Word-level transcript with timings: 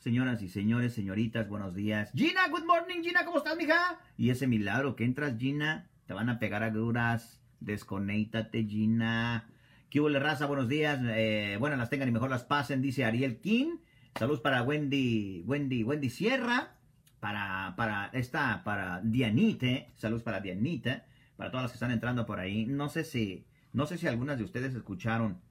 Señoras 0.00 0.40
y 0.40 0.48
señores, 0.48 0.94
señoritas, 0.94 1.46
buenos 1.46 1.74
días. 1.74 2.10
Gina, 2.14 2.48
good 2.48 2.64
morning, 2.64 3.02
Gina, 3.02 3.26
¿cómo 3.26 3.36
estás, 3.36 3.54
mija? 3.54 4.00
Y 4.16 4.30
ese 4.30 4.46
milagro 4.46 4.96
que 4.96 5.04
entras, 5.04 5.36
Gina, 5.38 5.90
te 6.06 6.14
van 6.14 6.30
a 6.30 6.38
pegar 6.38 6.62
a 6.62 6.70
duras. 6.70 7.38
Desconéctate, 7.60 8.64
Gina. 8.64 9.50
¿Qué 9.90 10.00
hubo, 10.00 10.08
raza? 10.08 10.46
Buenos 10.46 10.68
días. 10.68 10.98
Eh, 11.04 11.58
bueno, 11.60 11.76
las 11.76 11.90
tengan 11.90 12.08
y 12.08 12.12
mejor 12.12 12.30
las 12.30 12.44
pasen, 12.44 12.80
dice 12.80 13.04
Ariel 13.04 13.42
King. 13.42 13.76
Saludos 14.18 14.40
para 14.40 14.62
Wendy, 14.62 15.44
Wendy, 15.46 15.84
Wendy 15.84 16.08
Sierra. 16.08 16.78
Para, 17.20 17.74
para 17.76 18.06
esta, 18.14 18.64
para 18.64 19.02
Dianite. 19.02 19.90
Saludos 19.96 20.22
para 20.22 20.40
Dianita. 20.40 21.04
Para 21.36 21.50
todas 21.50 21.64
las 21.64 21.72
que 21.72 21.76
están 21.76 21.90
entrando 21.90 22.24
por 22.24 22.40
ahí. 22.40 22.64
No 22.64 22.88
sé 22.88 23.04
si, 23.04 23.44
no 23.74 23.84
sé 23.84 23.98
si 23.98 24.06
algunas 24.06 24.38
de 24.38 24.44
ustedes 24.44 24.74
escucharon 24.74 25.42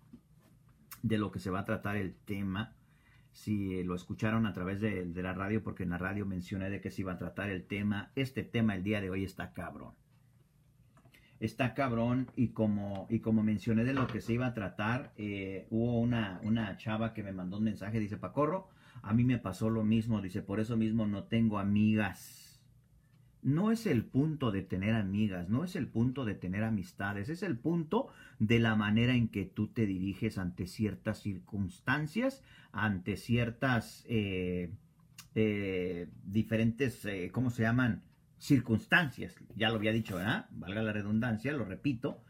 de 1.04 1.20
lo 1.20 1.32
que 1.32 1.40
se 1.40 1.52
va 1.52 1.60
a 1.60 1.66
tratar 1.66 1.98
el 1.98 2.16
tema 2.16 2.74
si 3.40 3.84
lo 3.84 3.96
escucharon 3.96 4.46
a 4.46 4.54
través 4.54 4.82
de, 4.82 5.06
la 5.16 5.34
radio, 5.34 5.64
porque 5.64 5.84
en 5.84 5.92
la 5.92 5.98
radio 5.98 6.26
mencioné 6.26 6.70
de 6.70 6.82
que 6.82 6.92
se 6.92 7.02
iba 7.04 7.14
a 7.14 7.18
tratar 7.18 7.50
el 7.50 7.64
tema. 7.64 8.12
Este 8.15 8.43
tema 8.43 8.75
el 8.75 8.84
día 8.84 9.00
de 9.00 9.10
hoy 9.10 9.24
está 9.24 9.54
cabrón. 9.54 9.93
Está 11.39 11.74
cabrón 11.74 12.29
y 12.36 12.50
como, 12.50 13.07
y 13.10 13.20
como 13.20 13.42
mencioné 13.42 13.86
de 13.86 13.93
lo 13.93 14.07
que 14.07 14.20
se 14.20 14.34
iba 14.34 14.48
a 14.48 14.54
tratar, 14.54 15.14
eh, 15.15 15.68
hubo 15.70 16.02
una, 16.02 16.42
una 16.43 16.75
chava 16.75 17.14
que 17.14 17.24
me 17.24 17.32
mandó 17.32 17.60
un 17.60 17.64
mensaje, 17.64 17.98
dice, 17.98 18.18
Pacorro, 18.18 18.68
a 19.02 19.14
mí 19.14 19.24
me 19.24 19.38
pasó 19.38 19.70
lo 19.70 19.86
mismo, 19.86 20.21
dice, 20.21 20.42
por 20.42 20.60
eso 20.60 20.76
mismo 20.76 21.07
no 21.07 21.24
tengo 21.24 21.60
amigas 21.60 22.49
no 23.42 23.71
es 23.71 23.86
el 23.86 24.06
punto 24.06 24.52
de 24.52 24.61
tener 24.61 24.96
amigas, 24.96 25.50
no 25.50 25.64
es 25.64 25.75
el 25.75 25.88
punto 25.88 26.25
de 26.25 26.36
tener 26.36 26.64
amistades, 26.64 27.29
es 27.29 27.43
el 27.43 27.57
punto 27.57 28.10
de 28.39 28.60
la 28.60 28.75
manera 28.75 29.14
en 29.14 29.29
que 29.29 29.46
tú 29.46 29.68
te 29.68 29.86
diriges 29.86 30.38
ante 30.38 30.68
ciertas 30.68 31.21
circunstancias, 31.21 32.44
ante 32.72 33.16
ciertas 33.17 34.06
eh, 34.09 34.72
eh, 35.36 36.09
diferentes, 36.23 37.06
eh, 37.06 37.30
¿cómo 37.31 37.50
se 37.50 37.64
llaman? 37.64 38.03
Circunstancias. 38.38 39.36
Ya 39.56 39.70
lo 39.70 39.76
había 39.76 39.92
dicho, 39.92 40.16
¿verdad? 40.16 40.48
Valga 40.52 40.82
la 40.82 40.94
redundancia, 40.94 41.54
lo 41.54 41.66
repito. 41.66 42.23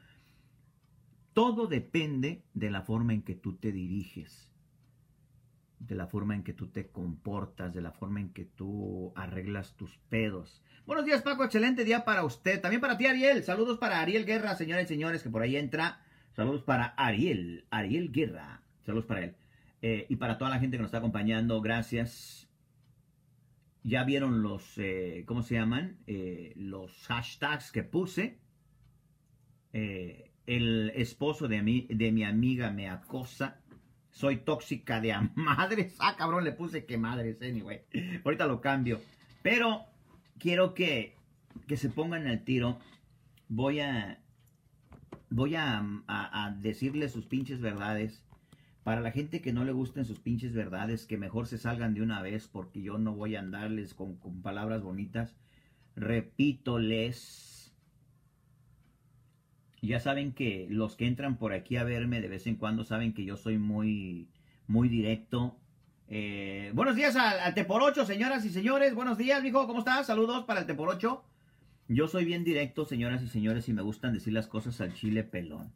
Todo 1.33 1.67
depende 1.67 2.43
de 2.53 2.71
la 2.71 2.81
forma 2.81 3.13
en 3.13 3.21
que 3.21 3.35
tú 3.35 3.53
te 3.53 3.71
diriges 3.71 4.48
de 5.79 5.95
la 5.95 6.07
forma 6.07 6.35
en 6.35 6.43
que 6.43 6.53
tú 6.53 6.67
te 6.67 6.87
comportas, 6.87 7.73
de 7.73 7.81
la 7.81 7.91
forma 7.91 8.19
en 8.19 8.29
que 8.33 8.45
tú 8.45 9.13
arreglas 9.15 9.75
tus 9.75 9.97
pedos. 10.09 10.61
Buenos 10.85 11.05
días, 11.05 11.21
Paco. 11.21 11.43
Excelente 11.43 11.85
día 11.85 12.03
para 12.03 12.23
usted. 12.25 12.61
También 12.61 12.81
para 12.81 12.97
ti, 12.97 13.05
Ariel. 13.05 13.43
Saludos 13.43 13.77
para 13.77 14.01
Ariel 14.01 14.25
Guerra, 14.25 14.55
señores 14.55 14.85
y 14.85 14.87
señores, 14.87 15.23
que 15.23 15.29
por 15.29 15.41
ahí 15.41 15.55
entra. 15.55 16.01
Saludos 16.33 16.63
para 16.63 16.85
Ariel, 16.97 17.65
Ariel 17.69 18.11
Guerra. 18.11 18.61
Saludos 18.85 19.05
para 19.05 19.23
él. 19.23 19.35
Eh, 19.81 20.05
y 20.09 20.17
para 20.17 20.37
toda 20.37 20.49
la 20.49 20.59
gente 20.59 20.77
que 20.77 20.81
nos 20.81 20.89
está 20.89 20.97
acompañando, 20.97 21.61
gracias. 21.61 22.49
Ya 23.83 24.03
vieron 24.03 24.41
los, 24.41 24.77
eh, 24.77 25.23
¿cómo 25.25 25.41
se 25.41 25.55
llaman? 25.55 25.99
Eh, 26.07 26.53
los 26.55 27.05
hashtags 27.07 27.71
que 27.71 27.83
puse. 27.83 28.39
el 29.71 30.91
esposo 30.95 31.47
de 31.47 31.61
mi, 31.61 31.85
de 31.89 32.11
mi 32.11 32.23
amiga 32.23 32.71
me 32.71 32.89
acosa. 32.89 33.61
Soy 34.11 34.37
tóxica 34.37 35.01
de 35.01 35.13
a 35.13 35.21
madres. 35.35 35.95
Ah, 35.99 36.15
cabrón, 36.17 36.43
le 36.43 36.51
puse 36.51 36.85
que 36.85 36.97
madres, 36.97 37.41
anyway. 37.41 37.81
Ahorita 38.23 38.47
lo 38.47 38.61
cambio. 38.61 39.01
Pero 39.41 39.85
quiero 40.37 40.73
que, 40.73 41.15
que 41.67 41.77
se 41.77 41.89
pongan 41.89 42.27
al 42.27 42.43
tiro. 42.43 42.79
Voy 43.47 43.79
a. 43.79 44.19
Voy 45.31 45.53
a, 45.55 46.57
decirles 46.59 47.11
sus 47.11 47.25
pinches 47.25 47.61
verdades. 47.61 48.23
Para 48.83 49.01
la 49.01 49.11
gente 49.11 49.41
que 49.41 49.53
no 49.53 49.63
le 49.63 49.71
gusten 49.71 50.05
sus 50.05 50.19
pinches 50.19 50.53
verdades, 50.53 51.05
que 51.05 51.17
mejor 51.17 51.45
se 51.45 51.59
salgan 51.59 51.93
de 51.93 52.01
una 52.01 52.21
vez, 52.23 52.47
porque 52.47 52.81
yo 52.81 52.97
no 52.97 53.13
voy 53.13 53.35
a 53.35 53.39
andarles 53.39 53.93
con, 53.93 54.15
con 54.15 54.41
palabras 54.41 54.81
bonitas. 54.81 55.35
Repítoles. 55.95 57.58
Ya 59.81 59.99
saben 59.99 60.33
que 60.33 60.67
los 60.69 60.95
que 60.95 61.07
entran 61.07 61.37
por 61.37 61.53
aquí 61.53 61.77
a 61.77 61.83
verme 61.83 62.21
de 62.21 62.27
vez 62.27 62.47
en 62.47 62.55
cuando 62.55 62.83
saben 62.83 63.13
que 63.13 63.25
yo 63.25 63.37
soy 63.37 63.57
muy, 63.57 64.27
muy 64.67 64.89
directo 64.89 65.57
eh, 66.11 66.71
buenos 66.73 66.95
días 66.95 67.15
al, 67.15 67.39
al 67.39 67.53
Teporocho, 67.53 68.03
señoras 68.03 68.43
y 68.43 68.49
señores. 68.49 68.95
Buenos 68.95 69.19
días, 69.19 69.43
mijo. 69.43 69.67
¿Cómo 69.67 69.79
estás? 69.79 70.07
Saludos 70.07 70.43
para 70.45 70.61
el 70.61 70.65
Teporocho. 70.65 71.23
Yo 71.87 72.07
soy 72.07 72.25
bien 72.25 72.43
directo, 72.43 72.85
señoras 72.85 73.21
y 73.21 73.27
señores, 73.27 73.69
y 73.69 73.73
me 73.73 73.83
gustan 73.83 74.13
decir 74.13 74.33
las 74.33 74.47
cosas 74.47 74.81
al 74.81 74.95
chile 74.95 75.23
pelón. 75.23 75.71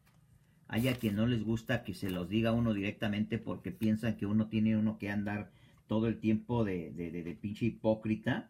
Hay 0.67 0.87
a 0.87 0.95
quien 0.95 1.15
no 1.15 1.27
les 1.27 1.43
gusta 1.43 1.83
que 1.83 1.93
se 1.93 2.09
los 2.09 2.29
diga 2.29 2.51
uno 2.51 2.73
directamente 2.73 3.37
porque 3.37 3.71
piensan 3.71 4.17
que 4.17 4.25
uno 4.25 4.47
tiene 4.47 4.75
uno 4.75 4.97
que 4.97 5.11
andar 5.11 5.51
todo 5.85 6.07
el 6.07 6.17
tiempo 6.19 6.63
de, 6.63 6.89
de, 6.91 7.11
de, 7.11 7.35
pinche 7.35 7.67
hipócrita 7.67 8.49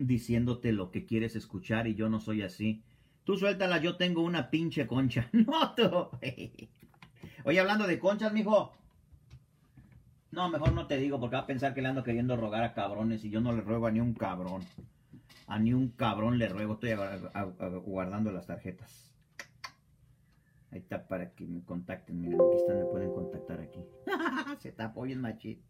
diciéndote 0.00 0.72
lo 0.72 0.90
que 0.90 1.06
quieres 1.06 1.36
escuchar 1.36 1.86
y 1.86 1.94
yo 1.94 2.08
no 2.08 2.18
soy 2.18 2.42
así. 2.42 2.82
Tú 3.28 3.36
suéltala, 3.36 3.76
yo 3.76 3.96
tengo 3.96 4.22
una 4.22 4.48
pinche 4.48 4.86
concha. 4.86 5.28
No, 5.34 5.74
tú. 5.74 6.08
Oye, 7.44 7.60
hablando 7.60 7.86
de 7.86 7.98
conchas, 7.98 8.32
mijo. 8.32 8.72
No, 10.30 10.48
mejor 10.48 10.72
no 10.72 10.86
te 10.86 10.96
digo 10.96 11.20
porque 11.20 11.36
va 11.36 11.42
a 11.42 11.46
pensar 11.46 11.74
que 11.74 11.82
le 11.82 11.88
ando 11.88 12.02
queriendo 12.02 12.38
rogar 12.38 12.64
a 12.64 12.72
cabrones 12.72 13.22
y 13.26 13.28
yo 13.28 13.42
no 13.42 13.52
le 13.52 13.60
ruego 13.60 13.86
a 13.86 13.90
ni 13.90 14.00
un 14.00 14.14
cabrón. 14.14 14.62
A 15.46 15.58
ni 15.58 15.74
un 15.74 15.90
cabrón 15.90 16.38
le 16.38 16.48
ruego, 16.48 16.72
estoy 16.72 16.94
guardando 17.84 18.32
las 18.32 18.46
tarjetas. 18.46 19.12
Ahí 20.70 20.78
está 20.78 21.06
para 21.06 21.32
que 21.32 21.44
me 21.44 21.62
contacten. 21.62 22.18
Miren, 22.22 22.40
aquí 22.40 22.56
están, 22.56 22.78
me 22.78 22.86
pueden 22.86 23.12
contactar 23.12 23.60
aquí. 23.60 23.80
Se 24.60 24.72
tapó 24.72 25.02
bien 25.02 25.20
machito. 25.20 25.68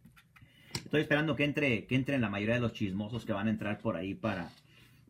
Estoy 0.85 1.01
esperando 1.01 1.35
que 1.35 1.43
entre, 1.43 1.87
que 1.87 1.97
entren 1.97 2.21
la 2.21 2.31
mayoría 2.31 2.55
de 2.55 2.61
los 2.61 2.73
chismosos 2.73 3.25
que 3.25 3.33
van 3.33 3.49
a 3.49 3.51
entrar 3.51 3.81
por 3.81 3.97
ahí 3.97 4.15
para, 4.15 4.49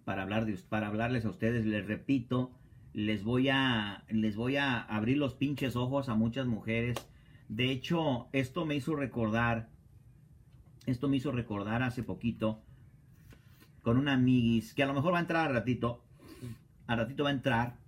para, 0.08 0.22
hablar 0.22 0.46
para 0.70 0.86
hablarles 0.88 1.26
a 1.26 1.30
ustedes. 1.30 1.66
Les 1.66 1.86
repito, 1.86 2.50
les 2.94 3.22
voy 3.22 3.50
a, 3.50 4.04
les 4.08 4.36
voy 4.36 4.56
a 4.56 4.80
abrir 4.80 5.18
los 5.18 5.34
pinches 5.34 5.76
ojos 5.76 6.08
a 6.08 6.14
muchas 6.14 6.46
mujeres 6.46 6.96
de 7.48 7.70
hecho, 7.70 8.28
esto 8.32 8.66
me 8.66 8.76
hizo 8.76 8.94
recordar, 8.94 9.70
esto 10.84 11.08
me 11.08 11.16
hizo 11.16 11.32
recordar 11.32 11.82
hace 11.82 12.02
poquito 12.02 12.62
con 13.82 13.96
una 13.96 14.14
amiguis 14.14 14.74
que 14.74 14.82
a 14.82 14.86
lo 14.86 14.92
mejor 14.92 15.14
va 15.14 15.18
a 15.18 15.22
entrar 15.22 15.46
al 15.46 15.54
ratito, 15.54 16.04
al 16.86 16.98
ratito 16.98 17.24
va 17.24 17.30
a 17.30 17.32
entrar, 17.32 17.78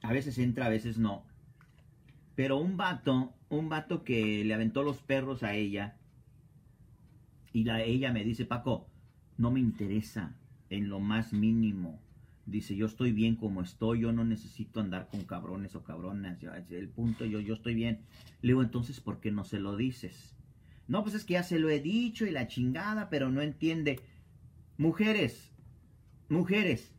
a 0.00 0.12
veces 0.12 0.38
entra, 0.38 0.66
a 0.66 0.70
veces 0.70 0.96
no. 0.96 1.26
Pero 2.34 2.56
un 2.56 2.78
vato, 2.78 3.34
un 3.50 3.68
vato 3.68 4.04
que 4.04 4.42
le 4.42 4.54
aventó 4.54 4.82
los 4.82 5.02
perros 5.02 5.42
a 5.42 5.54
ella 5.54 5.98
y 7.52 7.64
la, 7.64 7.82
ella 7.82 8.10
me 8.10 8.24
dice, 8.24 8.46
Paco, 8.46 8.88
no 9.36 9.50
me 9.50 9.60
interesa 9.60 10.34
en 10.70 10.88
lo 10.88 11.00
más 11.00 11.32
mínimo 11.32 12.00
Dice, 12.46 12.76
yo 12.76 12.84
estoy 12.86 13.12
bien 13.12 13.36
como 13.36 13.62
estoy, 13.62 14.00
yo 14.00 14.12
no 14.12 14.24
necesito 14.24 14.80
andar 14.80 15.08
con 15.08 15.24
cabrones 15.24 15.74
o 15.76 15.82
cabronas. 15.82 16.38
El 16.70 16.88
punto, 16.90 17.24
yo, 17.24 17.40
yo 17.40 17.54
estoy 17.54 17.74
bien. 17.74 18.04
Le 18.42 18.48
digo, 18.48 18.62
entonces, 18.62 19.00
¿por 19.00 19.20
qué 19.20 19.30
no 19.30 19.44
se 19.44 19.58
lo 19.58 19.76
dices? 19.76 20.36
No, 20.86 21.02
pues 21.02 21.14
es 21.14 21.24
que 21.24 21.34
ya 21.34 21.42
se 21.42 21.58
lo 21.58 21.70
he 21.70 21.80
dicho 21.80 22.26
y 22.26 22.30
la 22.30 22.46
chingada, 22.46 23.08
pero 23.08 23.30
no 23.30 23.40
entiende. 23.40 24.00
Mujeres, 24.76 25.54
mujeres 26.28 26.94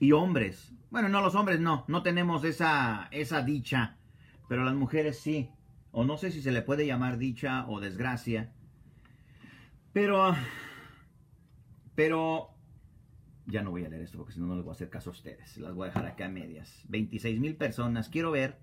y 0.00 0.12
hombres. 0.12 0.72
Bueno, 0.90 1.10
no, 1.10 1.20
los 1.20 1.34
hombres 1.34 1.60
no, 1.60 1.84
no 1.86 2.02
tenemos 2.02 2.44
esa, 2.44 3.08
esa 3.10 3.42
dicha, 3.42 3.98
pero 4.48 4.64
las 4.64 4.74
mujeres 4.74 5.18
sí. 5.18 5.50
O 5.90 6.04
no 6.04 6.16
sé 6.16 6.30
si 6.30 6.40
se 6.40 6.52
le 6.52 6.62
puede 6.62 6.86
llamar 6.86 7.18
dicha 7.18 7.68
o 7.68 7.80
desgracia. 7.80 8.54
Pero, 9.92 10.34
pero 11.94 12.50
ya 13.46 13.62
no 13.62 13.70
voy 13.70 13.84
a 13.84 13.88
leer 13.88 14.02
esto 14.02 14.18
porque 14.18 14.32
si 14.32 14.40
no, 14.40 14.46
no 14.46 14.56
les 14.56 14.64
voy 14.64 14.72
a 14.72 14.74
hacer 14.74 14.90
caso 14.90 15.10
a 15.10 15.12
ustedes. 15.12 15.56
Las 15.58 15.74
voy 15.74 15.84
a 15.84 15.88
dejar 15.88 16.06
acá 16.06 16.26
a 16.26 16.28
medias. 16.28 16.84
26 16.88 17.40
mil 17.40 17.56
personas. 17.56 18.08
Quiero 18.08 18.30
ver. 18.30 18.58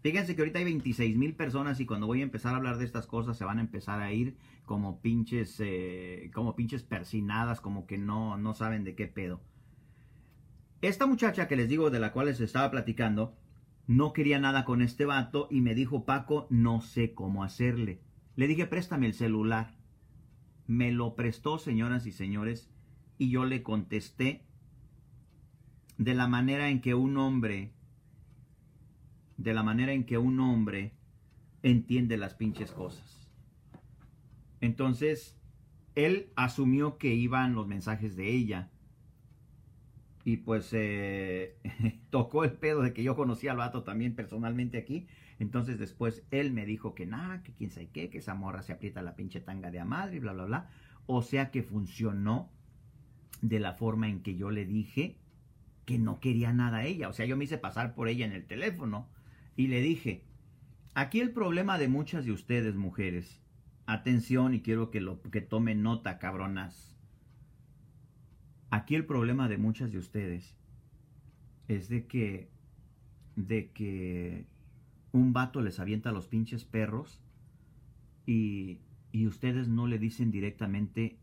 Fíjense 0.00 0.36
que 0.36 0.42
ahorita 0.42 0.60
hay 0.60 0.64
26 0.64 1.16
mil 1.16 1.34
personas 1.34 1.80
y 1.80 1.86
cuando 1.86 2.06
voy 2.06 2.20
a 2.20 2.24
empezar 2.24 2.54
a 2.54 2.56
hablar 2.56 2.78
de 2.78 2.84
estas 2.84 3.06
cosas 3.06 3.36
se 3.36 3.44
van 3.44 3.58
a 3.58 3.62
empezar 3.62 4.00
a 4.00 4.12
ir 4.12 4.36
como 4.64 5.00
pinches, 5.00 5.56
eh, 5.58 6.30
como 6.32 6.54
pinches 6.54 6.84
persinadas, 6.84 7.60
como 7.60 7.86
que 7.86 7.98
no, 7.98 8.36
no 8.36 8.54
saben 8.54 8.84
de 8.84 8.94
qué 8.94 9.08
pedo. 9.08 9.40
Esta 10.80 11.06
muchacha 11.06 11.48
que 11.48 11.56
les 11.56 11.68
digo 11.68 11.90
de 11.90 11.98
la 11.98 12.12
cual 12.12 12.26
les 12.26 12.40
estaba 12.40 12.70
platicando, 12.70 13.36
no 13.88 14.12
quería 14.12 14.38
nada 14.38 14.64
con 14.64 14.82
este 14.82 15.04
vato 15.04 15.48
y 15.50 15.60
me 15.60 15.74
dijo, 15.74 16.04
Paco, 16.04 16.46
no 16.50 16.80
sé 16.80 17.14
cómo 17.14 17.42
hacerle. 17.42 18.00
Le 18.36 18.46
dije, 18.46 18.66
préstame 18.66 19.06
el 19.06 19.14
celular. 19.14 19.77
Me 20.68 20.92
lo 20.92 21.16
prestó, 21.16 21.58
señoras 21.58 22.06
y 22.06 22.12
señores 22.12 22.70
y 23.18 23.30
yo 23.30 23.44
le 23.44 23.62
contesté 23.62 24.44
de 25.98 26.14
la 26.14 26.28
manera 26.28 26.70
en 26.70 26.80
que 26.80 26.94
un 26.94 27.16
hombre, 27.18 27.72
de 29.36 29.52
la 29.52 29.64
manera 29.64 29.92
en 29.92 30.04
que 30.04 30.16
un 30.16 30.38
hombre 30.38 30.92
entiende 31.64 32.16
las 32.16 32.34
pinches 32.34 32.70
cosas. 32.70 33.28
Entonces, 34.60 35.36
él 35.96 36.30
asumió 36.36 36.96
que 36.98 37.14
iban 37.14 37.54
los 37.54 37.66
mensajes 37.66 38.16
de 38.16 38.32
ella. 38.32 38.70
y 40.24 40.36
pues 40.36 40.70
eh, 40.72 41.56
tocó 42.10 42.44
el 42.44 42.52
pedo 42.52 42.82
de 42.82 42.92
que 42.92 43.02
yo 43.02 43.16
conocía 43.16 43.52
al 43.52 43.56
vato 43.56 43.82
también 43.82 44.14
personalmente 44.14 44.78
aquí. 44.78 45.08
Entonces 45.38 45.78
después 45.78 46.24
él 46.30 46.52
me 46.52 46.66
dijo 46.66 46.94
que 46.94 47.06
nada, 47.06 47.42
que 47.42 47.52
quién 47.52 47.70
sabe 47.70 47.90
qué, 47.90 48.10
que 48.10 48.18
esa 48.18 48.34
morra 48.34 48.62
se 48.62 48.72
aprieta 48.72 49.02
la 49.02 49.14
pinche 49.14 49.40
tanga 49.40 49.70
de 49.70 49.78
a 49.78 49.84
madre 49.84 50.20
bla, 50.20 50.32
bla, 50.32 50.44
bla. 50.44 50.70
O 51.06 51.22
sea 51.22 51.50
que 51.50 51.62
funcionó 51.62 52.50
de 53.40 53.60
la 53.60 53.74
forma 53.74 54.08
en 54.08 54.22
que 54.22 54.36
yo 54.36 54.50
le 54.50 54.64
dije 54.66 55.16
que 55.84 55.98
no 55.98 56.20
quería 56.20 56.52
nada 56.52 56.78
a 56.78 56.84
ella. 56.84 57.08
O 57.08 57.12
sea, 57.12 57.24
yo 57.24 57.36
me 57.36 57.44
hice 57.44 57.56
pasar 57.56 57.94
por 57.94 58.08
ella 58.08 58.26
en 58.26 58.32
el 58.32 58.44
teléfono 58.46 59.08
y 59.56 59.68
le 59.68 59.80
dije, 59.80 60.24
aquí 60.94 61.20
el 61.20 61.32
problema 61.32 61.78
de 61.78 61.88
muchas 61.88 62.24
de 62.24 62.32
ustedes 62.32 62.74
mujeres, 62.74 63.40
atención 63.86 64.54
y 64.54 64.60
quiero 64.60 64.90
que, 64.90 65.00
lo, 65.00 65.22
que 65.22 65.40
tomen 65.40 65.82
nota, 65.82 66.18
cabronas. 66.18 66.96
Aquí 68.70 68.96
el 68.96 69.06
problema 69.06 69.48
de 69.48 69.56
muchas 69.56 69.90
de 69.92 69.98
ustedes 69.98 70.54
es 71.68 71.88
de 71.88 72.06
que, 72.06 72.50
de 73.36 73.70
que 73.70 74.46
un 75.12 75.32
vato 75.32 75.60
les 75.60 75.80
avienta 75.80 76.10
a 76.10 76.12
los 76.12 76.26
pinches 76.26 76.64
perros 76.64 77.20
y, 78.26 78.78
y 79.12 79.26
ustedes 79.26 79.68
no 79.68 79.86
le 79.86 79.98
dicen 79.98 80.30
directamente 80.30 81.18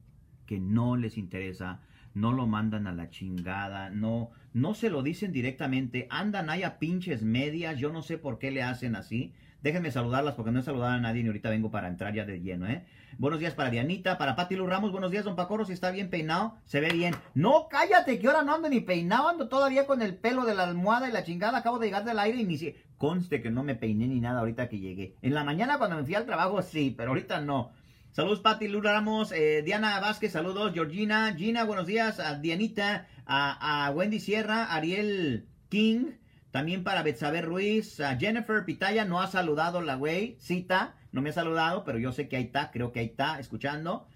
que 0.45 0.59
no 0.59 0.95
les 0.95 1.17
interesa, 1.17 1.81
no 2.13 2.31
lo 2.31 2.47
mandan 2.47 2.87
a 2.87 2.93
la 2.93 3.09
chingada, 3.09 3.89
no, 3.89 4.29
no 4.53 4.73
se 4.73 4.89
lo 4.89 5.03
dicen 5.03 5.31
directamente, 5.31 6.07
andan 6.09 6.49
ahí 6.49 6.63
a 6.63 6.79
pinches 6.79 7.23
medias, 7.23 7.77
yo 7.77 7.91
no 7.91 8.01
sé 8.01 8.17
por 8.17 8.39
qué 8.39 8.51
le 8.51 8.63
hacen 8.63 8.95
así. 8.95 9.33
Déjenme 9.65 9.89
saludarlas 9.89 10.35
porque 10.35 10.51
no 10.51 10.59
he 10.59 10.61
saludado 10.61 10.93
a 10.93 10.99
nadie 10.99 11.23
y 11.23 11.25
ahorita 11.25 11.49
vengo 11.49 11.71
para 11.71 11.87
entrar 11.87 12.13
ya 12.13 12.23
de 12.23 12.39
lleno, 12.39 12.67
¿eh? 12.67 12.85
Buenos 13.17 13.39
días 13.39 13.55
para 13.55 13.71
Dianita, 13.71 14.19
para 14.19 14.35
Pati 14.35 14.55
Lu 14.55 14.67
Ramos, 14.67 14.91
buenos 14.91 15.09
días, 15.09 15.25
don 15.25 15.35
Pacorro, 15.35 15.65
si 15.65 15.73
está 15.73 15.89
bien 15.89 16.11
peinado, 16.11 16.53
se 16.65 16.79
ve 16.81 16.89
bien. 16.91 17.15
No, 17.33 17.67
cállate, 17.67 18.19
que 18.19 18.27
ahora 18.27 18.43
no 18.43 18.53
ando 18.53 18.69
ni 18.69 18.81
peinado, 18.81 19.27
ando 19.27 19.49
todavía 19.49 19.87
con 19.87 20.03
el 20.03 20.13
pelo 20.17 20.45
de 20.45 20.53
la 20.53 20.65
almohada 20.65 21.09
y 21.09 21.11
la 21.11 21.23
chingada, 21.23 21.57
acabo 21.57 21.79
de 21.79 21.87
llegar 21.87 22.05
del 22.05 22.19
aire 22.19 22.41
y 22.41 22.43
ni 22.43 22.59
si... 22.59 22.75
Conste 22.99 23.41
que 23.41 23.49
no 23.49 23.63
me 23.63 23.73
peiné 23.73 24.05
ni 24.07 24.19
nada 24.19 24.41
ahorita 24.41 24.69
que 24.69 24.77
llegué. 24.77 25.15
En 25.23 25.33
la 25.33 25.43
mañana 25.43 25.79
cuando 25.79 25.95
me 25.95 26.03
fui 26.03 26.13
al 26.13 26.27
trabajo 26.27 26.61
sí, 26.61 26.93
pero 26.95 27.09
ahorita 27.09 27.41
no. 27.41 27.71
Saludos, 28.11 28.41
Pati 28.41 28.67
Lura 28.67 28.93
Ramos, 28.93 29.31
eh, 29.31 29.63
Diana 29.65 29.99
Vázquez, 29.99 30.31
saludos, 30.31 30.73
Georgina, 30.75 31.33
Gina, 31.35 31.63
buenos 31.63 31.87
días, 31.87 32.19
a 32.19 32.37
Dianita, 32.37 33.07
a, 33.25 33.91
Wendy 33.95 34.19
Sierra, 34.19 34.71
Ariel 34.75 35.47
King, 35.69 36.11
también 36.55 36.85
para 36.85 37.03
Betsabe 37.03 37.41
Ruiz, 37.41 38.01
Jennifer 38.17 38.63
Pitaya, 38.63 39.03
no 39.03 39.19
ha 39.19 39.27
saludado 39.27 39.81
la 39.81 39.95
güey, 39.95 40.37
cita, 40.39 40.95
no 41.11 41.21
me 41.21 41.31
ha 41.31 41.33
saludado, 41.33 41.83
pero 41.83 41.99
yo 41.99 42.13
sé 42.13 42.29
que 42.29 42.37
ahí 42.37 42.45
está, 42.45 42.71
creo 42.71 42.93
que 42.93 43.01
ahí 43.01 43.07
está, 43.07 43.41
escuchando. 43.41 44.07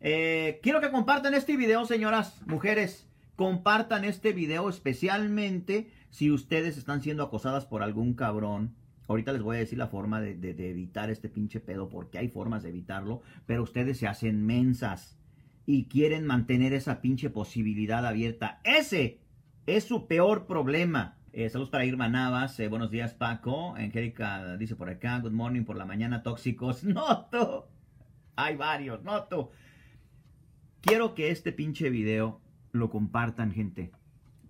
Eh, 0.00 0.58
quiero 0.60 0.80
que 0.80 0.90
compartan 0.90 1.34
este 1.34 1.56
video, 1.56 1.84
señoras, 1.84 2.42
mujeres, 2.46 3.08
compartan 3.36 4.04
este 4.04 4.32
video 4.32 4.68
especialmente 4.68 5.88
si 6.10 6.32
ustedes 6.32 6.76
están 6.78 7.00
siendo 7.00 7.22
acosadas 7.22 7.64
por 7.64 7.84
algún 7.84 8.14
cabrón 8.14 8.74
Ahorita 9.06 9.32
les 9.32 9.42
voy 9.42 9.54
a 9.54 9.60
decir 9.60 9.78
la 9.78 9.86
forma 9.86 10.20
de, 10.20 10.50
evitar 10.68 11.10
este 11.10 11.28
pinche 11.28 11.60
pedo, 11.60 11.88
porque 11.88 12.18
hay 12.18 12.26
formas 12.28 12.64
de 12.64 12.70
evitarlo, 12.70 13.22
pero 13.46 13.62
ustedes 13.62 13.98
se 13.98 14.08
hacen 14.08 14.44
mensas 14.44 15.16
y 15.64 15.84
quieren 15.84 16.26
mantener 16.26 16.72
esa 16.72 17.00
pinche 17.00 17.30
posibilidad 17.30 18.04
abierta. 18.04 18.60
Ese 18.64 19.20
es 19.66 19.84
su 19.84 20.08
peor 20.08 20.46
problema. 20.46 21.18
Eh, 21.36 21.50
saludos 21.50 21.70
para 21.70 21.84
Irma 21.84 22.08
Navas. 22.08 22.60
Eh, 22.60 22.68
buenos 22.68 22.92
días, 22.92 23.12
Paco. 23.12 23.74
Angélica 23.74 24.56
dice 24.56 24.76
por 24.76 24.88
acá, 24.88 25.18
good 25.18 25.32
morning 25.32 25.64
por 25.64 25.74
la 25.74 25.84
mañana, 25.84 26.22
tóxicos. 26.22 26.84
Noto. 26.84 27.68
Hay 28.36 28.54
varios, 28.54 29.02
noto. 29.02 29.50
Quiero 30.80 31.16
que 31.16 31.32
este 31.32 31.50
pinche 31.50 31.90
video 31.90 32.40
lo 32.70 32.88
compartan, 32.88 33.50
gente. 33.50 33.90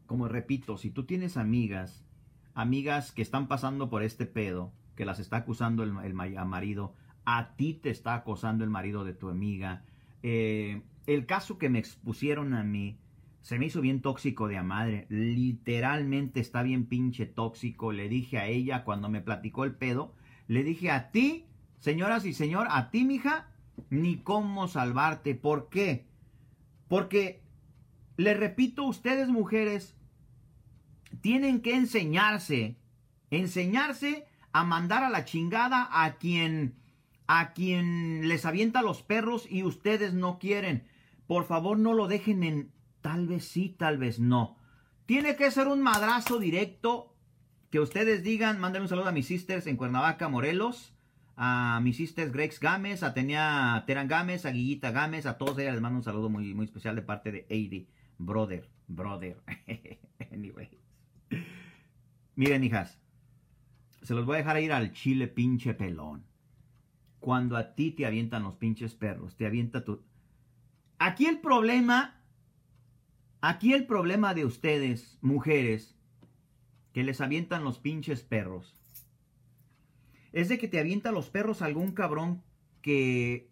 Como 0.05 0.29
repito, 0.29 0.77
si 0.77 0.91
tú 0.91 1.05
tienes 1.05 1.39
amigas 1.39 2.05
amigas 2.53 3.13
que 3.13 3.23
están 3.23 3.49
pasando 3.49 3.89
por 3.89 4.03
este 4.03 4.27
pedo, 4.27 4.71
que 4.95 5.07
las 5.07 5.21
está 5.21 5.39
acusando 5.39 5.85
el, 5.85 6.13
marido, 6.13 6.95
a 7.25 7.57
ti 7.57 7.73
te 7.73 7.89
está 7.89 8.15
acosando 8.15 8.63
el 8.63 8.69
marido 8.69 9.05
de 9.05 9.15
tu 9.15 9.31
amiga. 9.31 9.85
Eh, 10.23 10.83
el 11.07 11.25
caso 11.25 11.57
que 11.57 11.71
me 11.71 11.79
expusieron 11.79 12.53
a 12.53 12.63
mí 12.63 12.99
se 13.45 13.59
me 13.59 13.67
hizo 13.67 13.83
bien 13.83 14.01
tóxico 14.01 14.49
de 14.49 14.57
a 14.57 14.63
madre. 14.63 15.07
Literalmente 15.11 16.41
está 16.41 16.63
bien 16.63 16.87
pinche 16.87 17.27
tóxico. 17.27 17.93
Le 17.93 18.09
dije 18.09 18.39
a 18.39 18.47
ella 18.47 18.85
cuando 18.85 19.11
me 19.11 19.21
platicó 19.21 19.65
el 19.65 19.75
pedo, 19.75 20.15
le 20.49 20.65
dije 20.65 20.91
a 20.91 21.11
ti, 21.11 21.45
señoras 21.79 22.25
y 22.25 22.33
señor, 22.33 22.69
a 22.71 22.91
ti, 22.91 23.05
mija, 23.05 23.51
ni 23.91 24.17
cómo 24.17 24.67
salvarte. 24.67 25.35
¿Por 25.35 25.69
qué? 25.69 26.07
Porque, 26.89 27.43
le 28.17 28.33
repito, 28.33 28.85
ustedes 28.85 29.29
mujeres 29.29 29.95
tienen 31.21 31.61
que 31.61 31.77
enseñarse, 31.77 32.79
enseñarse 33.31 34.25
a 34.53 34.65
mandar 34.65 35.05
a 35.05 35.11
la 35.11 35.27
chingada 35.27 35.87
a 35.93 36.17
quien 36.17 36.77
a 37.27 37.53
quien 37.53 38.27
les 38.27 38.47
avienta 38.47 38.81
los 38.81 39.03
perros 39.03 39.47
y 39.51 39.65
ustedes 39.65 40.15
no 40.15 40.39
quieren. 40.39 40.85
Por 41.27 41.45
favor, 41.45 41.79
no 41.79 41.93
lo 41.93 42.07
dejen 42.09 42.43
en 42.43 42.75
tal 43.05 43.27
vez 43.27 43.45
sí, 43.45 43.69
tal 43.69 43.99
vez 43.99 44.19
no. 44.19 44.57
Tiene 45.05 45.37
que 45.37 45.51
ser 45.51 45.69
un 45.69 45.83
madrazo 45.83 46.39
directo 46.39 47.15
que 47.69 47.79
ustedes 47.79 48.23
digan, 48.23 48.59
manden 48.59 48.81
un 48.81 48.89
saludo 48.89 49.09
a 49.09 49.13
mis 49.13 49.27
sisters 49.27 49.67
en 49.67 49.77
Cuernavaca, 49.77 50.31
Morelos, 50.31 50.95
a 51.37 51.81
mis 51.83 51.99
sisters 51.99 52.33
Grex 52.33 52.61
Gámez, 52.61 53.03
a 53.03 53.13
Tenia 53.13 53.85
Teran 53.87 54.09
Gámez, 54.09 54.47
a 54.47 54.53
Guillita 54.53 54.91
Gámez, 54.91 55.27
a 55.27 55.37
todos 55.37 55.59
ellas 55.59 55.75
les 55.75 55.83
mando 55.83 55.99
un 55.99 56.03
saludo 56.03 56.31
muy, 56.31 56.55
muy 56.55 56.65
especial 56.65 56.97
de 56.97 57.03
parte 57.03 57.31
de 57.31 57.47
Eddie, 57.51 57.91
brother, 58.17 58.71
brother. 58.89 59.37
anyway. 60.33 60.71
Miren, 62.37 62.65
hijas, 62.65 62.99
se 64.01 64.15
los 64.15 64.25
voy 64.25 64.37
a 64.37 64.39
dejar 64.39 64.63
ir 64.63 64.73
al 64.73 64.93
chile 64.93 65.29
pinche 65.29 65.75
pelón. 65.75 66.25
Cuando 67.21 67.59
a 67.59 67.75
ti 67.75 67.91
te 67.91 68.07
avientan 68.07 68.45
los 68.45 68.55
pinches 68.55 68.95
perros, 68.95 69.37
te 69.37 69.45
avienta 69.45 69.85
tu... 69.85 70.03
Aquí 70.99 71.27
el 71.27 71.41
problema, 71.41 72.24
aquí 73.47 73.75
el 73.75 73.87
problema 73.87 74.33
de 74.33 74.47
ustedes, 74.47 75.19
mujeres, 75.21 75.95
que 76.95 77.03
les 77.05 77.21
avientan 77.21 77.63
los 77.63 77.79
pinches 77.79 78.23
perros, 78.23 78.75
es 80.33 80.49
de 80.49 80.59
que 80.59 80.67
te 80.67 80.81
avienta 80.81 81.13
los 81.13 81.29
perros 81.29 81.61
algún 81.61 81.93
cabrón 81.93 82.43
que 82.81 83.51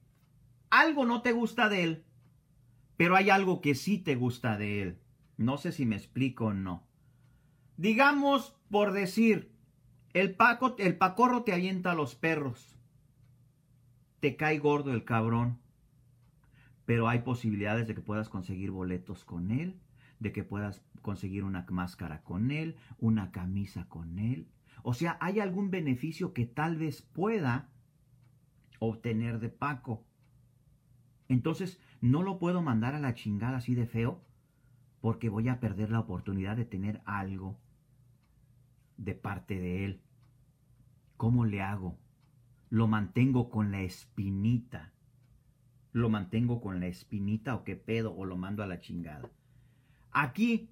algo 0.70 1.04
no 1.04 1.20
te 1.20 1.32
gusta 1.32 1.68
de 1.68 1.84
él, 1.84 2.04
pero 2.96 3.16
hay 3.16 3.28
algo 3.28 3.60
que 3.60 3.74
sí 3.74 3.98
te 3.98 4.16
gusta 4.16 4.56
de 4.56 4.80
él. 4.82 4.98
No 5.36 5.58
sé 5.58 5.72
si 5.72 5.84
me 5.84 5.96
explico 5.96 6.46
o 6.46 6.54
no. 6.54 6.86
Digamos, 7.76 8.56
por 8.70 8.92
decir, 8.92 9.52
el, 10.14 10.34
paco, 10.34 10.74
el 10.78 10.96
pacorro 10.96 11.42
te 11.42 11.52
avienta 11.52 11.94
los 11.94 12.14
perros. 12.14 12.78
Te 14.20 14.36
cae 14.36 14.58
gordo 14.58 14.92
el 14.94 15.04
cabrón. 15.04 15.62
Pero 16.84 17.08
hay 17.08 17.20
posibilidades 17.20 17.87
de 17.87 17.95
que 17.95 18.00
puedas 18.00 18.28
conseguir 18.28 18.71
boletos 18.71 19.25
con 19.25 19.50
él, 19.50 19.80
de 20.18 20.33
que 20.33 20.45
puedas 20.45 20.85
conseguir 21.00 21.45
una 21.45 21.66
máscara 21.71 22.23
con 22.23 22.50
él, 22.50 22.76
una 22.99 23.30
camisa 23.30 23.88
con 23.88 24.18
él. 24.18 24.49
O 24.83 24.95
sea, 24.95 25.16
hay 25.21 25.40
algún 25.40 25.71
beneficio 25.71 26.33
que 26.33 26.47
tal 26.47 26.76
vez 26.76 27.02
pueda 27.02 27.71
obtener 28.78 29.38
de 29.38 29.49
Paco. 29.49 30.04
Entonces, 31.28 31.80
no 32.00 32.23
lo 32.23 32.38
puedo 32.38 32.62
mandar 32.62 32.95
a 32.95 33.00
la 33.00 33.14
chingada 33.14 33.59
así 33.59 33.75
de 33.75 33.87
feo 33.87 34.25
porque 35.00 35.28
voy 35.28 35.49
a 35.49 35.61
perder 35.61 35.90
la 35.90 36.00
oportunidad 36.00 36.56
de 36.56 36.64
tener 36.64 37.02
algo 37.04 37.59
de 38.97 39.14
parte 39.14 39.59
de 39.59 39.85
Él. 39.85 40.00
¿Cómo 41.16 41.45
le 41.45 41.61
hago? 41.61 41.99
¿Lo 42.71 42.87
mantengo 42.87 43.50
con 43.50 43.73
la 43.73 43.80
espinita? 43.83 44.92
¿Lo 45.92 46.08
mantengo 46.08 46.61
con 46.61 46.80
la 46.80 46.87
espinita 46.87 47.54
o 47.54 47.64
qué 47.64 47.76
pedo? 47.76 48.14
¿O 48.14 48.25
lo 48.25 48.37
mando 48.37 48.62
a 48.62 48.66
la 48.66 48.80
chingada? 48.80 49.28
Aquí, 50.11 50.68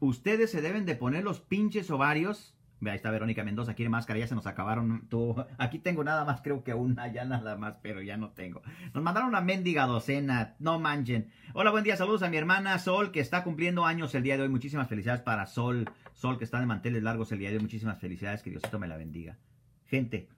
ustedes 0.00 0.50
se 0.50 0.60
deben 0.60 0.84
de 0.86 0.96
poner 0.96 1.24
los 1.24 1.40
pinches 1.40 1.90
ovarios 1.90 2.56
Ve, 2.78 2.90
ahí 2.90 2.96
está 2.96 3.10
Verónica 3.10 3.42
Mendoza, 3.42 3.72
quiere 3.72 3.88
máscara, 3.88 4.18
ya 4.18 4.26
se 4.26 4.34
nos 4.34 4.46
acabaron. 4.46 5.08
Aquí 5.58 5.78
tengo 5.78 6.04
nada 6.04 6.24
más, 6.26 6.42
creo 6.42 6.62
que 6.62 6.74
una, 6.74 7.10
ya 7.10 7.24
nada 7.24 7.56
más, 7.56 7.76
pero 7.82 8.02
ya 8.02 8.18
no 8.18 8.30
tengo. 8.30 8.60
Nos 8.92 9.02
mandaron 9.02 9.30
una 9.30 9.40
mendiga 9.40 9.86
docena, 9.86 10.56
no 10.58 10.78
manchen. 10.78 11.30
Hola, 11.54 11.70
buen 11.70 11.84
día, 11.84 11.96
saludos 11.96 12.22
a 12.22 12.28
mi 12.28 12.36
hermana 12.36 12.78
Sol, 12.78 13.12
que 13.12 13.20
está 13.20 13.44
cumpliendo 13.44 13.86
años 13.86 14.14
el 14.14 14.22
día 14.22 14.36
de 14.36 14.42
hoy. 14.42 14.50
Muchísimas 14.50 14.88
felicidades 14.88 15.22
para 15.22 15.46
Sol, 15.46 15.88
Sol, 16.12 16.36
que 16.36 16.44
está 16.44 16.60
de 16.60 16.66
manteles 16.66 17.02
largos 17.02 17.32
el 17.32 17.38
día 17.38 17.48
de 17.48 17.56
hoy. 17.56 17.62
Muchísimas 17.62 17.98
felicidades, 17.98 18.42
que 18.42 18.50
Diosito 18.50 18.78
me 18.78 18.88
la 18.88 18.98
bendiga. 18.98 19.38
Gente, 19.86 20.28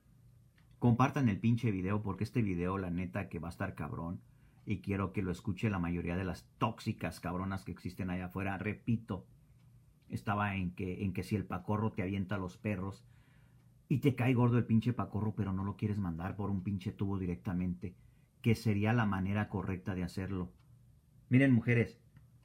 compartan 0.78 1.28
el 1.28 1.38
pinche 1.38 1.70
video, 1.70 2.02
porque 2.02 2.24
este 2.24 2.42
video, 2.42 2.78
la 2.78 2.90
neta, 2.90 3.28
que 3.28 3.38
va 3.38 3.48
a 3.48 3.50
estar 3.50 3.74
cabrón. 3.74 4.20
Y 4.64 4.78
quiero 4.78 5.12
que 5.12 5.22
lo 5.22 5.30
escuche 5.30 5.70
la 5.70 5.78
mayoría 5.78 6.16
de 6.16 6.24
las 6.24 6.46
tóxicas 6.58 7.20
cabronas 7.20 7.64
que 7.64 7.72
existen 7.72 8.10
allá 8.10 8.26
afuera. 8.26 8.58
Repito, 8.58 9.26
estaba 10.08 10.56
en 10.56 10.72
que, 10.72 11.04
en 11.04 11.12
que 11.12 11.22
si 11.22 11.36
el 11.36 11.44
pacorro 11.44 11.92
te 11.92 12.02
avienta 12.02 12.34
a 12.34 12.38
los 12.38 12.56
perros 12.56 13.02
y 13.88 13.98
te 13.98 14.14
cae 14.14 14.34
gordo 14.34 14.58
el 14.58 14.66
pinche 14.66 14.92
pacorro, 14.92 15.34
pero 15.34 15.52
no 15.52 15.64
lo 15.64 15.76
quieres 15.76 15.98
mandar 15.98 16.36
por 16.36 16.50
un 16.50 16.62
pinche 16.62 16.92
tubo 16.92 17.18
directamente, 17.18 17.94
que 18.42 18.54
sería 18.54 18.92
la 18.92 19.06
manera 19.06 19.48
correcta 19.48 19.94
de 19.94 20.04
hacerlo. 20.04 20.52
Miren, 21.30 21.52
mujeres, 21.52 21.98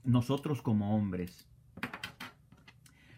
nosotros 0.05 0.61
como 0.61 0.95
hombres, 0.95 1.47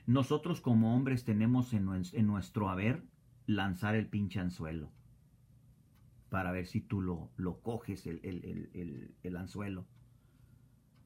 nosotros 0.07 0.61
como 0.61 0.95
hombres 0.95 1.23
tenemos 1.23 1.73
en, 1.73 1.85
nuestro 2.27 2.69
haber 2.69 3.03
lanzar 3.47 3.95
el 3.95 4.07
pinche 4.07 4.39
anzuelo 4.39 4.91
para 6.29 6.51
ver 6.51 6.67
si 6.67 6.81
tú 6.81 7.01
lo, 7.01 7.31
lo 7.37 7.61
coges 7.61 8.05
el, 8.07 8.19
el 9.23 9.37
anzuelo. 9.37 9.85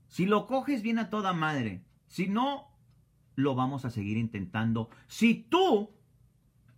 Si 0.07 0.25
lo 0.25 0.47
coges 0.47 0.81
bien 0.81 0.97
a 0.97 1.09
toda 1.09 1.33
madre, 1.33 1.83
si 2.07 2.27
no, 2.27 2.69
lo 3.35 3.55
vamos 3.55 3.85
a 3.85 3.89
seguir 3.89 4.17
intentando. 4.17 4.89
Si 5.07 5.35
tú, 5.35 5.91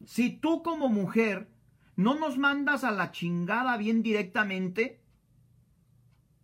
si 0.06 0.32
tú 0.32 0.64
como 0.64 0.90
mujer 0.90 1.50
no 1.96 2.16
nos 2.16 2.38
mandas 2.38 2.84
a 2.84 2.92
la 2.92 3.12
chingada 3.12 3.78
bien 3.78 4.04
directamente, 4.04 5.02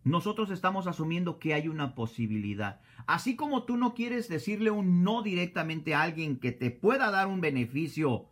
nosotros 0.03 0.49
estamos 0.49 0.87
asumiendo 0.87 1.39
que 1.39 1.53
hay 1.53 1.67
una 1.67 1.93
posibilidad. 1.93 2.81
Así 3.05 3.35
como 3.35 3.63
tú 3.63 3.77
no 3.77 3.93
quieres 3.93 4.29
decirle 4.29 4.71
un 4.71 5.03
no 5.03 5.21
directamente 5.21 5.93
a 5.93 6.01
alguien 6.01 6.39
que 6.39 6.51
te 6.51 6.71
pueda 6.71 7.11
dar 7.11 7.27
un 7.27 7.41
beneficio 7.41 8.29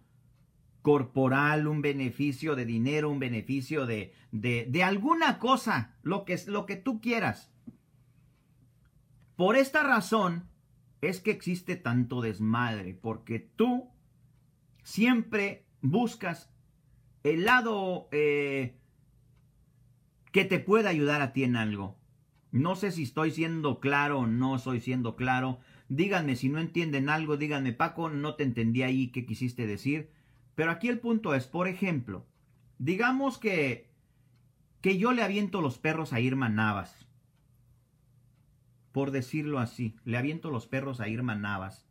corporal, 0.86 1.66
un 1.66 1.82
beneficio 1.82 2.56
de 2.56 2.64
dinero, 2.64 3.10
un 3.10 3.18
beneficio 3.18 3.88
de, 3.88 4.14
de, 4.32 4.68
de 4.70 4.84
alguna 4.84 5.40
cosa, 5.40 5.96
lo 6.04 6.26
que, 6.26 6.40
lo 6.46 6.68
que 6.68 6.76
tú 6.76 7.02
quieras. 7.02 7.52
Por 9.36 9.56
esta 9.56 9.82
razón 9.82 10.48
es 11.02 11.22
que 11.22 11.32
existe 11.32 11.76
tanto 11.76 12.22
desmadre, 12.22 12.94
porque 12.94 13.40
tú 13.40 13.90
siempre 14.84 15.66
buscas 15.82 16.52
el 17.24 17.46
lado 17.46 18.08
eh, 18.12 18.78
que 20.32 20.46
te 20.46 20.60
pueda 20.60 20.92
ayudar 20.92 21.24
a 21.24 21.34
ti 21.34 21.46
en 21.46 21.56
algo. 21.56 21.98
No 22.52 22.76
sé 22.76 22.92
si 22.92 23.02
estoy 23.02 23.32
siendo 23.32 23.80
claro 23.80 24.20
o 24.20 24.28
no 24.28 24.56
estoy 24.56 24.82
siendo 24.82 25.16
claro. 25.16 25.58
Díganme 25.90 26.36
si 26.36 26.48
no 26.48 26.60
entienden 26.60 27.10
algo, 27.10 27.38
díganme 27.38 27.74
Paco, 27.74 28.12
no 28.12 28.36
te 28.36 28.44
entendí 28.44 28.84
ahí 28.84 29.08
qué 29.08 29.26
quisiste 29.26 29.66
decir. 29.66 30.14
Pero 30.56 30.72
aquí 30.72 30.88
el 30.88 31.00
punto 31.00 31.36
es, 31.36 31.48
por 31.48 31.68
ejemplo, 31.68 32.26
digamos 32.78 33.38
que, 33.38 33.92
que 34.82 34.98
yo 34.98 35.12
le 35.12 35.22
aviento 35.22 35.62
los 35.62 35.78
perros 35.78 36.14
a 36.14 36.20
Irma 36.20 36.50
Navas. 36.50 37.08
Por 38.92 39.12
decirlo 39.12 39.60
así, 39.60 39.98
le 40.06 40.18
aviento 40.18 40.50
los 40.50 40.68
perros 40.68 41.02
a 41.02 41.10
Irma 41.10 41.36
Navas. 41.36 41.86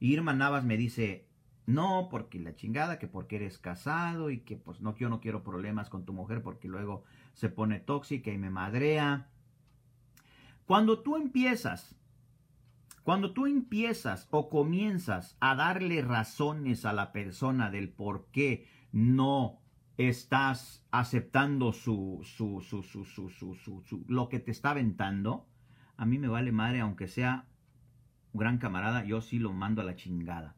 Y 0.00 0.12
Irma 0.12 0.34
Navas 0.34 0.64
me 0.64 0.76
dice, 0.76 1.28
no, 1.66 2.08
porque 2.10 2.40
la 2.40 2.54
chingada, 2.54 2.98
que 2.98 3.06
porque 3.06 3.36
eres 3.36 3.58
casado 3.58 4.30
y 4.30 4.40
que 4.40 4.56
pues 4.56 4.80
no, 4.80 4.96
yo 4.96 5.08
no 5.08 5.20
quiero 5.20 5.44
problemas 5.44 5.88
con 5.88 6.04
tu 6.04 6.12
mujer 6.12 6.42
porque 6.42 6.68
luego 6.68 7.04
se 7.34 7.48
pone 7.48 7.78
tóxica 7.78 8.32
y 8.32 8.38
me 8.38 8.50
madrea. 8.50 9.28
Cuando 10.66 11.00
tú 11.00 11.16
empiezas, 11.16 11.96
cuando 13.06 13.32
tú 13.32 13.46
empiezas 13.46 14.26
o 14.32 14.50
comienzas 14.50 15.36
a 15.38 15.54
darle 15.54 16.02
razones 16.02 16.84
a 16.84 16.92
la 16.92 17.12
persona 17.12 17.70
del 17.70 17.88
por 17.88 18.26
qué 18.32 18.66
no 18.90 19.60
estás 19.96 20.84
aceptando 20.90 21.72
su, 21.72 22.22
su, 22.24 22.60
su, 22.62 22.82
su, 22.82 23.04
su, 23.04 23.30
su, 23.30 23.54
su, 23.54 24.04
lo 24.08 24.28
que 24.28 24.40
te 24.40 24.50
está 24.50 24.70
aventando, 24.70 25.46
a 25.96 26.04
mí 26.04 26.18
me 26.18 26.26
vale 26.26 26.50
madre, 26.50 26.80
aunque 26.80 27.06
sea 27.06 27.46
gran 28.32 28.58
camarada, 28.58 29.04
yo 29.04 29.20
sí 29.20 29.38
lo 29.38 29.52
mando 29.52 29.82
a 29.82 29.84
la 29.84 29.94
chingada 29.94 30.56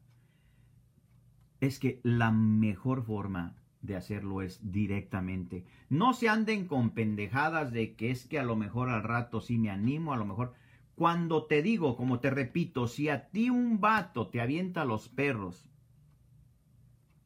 es 1.59 1.77
que 1.77 1.99
la 2.01 2.31
mejor 2.31 3.03
forma 3.03 3.57
de 3.83 3.95
hacerlo 3.95 4.41
es 4.41 4.71
directamente. 4.71 5.65
No 5.89 6.13
se 6.13 6.29
anden 6.29 6.65
con 6.65 6.95
pendejadas 6.95 7.71
de 7.71 7.93
que 7.93 8.09
es 8.09 8.25
que 8.25 8.39
a 8.39 8.43
lo 8.43 8.55
mejor 8.55 8.89
al 8.89 9.03
rato 9.03 9.39
sí 9.39 9.59
me 9.59 9.69
animo, 9.69 10.13
a 10.13 10.17
lo 10.17 10.25
mejor... 10.25 10.55
Cuando 10.99 11.45
te 11.45 11.61
digo, 11.61 11.95
como 11.95 12.19
te 12.19 12.29
repito, 12.29 12.89
si 12.89 13.07
a 13.07 13.29
ti 13.29 13.49
un 13.49 13.79
vato 13.79 14.27
te 14.27 14.41
avienta 14.41 14.83
los 14.83 15.07
perros 15.07 15.71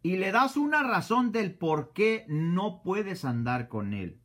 y 0.04 0.18
le 0.18 0.32
das 0.32 0.58
una 0.58 0.84
razón 0.84 1.32
del 1.32 1.56
por 1.56 1.92
qué 1.92 2.24
no 2.28 2.84
puedes 2.84 3.26
andar 3.26 3.70
con 3.70 3.96
él, 3.96 4.20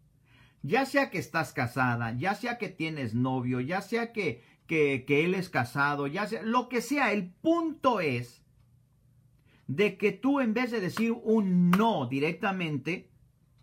ya 0.62 0.84
sea 0.84 1.08
que 1.08 1.16
estás 1.16 1.54
casada, 1.54 2.12
ya 2.12 2.34
sea 2.34 2.58
que 2.58 2.68
tienes 2.68 3.14
novio, 3.14 3.60
ya 3.60 3.80
sea 3.80 4.12
que, 4.12 4.44
que, 4.66 5.06
que 5.06 5.24
él 5.24 5.32
es 5.32 5.48
casado, 5.48 6.06
ya 6.08 6.26
sea 6.26 6.42
lo 6.42 6.68
que 6.68 6.82
sea, 6.82 7.10
el 7.12 7.30
punto 7.30 8.00
es 8.00 8.44
de 9.66 9.96
que 9.96 10.12
tú 10.12 10.40
en 10.40 10.52
vez 10.52 10.70
de 10.70 10.80
decir 10.80 11.12
un 11.22 11.70
no 11.70 12.04
directamente, 12.04 13.10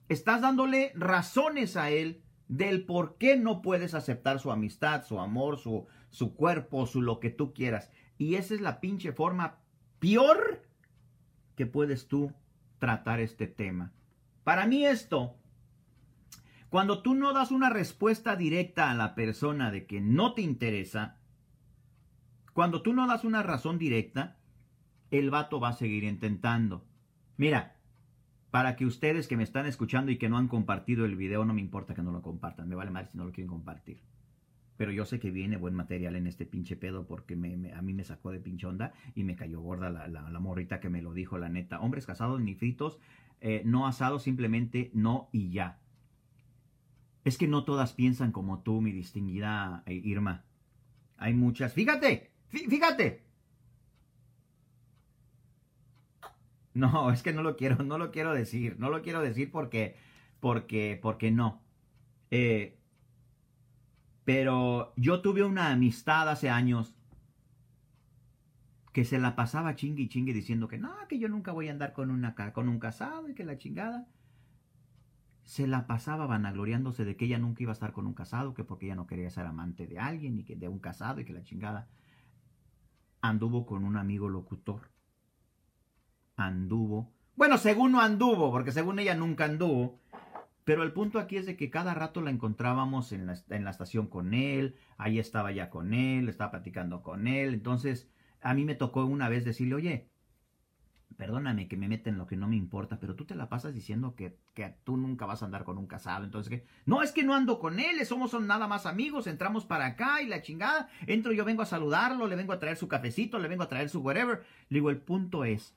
estás 0.09 0.41
dándole 0.41 0.93
razones 0.95 1.77
a 1.77 1.91
él 1.91 2.24
del 2.47 2.85
por 2.85 3.17
qué 3.17 3.37
no 3.37 3.61
puedes 3.61 3.93
aceptar 3.93 4.39
su 4.39 4.51
amistad, 4.51 5.03
su 5.03 5.19
amor, 5.19 5.57
su, 5.57 5.87
su 6.09 6.35
cuerpo, 6.35 6.85
su 6.85 7.01
lo 7.01 7.19
que 7.19 7.29
tú 7.29 7.53
quieras. 7.53 7.91
Y 8.17 8.35
esa 8.35 8.53
es 8.53 8.61
la 8.61 8.79
pinche 8.79 9.11
forma 9.11 9.59
peor 9.99 10.61
que 11.55 11.65
puedes 11.65 12.07
tú 12.07 12.31
tratar 12.79 13.19
este 13.19 13.47
tema. 13.47 13.93
Para 14.43 14.67
mí 14.67 14.85
esto, 14.85 15.35
cuando 16.69 17.01
tú 17.01 17.15
no 17.15 17.33
das 17.33 17.51
una 17.51 17.69
respuesta 17.69 18.35
directa 18.35 18.91
a 18.91 18.95
la 18.95 19.15
persona 19.15 19.71
de 19.71 19.87
que 19.87 20.01
no 20.01 20.33
te 20.33 20.41
interesa, 20.41 21.17
cuando 22.53 22.81
tú 22.81 22.93
no 22.93 23.07
das 23.07 23.23
una 23.23 23.43
razón 23.43 23.77
directa, 23.77 24.37
el 25.11 25.29
vato 25.29 25.59
va 25.59 25.69
a 25.69 25.73
seguir 25.73 26.03
intentando. 26.03 26.85
Mira, 27.37 27.74
para 28.55 28.77
que 28.77 28.85
ustedes 28.85 29.27
que 29.27 29.35
me 29.35 29.43
están 29.43 29.65
escuchando 29.65 30.13
y 30.13 30.17
que 30.17 30.29
no 30.29 30.37
han 30.37 30.47
compartido 30.47 31.03
el 31.03 31.17
video, 31.17 31.43
no 31.43 31.53
me 31.53 31.59
importa 31.59 31.93
que 31.93 32.01
no 32.01 32.13
lo 32.13 32.21
compartan, 32.21 32.69
me 32.69 32.75
vale 32.75 32.89
mal 32.89 33.05
si 33.05 33.17
no 33.17 33.25
lo 33.25 33.33
quieren 33.33 33.49
compartir. 33.49 33.99
Pero 34.77 34.93
yo 34.93 35.03
sé 35.03 35.19
que 35.19 35.29
viene 35.29 35.57
buen 35.57 35.73
material 35.73 36.15
en 36.15 36.25
este 36.25 36.45
pinche 36.45 36.77
pedo 36.77 37.05
porque 37.05 37.33
a 37.33 37.81
mí 37.81 37.93
me 37.93 38.05
sacó 38.05 38.31
de 38.31 38.39
pinche 38.39 38.65
onda 38.65 38.93
y 39.13 39.25
me 39.25 39.35
cayó 39.35 39.59
gorda 39.59 39.89
la, 39.89 40.07
la, 40.07 40.39
morrita 40.39 40.79
que 40.79 40.89
me 40.89 41.01
lo 41.01 41.11
dijo, 41.11 41.37
la 41.37 41.49
neta. 41.49 41.81
Hombres 41.81 42.05
casados 42.05 42.39
ni 42.39 42.55
fritos, 42.55 42.97
eh, 43.41 43.61
no 43.65 43.87
asados, 43.87 44.23
simplemente 44.23 44.89
no 44.93 45.27
y 45.33 45.49
ya. 45.49 45.81
Es 47.25 47.37
que 47.37 47.49
no 47.49 47.65
todas 47.65 47.91
piensan 47.91 48.31
como 48.31 48.63
tú, 48.63 48.79
mi 48.79 48.93
distinguida 48.93 49.83
eh, 49.85 49.95
Irma. 49.95 50.45
Hay 51.17 51.33
muchas. 51.33 51.73
Fíjate, 51.73 52.31
fíjate, 52.47 53.24
No, 56.75 57.09
es 57.11 57.23
que 57.23 57.33
no 57.33 57.41
lo 57.41 57.55
quiero, 57.55 57.77
no 57.83 57.97
lo 57.97 58.11
quiero 58.11 58.33
decir, 58.33 58.75
no 58.79 58.89
lo 58.89 59.01
quiero 59.01 59.21
decir 59.21 59.49
porque, 59.49 59.95
porque, 60.39 60.99
porque 61.01 61.31
no. 61.31 61.63
Eh, 62.31 62.77
pero 64.25 64.93
yo 64.97 65.21
tuve 65.21 65.43
una 65.43 65.71
amistad 65.71 66.29
hace 66.29 66.49
años 66.49 66.93
que 68.91 69.05
se 69.05 69.19
la 69.19 69.35
pasaba 69.35 69.75
chingue 69.75 70.03
y 70.03 70.09
chingue 70.09 70.33
diciendo 70.33 70.67
que 70.67 70.77
no, 70.77 70.93
que 71.07 71.17
yo 71.19 71.29
nunca 71.29 71.51
voy 71.53 71.69
a 71.69 71.71
andar 71.71 71.93
con, 71.93 72.11
una, 72.11 72.35
con 72.53 72.69
un 72.69 72.79
casado 72.79 73.29
y 73.29 73.35
que 73.35 73.45
la 73.45 73.57
chingada. 73.57 74.07
Se 75.43 75.67
la 75.67 75.85
pasaba 75.87 76.25
vanagloriándose 76.25 77.05
de 77.05 77.15
que 77.15 77.25
ella 77.25 77.37
nunca 77.37 77.63
iba 77.63 77.71
a 77.71 77.73
estar 77.73 77.93
con 77.93 78.07
un 78.07 78.13
casado, 78.15 78.53
que 78.53 78.63
porque 78.63 78.87
ella 78.87 78.95
no 78.95 79.07
quería 79.07 79.29
ser 79.29 79.45
amante 79.45 79.85
de 79.87 79.99
alguien 79.99 80.39
y 80.39 80.43
que 80.43 80.55
de 80.55 80.67
un 80.67 80.79
casado 80.79 81.21
y 81.21 81.25
que 81.25 81.33
la 81.33 81.43
chingada. 81.43 81.87
Anduvo 83.21 83.65
con 83.65 83.85
un 83.85 83.95
amigo 83.97 84.27
locutor 84.27 84.94
anduvo. 86.35 87.11
Bueno, 87.35 87.57
según 87.57 87.91
no 87.91 88.01
anduvo, 88.01 88.51
porque 88.51 88.71
según 88.71 88.99
ella 88.99 89.15
nunca 89.15 89.45
anduvo. 89.45 89.99
Pero 90.63 90.81
el 90.81 90.93
punto 90.93 91.19
aquí 91.19 91.37
es 91.37 91.45
de 91.45 91.55
que 91.55 91.69
cada 91.69 91.93
rato 91.93 92.21
la 92.21 92.31
encontrábamos 92.31 93.11
en 93.11 93.27
la, 93.27 93.35
en 93.49 93.67
estación 93.67 94.07
con 94.07 94.33
él, 94.33 94.75
ahí 94.97 95.19
estaba 95.19 95.51
ya 95.51 95.69
con 95.69 95.93
él, 95.93 96.27
estaba 96.27 96.51
platicando 96.51 97.03
con 97.03 97.27
él. 97.27 97.53
Entonces, 97.53 98.09
a 98.41 98.53
mí 98.55 98.65
me 98.65 98.73
tocó 98.73 99.05
una 99.05 99.29
vez 99.29 99.45
decirle, 99.45 99.75
oye, 99.75 100.09
perdóname 101.17 101.67
que 101.67 101.77
me 101.77 101.87
meten 101.87 102.17
lo 102.17 102.25
que 102.25 102.35
no 102.35 102.47
me 102.47 102.55
importa, 102.55 102.99
pero 102.99 103.15
tú 103.15 103.25
te 103.25 103.35
la 103.35 103.47
pasas 103.47 103.73
diciendo 103.73 104.15
que, 104.15 104.37
que, 104.53 104.75
tú 104.83 104.97
nunca 104.97 105.25
vas 105.25 105.41
a 105.41 105.45
andar 105.45 105.63
con 105.63 105.77
un 105.77 105.87
casado. 105.87 106.25
Entonces, 106.25 106.49
que 106.49 106.67
no, 106.85 107.03
es 107.03 107.11
que 107.11 107.23
no 107.23 107.35
ando 107.35 107.59
con 107.59 107.79
él, 107.79 108.03
somos 108.05 108.31
son 108.31 108.47
nada 108.47 108.67
más 108.67 108.85
amigos, 108.85 109.27
entramos 109.27 109.65
para 109.65 109.85
acá 109.85 110.21
y 110.21 110.27
la 110.27 110.41
chingada, 110.41 110.89
entro 111.07 111.31
yo 111.31 111.45
vengo 111.45 111.61
a 111.61 111.67
saludarlo, 111.67 112.27
le 112.27 112.35
vengo 112.35 112.53
a 112.53 112.59
traer 112.59 112.77
su 112.77 112.87
cafecito, 112.87 113.39
le 113.39 113.47
vengo 113.47 113.63
a 113.63 113.69
traer 113.69 113.89
su 113.89 114.01
whatever. 114.01 114.43
Le 114.69 114.77
digo, 114.77 114.89
el 114.89 114.97
punto 114.97 115.45
es 115.45 115.75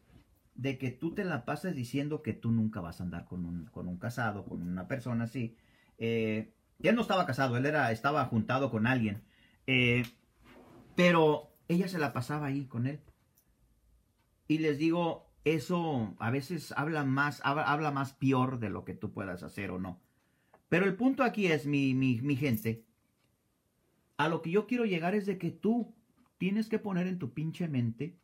de 0.59 0.77
que 0.77 0.91
tú 0.91 1.15
te 1.15 1.25
la 1.25 1.45
pasas 1.45 1.77
diciendo 1.77 2.21
que 2.21 2.35
tú 2.35 2.50
nunca 2.50 2.81
vas 2.81 3.00
a 3.00 3.05
andar 3.05 3.27
con 3.27 3.47
un, 3.47 3.67
con 3.67 3.87
un 3.87 3.97
casado, 3.97 4.45
con 4.45 4.61
una 4.61 4.88
persona 4.88 5.25
así. 5.25 5.57
Eh, 5.99 6.53
él 6.83 6.97
no 6.97 7.03
estaba 7.03 7.27
casado, 7.27 7.57
él 7.57 7.65
era, 7.65 7.93
estaba 7.93 8.25
juntado 8.25 8.69
con 8.69 8.88
alguien. 8.88 9.23
Eh, 9.69 10.03
pero 10.97 11.53
ella 11.69 11.87
se 11.87 12.00
la 12.00 12.12
pasaba 12.12 12.47
ahí 12.47 12.67
con 12.67 12.88
él. 12.88 12.99
Y 14.49 14.59
les 14.59 14.79
digo, 14.79 15.31
eso 15.45 16.17
a 16.19 16.31
veces 16.33 16.73
habla 16.77 17.05
más, 17.05 17.41
habla, 17.45 17.93
más 17.93 18.15
peor 18.15 18.59
de 18.59 18.71
lo 18.71 18.85
que 18.85 18.95
tú 18.95 19.12
puedas 19.12 19.45
hacer 19.45 19.71
o 19.71 19.79
no. 19.79 20.00
Pero 20.69 20.87
el 20.87 20.97
punto 20.97 21.23
aquí 21.23 21.47
es, 21.47 21.67
mi, 21.67 21.95
mi, 21.95 22.21
mi 22.21 22.35
gente, 22.35 22.85
a 24.17 24.29
lo 24.29 24.43
que 24.43 24.50
yo 24.50 24.67
quiero 24.67 24.87
llegar 24.87 25.15
es 25.15 25.25
de 25.25 25.38
que 25.38 25.53
tú 25.53 25.95
tienes 26.37 26.69
que 26.69 26.81
poner 26.81 27.07
en 27.07 27.21
tu 27.21 27.33
pinche 27.33 27.69
mente 27.69 28.19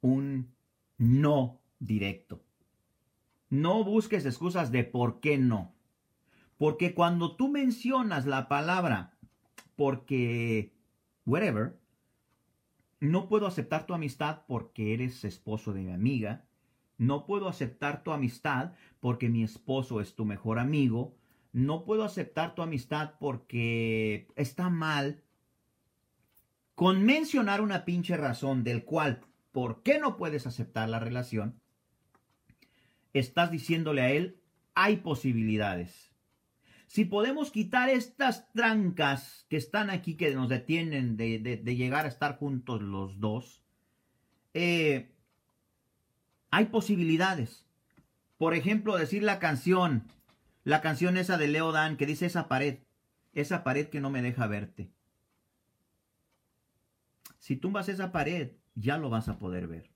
un 0.00 0.52
no 0.98 1.59
directo. 1.80 2.44
No 3.48 3.82
busques 3.82 4.24
excusas 4.24 4.70
de 4.70 4.84
por 4.84 5.18
qué 5.18 5.36
no. 5.36 5.74
Porque 6.56 6.94
cuando 6.94 7.36
tú 7.36 7.48
mencionas 7.48 8.26
la 8.26 8.46
palabra 8.46 9.16
porque, 9.74 10.72
whatever, 11.24 11.80
no 13.00 13.28
puedo 13.28 13.46
aceptar 13.46 13.86
tu 13.86 13.94
amistad 13.94 14.42
porque 14.46 14.92
eres 14.92 15.24
esposo 15.24 15.72
de 15.72 15.82
mi 15.82 15.90
amiga. 15.90 16.44
No 16.98 17.24
puedo 17.24 17.48
aceptar 17.48 18.04
tu 18.04 18.12
amistad 18.12 18.74
porque 19.00 19.30
mi 19.30 19.42
esposo 19.42 20.02
es 20.02 20.14
tu 20.14 20.26
mejor 20.26 20.58
amigo. 20.58 21.16
No 21.52 21.84
puedo 21.84 22.04
aceptar 22.04 22.54
tu 22.54 22.60
amistad 22.62 23.14
porque 23.18 24.28
está 24.36 24.68
mal. 24.68 25.22
Con 26.74 27.04
mencionar 27.04 27.62
una 27.62 27.84
pinche 27.84 28.16
razón 28.16 28.64
del 28.64 28.84
cual, 28.84 29.22
¿por 29.50 29.82
qué 29.82 29.98
no 29.98 30.16
puedes 30.18 30.46
aceptar 30.46 30.88
la 30.90 31.00
relación? 31.00 31.58
Estás 33.12 33.50
diciéndole 33.50 34.02
a 34.02 34.10
él, 34.10 34.40
hay 34.74 34.98
posibilidades. 34.98 36.10
Si 36.86 37.04
podemos 37.04 37.50
quitar 37.50 37.88
estas 37.88 38.50
trancas 38.52 39.46
que 39.48 39.56
están 39.56 39.90
aquí, 39.90 40.16
que 40.16 40.34
nos 40.34 40.48
detienen 40.48 41.16
de, 41.16 41.38
llegar 41.76 42.04
a 42.04 42.08
estar 42.08 42.36
juntos 42.36 42.82
los 42.82 43.20
dos, 43.20 43.62
eh, 44.54 45.12
hay 46.50 46.66
posibilidades. 46.66 47.64
Por 48.38 48.54
ejemplo, 48.54 48.96
decir 48.96 49.22
la 49.22 49.38
canción, 49.38 50.04
la 50.64 50.80
canción 50.80 51.16
esa 51.16 51.36
de 51.36 51.46
Leo 51.46 51.72
Dan 51.72 51.96
que 51.96 52.06
dice 52.06 52.26
esa 52.26 52.48
pared, 52.48 52.78
esa 53.34 53.62
pared 53.62 53.88
que 53.88 54.00
no 54.00 54.10
me 54.10 54.22
deja 54.22 54.46
verte. 54.46 54.90
Si 57.38 57.56
tumbas 57.56 57.88
esa 57.88 58.12
pared, 58.12 58.52
ya 58.74 58.98
lo 58.98 59.10
vas 59.10 59.28
a 59.28 59.38
poder 59.38 59.68
ver. 59.68 59.90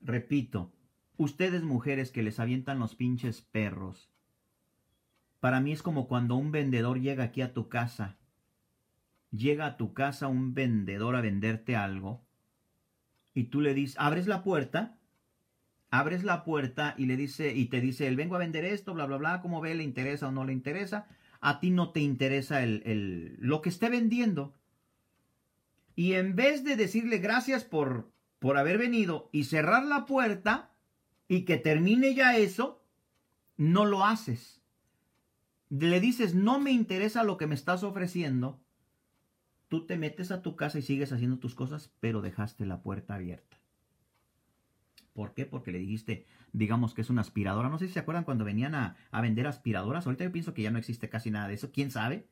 Repito, 0.00 0.72
ustedes 1.16 1.62
mujeres 1.62 2.10
que 2.10 2.22
les 2.22 2.40
avientan 2.40 2.78
los 2.78 2.94
pinches 2.94 3.40
perros, 3.40 4.10
para 5.40 5.60
mí 5.60 5.72
es 5.72 5.82
como 5.82 6.08
cuando 6.08 6.36
un 6.36 6.52
vendedor 6.52 7.00
llega 7.00 7.24
aquí 7.24 7.42
a 7.42 7.52
tu 7.52 7.68
casa. 7.68 8.16
Llega 9.30 9.66
a 9.66 9.76
tu 9.76 9.92
casa 9.92 10.28
un 10.28 10.54
vendedor 10.54 11.16
a 11.16 11.20
venderte 11.20 11.76
algo 11.76 12.24
y 13.34 13.44
tú 13.44 13.60
le 13.60 13.74
dices, 13.74 13.96
abres 13.98 14.26
la 14.26 14.42
puerta, 14.42 14.96
abres 15.90 16.24
la 16.24 16.44
puerta 16.44 16.94
y 16.96 17.06
le 17.06 17.16
dice 17.16 17.52
y 17.54 17.66
te 17.66 17.80
dice, 17.80 18.06
él 18.06 18.16
vengo 18.16 18.36
a 18.36 18.38
vender 18.38 18.64
esto, 18.64 18.94
bla 18.94 19.06
bla 19.06 19.16
bla, 19.16 19.42
cómo 19.42 19.60
ve, 19.60 19.74
le 19.74 19.82
interesa 19.82 20.28
o 20.28 20.32
no 20.32 20.44
le 20.44 20.52
interesa. 20.52 21.08
A 21.40 21.60
ti 21.60 21.70
no 21.70 21.90
te 21.90 22.00
interesa 22.00 22.62
el, 22.62 22.82
el, 22.86 23.36
lo 23.38 23.60
que 23.60 23.68
esté 23.68 23.90
vendiendo. 23.90 24.54
Y 25.96 26.14
en 26.14 26.36
vez 26.36 26.64
de 26.64 26.76
decirle 26.76 27.18
gracias 27.18 27.64
por, 27.64 28.10
por 28.38 28.56
haber 28.56 28.78
venido 28.78 29.28
y 29.32 29.44
cerrar 29.44 29.84
la 29.84 30.06
puerta 30.06 30.73
y 31.28 31.44
que 31.44 31.56
termine 31.56 32.14
ya 32.14 32.36
eso, 32.36 32.82
no 33.56 33.84
lo 33.84 34.04
haces 34.04 34.64
le 35.80 36.00
dices, 36.00 36.34
no 36.34 36.60
me 36.60 36.70
interesa 36.70 37.24
lo 37.24 37.36
que 37.36 37.46
me 37.46 37.54
estás 37.54 37.82
ofreciendo, 37.82 38.60
tú 39.68 39.86
te 39.86 39.96
metes 39.96 40.30
a 40.30 40.42
tu 40.42 40.56
casa 40.56 40.78
y 40.78 40.82
sigues 40.82 41.12
haciendo 41.12 41.38
tus 41.38 41.54
cosas, 41.54 41.92
pero 42.00 42.22
dejaste 42.22 42.66
la 42.66 42.82
puerta 42.82 43.14
abierta. 43.14 43.58
¿Por 45.12 45.32
qué? 45.34 45.46
Porque 45.46 45.72
le 45.72 45.78
dijiste, 45.78 46.26
digamos 46.52 46.92
que 46.92 47.00
es 47.00 47.10
una 47.10 47.20
aspiradora. 47.20 47.68
No 47.68 47.78
sé 47.78 47.86
si 47.86 47.92
se 47.92 48.00
acuerdan 48.00 48.24
cuando 48.24 48.44
venían 48.44 48.74
a, 48.74 48.96
vender 49.22 49.46
aspiradoras. 49.46 50.06
Ahorita 50.06 50.24
yo 50.24 50.32
pienso 50.32 50.54
que 50.54 50.62
ya 50.62 50.72
no 50.72 50.78
existe 50.78 51.08
casi 51.08 51.30
nada 51.30 51.46
de 51.46 51.54
eso. 51.54 51.70
¿Quién 51.70 51.92
sabe? 51.92 52.26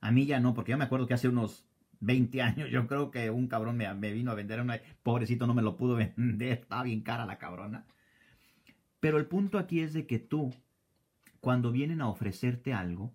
A 0.00 0.12
mí 0.12 0.26
ya 0.26 0.38
no, 0.38 0.54
porque 0.54 0.70
yo 0.70 0.78
me 0.78 0.84
acuerdo 0.84 1.08
que 1.08 1.14
hace 1.14 1.28
unos 1.28 1.66
20 1.98 2.42
años 2.42 2.70
yo 2.70 2.86
creo 2.86 3.10
que 3.10 3.30
un 3.30 3.48
cabrón 3.48 3.76
me, 3.76 3.92
me 3.94 4.12
vino 4.12 4.30
a 4.30 4.34
vender 4.34 4.60
una... 4.60 4.80
Pobrecito 5.02 5.48
no 5.48 5.54
me 5.54 5.62
lo 5.62 5.76
pudo 5.76 5.96
vender. 5.96 6.52
Estaba 6.60 6.84
bien 6.84 7.00
cara 7.00 7.26
la 7.26 7.38
cabrona. 7.38 7.86
Pero 9.02 9.18
el 9.18 9.26
punto 9.26 9.58
aquí 9.58 9.80
es 9.80 9.92
de 9.94 10.06
que 10.06 10.20
tú 10.20 10.54
cuando 11.40 11.72
vienen 11.72 12.00
a 12.00 12.08
ofrecerte 12.08 12.72
algo 12.72 13.12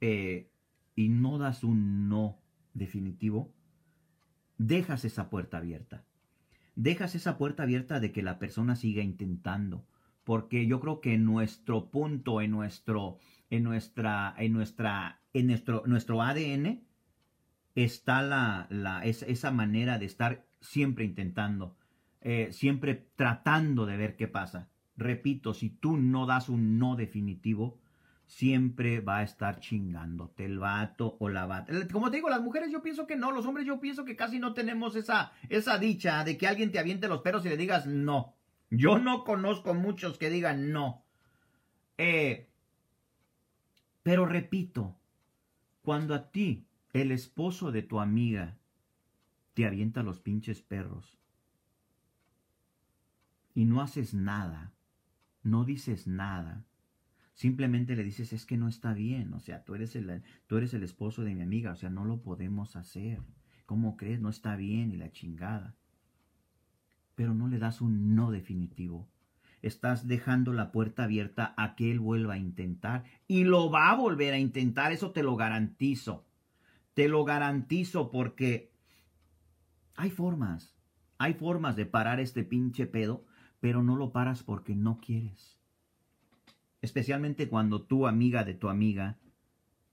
eh, 0.00 0.50
y 0.96 1.10
no 1.10 1.36
das 1.36 1.64
un 1.64 2.08
no 2.08 2.38
definitivo, 2.72 3.52
dejas 4.56 5.04
esa 5.04 5.28
puerta 5.28 5.58
abierta. 5.58 6.06
Dejas 6.76 7.14
esa 7.14 7.36
puerta 7.36 7.64
abierta 7.64 8.00
de 8.00 8.10
que 8.10 8.22
la 8.22 8.38
persona 8.38 8.74
siga 8.74 9.02
intentando. 9.02 9.84
Porque 10.24 10.66
yo 10.66 10.80
creo 10.80 11.02
que 11.02 11.12
en 11.12 11.26
nuestro 11.26 11.90
punto, 11.90 12.40
en 12.40 12.52
nuestro, 12.52 13.18
en 13.50 13.64
nuestra, 13.64 14.34
en 14.38 14.54
nuestra, 14.54 15.20
en 15.34 15.48
nuestro, 15.48 15.82
nuestro 15.84 16.22
ADN 16.22 16.86
está 17.74 18.22
la, 18.22 18.66
la 18.70 19.04
esa 19.04 19.50
manera 19.50 19.98
de 19.98 20.06
estar 20.06 20.46
siempre 20.62 21.04
intentando, 21.04 21.76
eh, 22.22 22.48
siempre 22.52 23.08
tratando 23.16 23.86
de 23.86 23.96
ver 23.96 24.16
qué 24.16 24.28
pasa. 24.28 24.68
Repito, 24.96 25.54
si 25.54 25.70
tú 25.70 25.96
no 25.96 26.26
das 26.26 26.48
un 26.48 26.78
no 26.78 26.94
definitivo, 26.96 27.78
siempre 28.26 29.00
va 29.00 29.18
a 29.18 29.22
estar 29.22 29.58
chingándote 29.60 30.44
el 30.44 30.58
vato 30.58 31.16
o 31.18 31.28
la 31.28 31.46
bata. 31.46 31.72
Como 31.90 32.10
te 32.10 32.18
digo, 32.18 32.28
las 32.28 32.42
mujeres 32.42 32.70
yo 32.70 32.82
pienso 32.82 33.06
que 33.06 33.16
no, 33.16 33.32
los 33.32 33.46
hombres 33.46 33.66
yo 33.66 33.80
pienso 33.80 34.04
que 34.04 34.16
casi 34.16 34.38
no 34.38 34.52
tenemos 34.52 34.96
esa, 34.96 35.32
esa 35.48 35.78
dicha 35.78 36.22
de 36.24 36.36
que 36.36 36.46
alguien 36.46 36.70
te 36.70 36.78
aviente 36.78 37.08
los 37.08 37.22
perros 37.22 37.44
y 37.46 37.48
le 37.48 37.56
digas 37.56 37.86
no. 37.86 38.34
Yo 38.70 38.98
no 38.98 39.24
conozco 39.24 39.74
muchos 39.74 40.18
que 40.18 40.30
digan 40.30 40.70
no. 40.70 41.04
Eh, 41.98 42.50
pero 44.02 44.26
repito, 44.26 44.96
cuando 45.82 46.14
a 46.14 46.30
ti, 46.30 46.66
el 46.92 47.10
esposo 47.10 47.72
de 47.72 47.82
tu 47.82 48.00
amiga, 48.00 48.58
te 49.54 49.66
avienta 49.66 50.02
los 50.02 50.20
pinches 50.20 50.62
perros 50.62 51.19
y 53.54 53.64
no 53.64 53.80
haces 53.80 54.14
nada, 54.14 54.72
no 55.42 55.64
dices 55.64 56.06
nada. 56.06 56.64
Simplemente 57.34 57.96
le 57.96 58.04
dices, 58.04 58.32
es 58.32 58.44
que 58.44 58.56
no 58.56 58.68
está 58.68 58.92
bien, 58.92 59.32
o 59.32 59.40
sea, 59.40 59.64
tú 59.64 59.74
eres 59.74 59.96
el, 59.96 60.22
tú 60.46 60.58
eres 60.58 60.74
el 60.74 60.82
esposo 60.82 61.22
de 61.22 61.34
mi 61.34 61.42
amiga, 61.42 61.72
o 61.72 61.76
sea, 61.76 61.90
no 61.90 62.04
lo 62.04 62.22
podemos 62.22 62.76
hacer. 62.76 63.22
¿Cómo 63.66 63.96
crees? 63.96 64.20
No 64.20 64.28
está 64.28 64.56
bien 64.56 64.90
y 64.90 64.96
la 64.96 65.12
chingada. 65.12 65.76
Pero 67.14 67.34
no 67.34 67.48
le 67.48 67.58
das 67.58 67.80
un 67.80 68.14
no 68.14 68.30
definitivo. 68.30 69.08
Estás 69.62 70.08
dejando 70.08 70.52
la 70.52 70.72
puerta 70.72 71.04
abierta 71.04 71.54
a 71.56 71.76
que 71.76 71.90
él 71.90 72.00
vuelva 72.00 72.34
a 72.34 72.38
intentar 72.38 73.04
y 73.28 73.44
lo 73.44 73.70
va 73.70 73.90
a 73.90 73.94
volver 73.94 74.34
a 74.34 74.38
intentar, 74.38 74.92
eso 74.92 75.12
te 75.12 75.22
lo 75.22 75.36
garantizo. 75.36 76.26
Te 76.94 77.08
lo 77.08 77.24
garantizo 77.24 78.10
porque 78.10 78.72
hay 79.94 80.10
formas, 80.10 80.74
hay 81.18 81.34
formas 81.34 81.76
de 81.76 81.86
parar 81.86 82.20
este 82.20 82.42
pinche 82.42 82.86
pedo 82.86 83.24
pero 83.60 83.82
no 83.82 83.96
lo 83.96 84.12
paras 84.12 84.42
porque 84.42 84.74
no 84.74 84.98
quieres. 84.98 85.58
Especialmente 86.82 87.48
cuando 87.48 87.82
tú, 87.82 88.06
amiga 88.06 88.44
de 88.44 88.54
tu 88.54 88.68
amiga, 88.68 89.18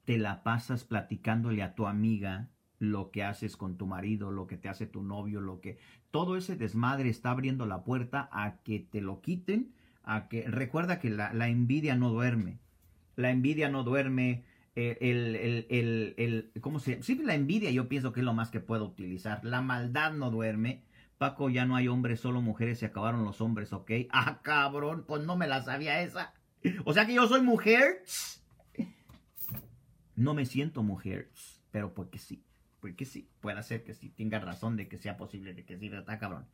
te 0.05 0.17
la 0.17 0.41
pasas 0.41 0.85
platicándole 0.85 1.61
a 1.61 1.75
tu 1.75 1.85
amiga 1.85 2.49
lo 2.79 3.11
que 3.11 3.23
haces 3.23 3.57
con 3.57 3.77
tu 3.77 3.87
marido, 3.87 4.31
lo 4.31 4.47
que 4.47 4.57
te 4.57 4.69
hace 4.69 4.85
tu 4.85 5.01
novio, 5.01 5.41
lo 5.41 5.59
que 5.59 5.79
todo 6.11 6.37
ese 6.37 6.55
desmadre 6.55 7.09
está 7.09 7.31
abriendo 7.31 7.65
la 7.65 7.83
puerta 7.83 8.29
a 8.31 8.61
que 8.63 8.79
te 8.79 9.01
lo 9.01 9.21
quiten, 9.21 9.73
a 10.03 10.29
que 10.29 10.47
recuerda 10.47 10.99
que 10.99 11.09
la, 11.09 11.49
envidia 11.49 11.95
no 11.95 12.09
duerme, 12.09 12.59
la 13.15 13.31
envidia 13.31 13.69
no 13.69 13.83
duerme, 13.83 14.45
eh, 14.75 14.97
el, 15.01 15.35
el, 15.35 15.65
el, 15.69 16.13
el, 16.17 16.61
¿cómo 16.61 16.79
se? 16.79 17.01
Sí, 17.01 17.15
la 17.15 17.33
envidia 17.33 17.71
yo 17.71 17.89
pienso 17.89 18.13
que 18.13 18.21
es 18.21 18.25
lo 18.25 18.33
más 18.33 18.51
que 18.51 18.59
puedo 18.59 18.85
utilizar, 18.85 19.43
la 19.43 19.61
maldad 19.61 20.13
no 20.13 20.29
duerme, 20.31 20.83
Paco, 21.17 21.49
ya 21.49 21.65
no 21.65 21.75
hay 21.75 21.87
hombres, 21.87 22.19
solo 22.19 22.41
mujeres, 22.41 22.79
se 22.79 22.85
acabaron 22.85 23.25
los 23.25 23.41
hombres, 23.41 23.73
¿ok? 23.73 23.91
Ah, 24.11 24.39
cabrón, 24.43 25.05
pues 25.07 25.23
no 25.23 25.35
me 25.35 25.47
la 25.47 25.61
sabía 25.61 26.01
esa. 26.01 26.33
O 26.85 26.93
sea 26.93 27.05
que 27.05 27.13
yo 27.13 27.27
soy 27.27 27.41
mujer. 27.41 28.03
No 30.15 30.33
me 30.33 30.45
siento 30.45 30.81
mujer, 30.83 31.31
pero 31.71 31.93
porque 31.93 32.17
sí, 32.17 32.43
porque 32.79 33.05
sí, 33.05 33.29
puede 33.39 33.61
ser 33.63 33.83
que 33.83 33.93
sí 33.93 34.09
tenga 34.09 34.39
razón 34.39 34.75
de 34.75 34.87
que 34.87 34.97
sea 34.97 35.17
posible 35.17 35.53
de 35.53 35.65
que 35.65 35.77
sí, 35.77 35.87
está 35.87 36.17
cabrón. 36.17 36.47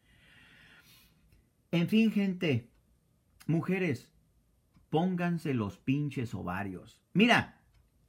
En 1.72 1.88
fin, 1.88 2.12
gente, 2.12 2.70
mujeres, 3.48 4.12
pónganse 4.90 5.54
los 5.54 5.78
pinches 5.78 6.34
ovarios. 6.34 7.02
Mira, 7.14 7.63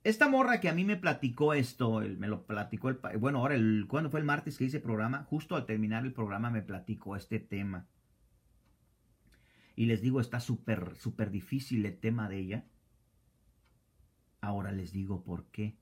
esta 0.04 0.28
morra 0.28 0.60
que 0.60 0.68
a 0.68 0.74
mí 0.74 0.84
me 0.84 0.98
platicó 0.98 1.54
esto, 1.54 2.02
me 2.18 2.28
lo 2.28 2.46
platicó 2.46 2.90
el... 2.90 2.98
Bueno, 3.18 3.38
ahora, 3.38 3.54
el, 3.54 3.86
¿cuándo 3.88 4.10
fue 4.10 4.20
el 4.20 4.26
martes 4.26 4.58
que 4.58 4.64
hice 4.64 4.78
programa? 4.78 5.24
Justo 5.24 5.56
al 5.56 5.64
terminar 5.64 6.04
el 6.04 6.12
programa 6.12 6.50
me 6.50 6.60
platicó 6.60 7.16
este 7.16 7.40
tema. 7.40 7.86
Y 9.76 9.86
les 9.86 10.02
digo, 10.02 10.20
está 10.20 10.40
súper, 10.40 10.94
súper 10.96 11.30
difícil 11.30 11.84
el 11.86 11.98
tema 11.98 12.28
de 12.28 12.38
ella. 12.38 12.64
Ahora 14.42 14.72
les 14.72 14.92
digo 14.92 15.24
por 15.24 15.46
qué. 15.46 15.78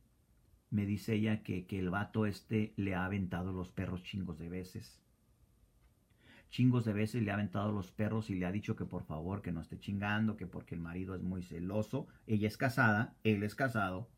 Me 0.70 0.86
dice 0.86 1.14
ella 1.14 1.42
que, 1.42 1.66
que 1.66 1.80
el 1.80 1.90
vato 1.90 2.24
este 2.24 2.72
le 2.76 2.94
ha 2.94 3.04
aventado 3.04 3.52
los 3.52 3.70
perros 3.70 4.04
chingos 4.04 4.38
de 4.38 4.48
veces. 4.48 5.02
Chingos 6.52 6.84
de 6.84 6.92
veces 6.92 7.22
le 7.22 7.32
ha 7.32 7.34
aventado 7.34 7.72
los 7.72 7.90
perros 7.90 8.30
y 8.30 8.34
le 8.34 8.46
ha 8.46 8.52
dicho 8.52 8.76
que 8.76 8.84
por 8.84 9.02
favor 9.02 9.42
que 9.42 9.50
no 9.50 9.60
esté 9.60 9.78
chingando, 9.78 10.36
que 10.36 10.46
porque 10.46 10.74
el 10.74 10.80
marido 10.80 11.14
es 11.14 11.22
muy 11.22 11.42
celoso. 11.42 12.06
Ella 12.28 12.46
es 12.46 12.56
casada, 12.56 13.16
él 13.24 13.42
es 13.42 13.54
casado 13.54 14.08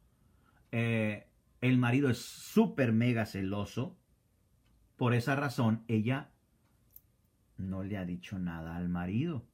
eh, 0.76 1.28
el 1.60 1.78
marido 1.78 2.10
es 2.10 2.18
súper 2.18 2.92
mega 2.92 3.26
celoso. 3.26 3.96
Por 4.96 5.14
esa 5.14 5.36
razón, 5.36 5.84
ella 5.86 6.32
no 7.56 7.84
le 7.84 7.96
ha 7.96 8.04
dicho 8.04 8.40
nada 8.40 8.74
al 8.74 8.88
marido. 8.88 9.46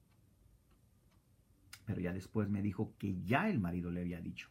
Pero 1.84 2.00
ya 2.00 2.14
después 2.14 2.48
me 2.48 2.62
dijo 2.62 2.94
que 2.96 3.20
ya 3.22 3.50
el 3.50 3.60
marido 3.60 3.90
le 3.90 4.00
había 4.00 4.22
dicho. 4.22 4.48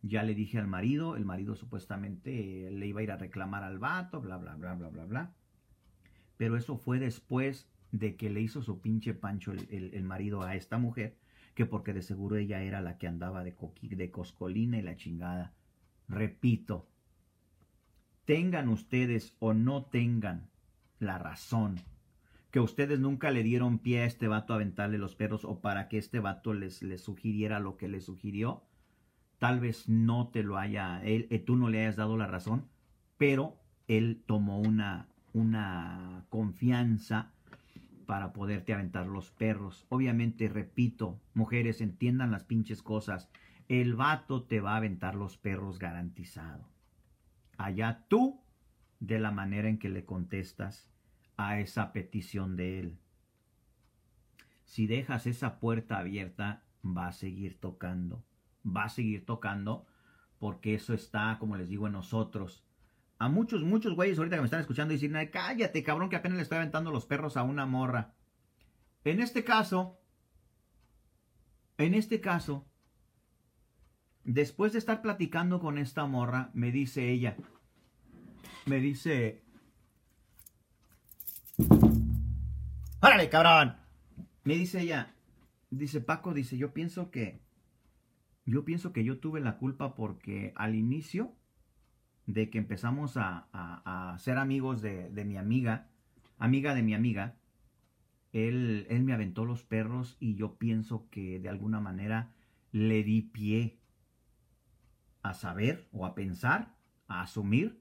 Ya 0.00 0.22
le 0.22 0.34
dije 0.34 0.58
al 0.58 0.66
marido, 0.66 1.16
el 1.16 1.26
marido 1.26 1.56
supuestamente 1.56 2.70
le 2.70 2.86
iba 2.86 3.00
a 3.00 3.02
ir 3.02 3.12
a 3.12 3.18
reclamar 3.18 3.62
al 3.62 3.78
vato, 3.78 4.22
bla, 4.22 4.38
bla, 4.38 4.54
bla, 4.56 4.74
bla, 4.74 4.88
bla, 4.88 5.04
bla. 5.04 5.34
Pero 6.42 6.56
eso 6.56 6.76
fue 6.76 6.98
después 6.98 7.70
de 7.92 8.16
que 8.16 8.28
le 8.28 8.40
hizo 8.40 8.62
su 8.62 8.80
pinche 8.80 9.14
pancho 9.14 9.52
el, 9.52 10.02
marido 10.02 10.42
a 10.42 10.56
esta 10.56 10.76
mujer, 10.76 11.16
que 11.54 11.66
porque 11.66 11.92
de 11.92 12.02
seguro 12.02 12.34
ella 12.34 12.64
era 12.64 12.80
la 12.80 12.98
que 12.98 13.06
andaba 13.06 13.44
de, 13.44 13.54
de 13.80 14.10
coscolina 14.10 14.76
y 14.76 14.82
la 14.82 14.96
chingada. 14.96 15.54
Repito, 16.08 16.88
tengan 18.24 18.70
ustedes 18.70 19.36
o 19.38 19.54
no 19.54 19.84
tengan 19.84 20.50
la 20.98 21.16
razón, 21.16 21.76
que 22.50 22.58
ustedes 22.58 22.98
nunca 22.98 23.30
le 23.30 23.44
dieron 23.44 23.78
pie 23.78 24.00
a 24.00 24.06
este 24.06 24.26
vato 24.26 24.52
a 24.52 24.56
aventarle 24.56 24.98
los 24.98 25.14
perros 25.14 25.44
o 25.44 25.60
para 25.60 25.86
que 25.86 25.98
este 25.98 26.18
vato 26.18 26.54
les, 26.54 26.82
les 26.82 27.02
sugiriera 27.02 27.60
lo 27.60 27.76
que 27.76 27.86
le 27.86 28.00
sugirió, 28.00 28.64
tal 29.38 29.60
vez 29.60 29.88
no 29.88 30.30
te 30.30 30.42
lo 30.42 30.58
haya, 30.58 31.00
él, 31.04 31.28
eh, 31.30 31.38
tú 31.38 31.54
no 31.54 31.68
le 31.68 31.82
hayas 31.82 31.94
dado 31.94 32.16
la 32.16 32.26
razón, 32.26 32.66
pero 33.16 33.62
él 33.86 34.24
tomó 34.26 34.58
una, 34.58 35.11
una 35.32 36.24
confianza 36.28 37.32
para 38.06 38.32
poderte 38.32 38.74
aventar 38.74 39.06
los 39.06 39.30
perros. 39.30 39.86
Obviamente, 39.88 40.48
repito, 40.48 41.20
mujeres, 41.34 41.80
entiendan 41.80 42.30
las 42.30 42.44
pinches 42.44 42.82
cosas. 42.82 43.30
El 43.68 43.94
vato 43.94 44.42
te 44.42 44.60
va 44.60 44.74
a 44.74 44.76
aventar 44.76 45.14
los 45.14 45.38
perros 45.38 45.78
garantizado. 45.78 46.68
Allá 47.56 48.04
tú, 48.08 48.40
de 49.00 49.18
la 49.18 49.30
manera 49.30 49.68
en 49.68 49.78
que 49.78 49.88
le 49.88 50.04
contestas 50.04 50.90
a 51.36 51.58
esa 51.60 51.92
petición 51.92 52.56
de 52.56 52.80
él. 52.80 52.98
Si 54.64 54.86
dejas 54.86 55.26
esa 55.26 55.58
puerta 55.60 55.98
abierta, 55.98 56.62
va 56.84 57.08
a 57.08 57.12
seguir 57.12 57.58
tocando. 57.58 58.24
Va 58.64 58.84
a 58.84 58.88
seguir 58.88 59.24
tocando 59.24 59.86
porque 60.38 60.74
eso 60.74 60.92
está, 60.92 61.36
como 61.38 61.56
les 61.56 61.68
digo, 61.68 61.86
en 61.86 61.92
nosotros 61.92 62.64
a 63.22 63.28
muchos, 63.28 63.62
muchos 63.62 63.94
güeyes 63.94 64.18
ahorita 64.18 64.34
que 64.34 64.40
me 64.40 64.46
están 64.46 64.62
escuchando 64.62 64.94
dicen, 64.94 65.14
cállate, 65.30 65.84
cabrón, 65.84 66.10
que 66.10 66.16
apenas 66.16 66.38
le 66.38 66.42
estoy 66.42 66.58
aventando 66.58 66.90
los 66.90 67.06
perros 67.06 67.36
a 67.36 67.44
una 67.44 67.66
morra. 67.66 68.14
En 69.04 69.20
este 69.20 69.44
caso, 69.44 70.00
en 71.78 71.94
este 71.94 72.20
caso, 72.20 72.66
después 74.24 74.72
de 74.72 74.80
estar 74.80 75.02
platicando 75.02 75.60
con 75.60 75.78
esta 75.78 76.04
morra, 76.04 76.50
me 76.52 76.72
dice 76.72 77.10
ella, 77.10 77.36
me 78.66 78.80
dice, 78.80 79.44
¡Órale, 83.00 83.28
cabrón! 83.28 83.76
Me 84.42 84.54
dice 84.54 84.80
ella, 84.80 85.14
dice 85.70 86.00
Paco, 86.00 86.34
dice, 86.34 86.56
yo 86.56 86.72
pienso 86.74 87.12
que, 87.12 87.40
yo 88.46 88.64
pienso 88.64 88.92
que 88.92 89.04
yo 89.04 89.20
tuve 89.20 89.38
la 89.38 89.58
culpa 89.58 89.94
porque 89.94 90.52
al 90.56 90.74
inicio 90.74 91.36
de 92.26 92.50
que 92.50 92.58
empezamos 92.58 93.14
a, 93.16 94.16
ser 94.18 94.38
amigos 94.38 94.82
de, 94.82 95.24
mi 95.24 95.36
amiga, 95.36 95.88
amiga 96.38 96.74
de 96.74 96.82
mi 96.82 96.94
amiga, 96.94 97.36
él, 98.32 98.86
él 98.88 99.02
me 99.02 99.12
aventó 99.12 99.44
los 99.44 99.62
perros 99.62 100.16
y 100.20 100.34
yo 100.36 100.56
pienso 100.56 101.08
que 101.10 101.38
de 101.38 101.48
alguna 101.48 101.80
manera 101.80 102.32
le 102.70 103.02
di 103.02 103.22
pie 103.22 103.78
a 105.22 105.34
saber 105.34 105.88
o 105.92 106.06
a 106.06 106.14
pensar, 106.14 106.74
a 107.08 107.22
asumir 107.22 107.80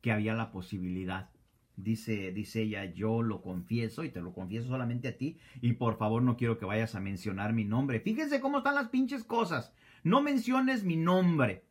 que 0.00 0.12
había 0.12 0.34
la 0.34 0.50
posibilidad. 0.50 1.30
Dice, 1.76 2.32
dice 2.32 2.62
ella, 2.62 2.86
yo 2.86 3.22
lo 3.22 3.42
confieso 3.42 4.02
y 4.04 4.10
te 4.10 4.22
lo 4.22 4.32
confieso 4.32 4.68
solamente 4.68 5.08
a 5.08 5.18
ti 5.18 5.38
y 5.60 5.74
por 5.74 5.98
favor 5.98 6.22
no 6.22 6.36
quiero 6.36 6.58
que 6.58 6.64
vayas 6.64 6.94
a 6.94 7.00
mencionar 7.00 7.52
mi 7.52 7.64
nombre. 7.64 8.00
Fíjense 8.00 8.40
cómo 8.40 8.58
están 8.58 8.76
las 8.76 8.88
pinches 8.88 9.24
cosas. 9.24 9.72
No 10.02 10.22
menciones 10.22 10.84
mi 10.84 10.96
nombre. 10.96 11.64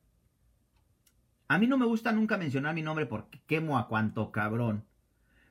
A 1.48 1.60
mí 1.60 1.68
no 1.68 1.78
me 1.78 1.86
gusta 1.86 2.12
nunca 2.12 2.38
mencionar 2.38 2.74
mi 2.74 2.82
nombre 2.82 3.06
porque 3.06 3.40
quemo 3.46 3.78
a 3.78 3.88
cuanto 3.88 4.32
cabrón. 4.32 4.84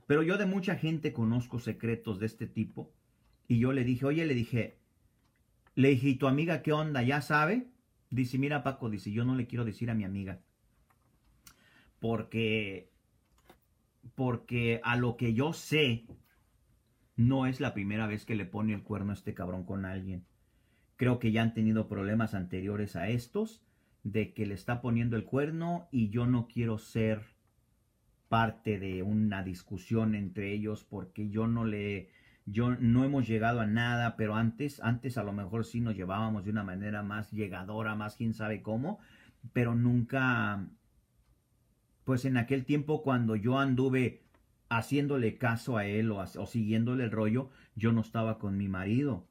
Pero 0.07 0.23
yo 0.23 0.37
de 0.37 0.47
mucha 0.47 0.77
gente 0.77 1.13
conozco 1.13 1.61
secretos 1.61 2.19
de 2.19 2.27
este 2.27 2.47
tipo. 2.47 2.93
Y 3.47 3.59
yo 3.59 3.73
le 3.73 3.85
dije, 3.85 4.05
oye, 4.05 4.25
le 4.27 4.35
dije, 4.35 4.79
le 5.75 5.91
dije, 5.91 6.09
¿y 6.09 6.15
tu 6.17 6.27
amiga 6.27 6.63
qué 6.63 6.73
onda? 6.73 7.03
¿Ya 7.03 7.23
sabe? 7.23 7.69
Dice, 8.11 8.39
mira 8.39 8.63
Paco, 8.63 8.91
dice, 8.91 9.13
yo 9.13 9.25
no 9.25 9.35
le 9.35 9.47
quiero 9.47 9.65
decir 9.65 9.91
a 9.91 9.95
mi 9.95 10.05
amiga. 10.05 10.41
Porque, 12.01 12.91
porque 14.15 14.81
a 14.83 14.97
lo 14.97 15.17
que 15.17 15.33
yo 15.33 15.53
sé, 15.53 16.07
no 17.17 17.47
es 17.47 17.61
la 17.61 17.73
primera 17.73 18.07
vez 18.07 18.25
que 18.25 18.35
le 18.35 18.45
pone 18.45 18.75
el 18.75 18.83
cuerno 18.83 19.13
a 19.13 19.15
este 19.15 19.35
cabrón 19.35 19.65
con 19.65 19.85
alguien. 19.85 20.27
Creo 20.97 21.19
que 21.19 21.33
ya 21.33 21.43
han 21.43 21.55
tenido 21.55 21.89
problemas 21.89 22.35
anteriores 22.35 22.97
a 22.97 23.09
estos 23.09 23.64
de 24.05 24.35
que 24.35 24.47
le 24.47 24.55
está 24.55 24.81
poniendo 24.81 25.17
el 25.17 25.25
cuerno 25.25 25.89
y 25.91 26.11
yo 26.11 26.27
no 26.27 26.47
quiero 26.47 26.79
ser 26.79 27.23
parte 28.29 28.79
de 28.79 29.03
una 29.03 29.43
discusión 29.43 30.15
entre 30.15 30.53
ellos 30.53 30.85
porque 30.85 31.31
yo 31.31 31.47
no 31.47 31.65
le 31.65 32.11
yo 32.47 32.77
no 32.77 33.05
hemos 33.05 33.27
llegado 33.27 33.61
a 33.61 33.67
nada, 33.67 34.17
pero 34.17 34.35
antes 34.37 34.81
antes 34.81 35.17
a 35.17 35.25
lo 35.25 35.33
mejor 35.33 35.65
sí 35.65 35.81
nos 35.81 35.97
llevábamos 35.97 36.45
de 36.45 36.51
una 36.51 36.63
manera 36.63 37.03
más 37.03 37.33
llegadora, 37.33 37.95
más 37.95 38.17
quién 38.17 38.35
sabe 38.35 38.63
cómo, 38.63 38.99
pero 39.55 39.75
nunca 39.75 40.69
pues 42.05 42.27
en 42.27 42.37
aquel 42.37 42.67
tiempo 42.67 43.03
cuando 43.03 43.35
yo 43.37 43.59
anduve 43.59 44.23
haciéndole 44.69 45.39
caso 45.39 45.79
a 45.79 45.87
él 45.87 46.11
o, 46.11 46.19
o 46.19 46.47
siguiéndole 46.47 47.05
el 47.05 47.11
rollo, 47.11 47.49
yo 47.75 47.93
no 47.93 48.03
estaba 48.03 48.39
con 48.39 48.59
mi 48.59 48.69
marido. 48.69 49.27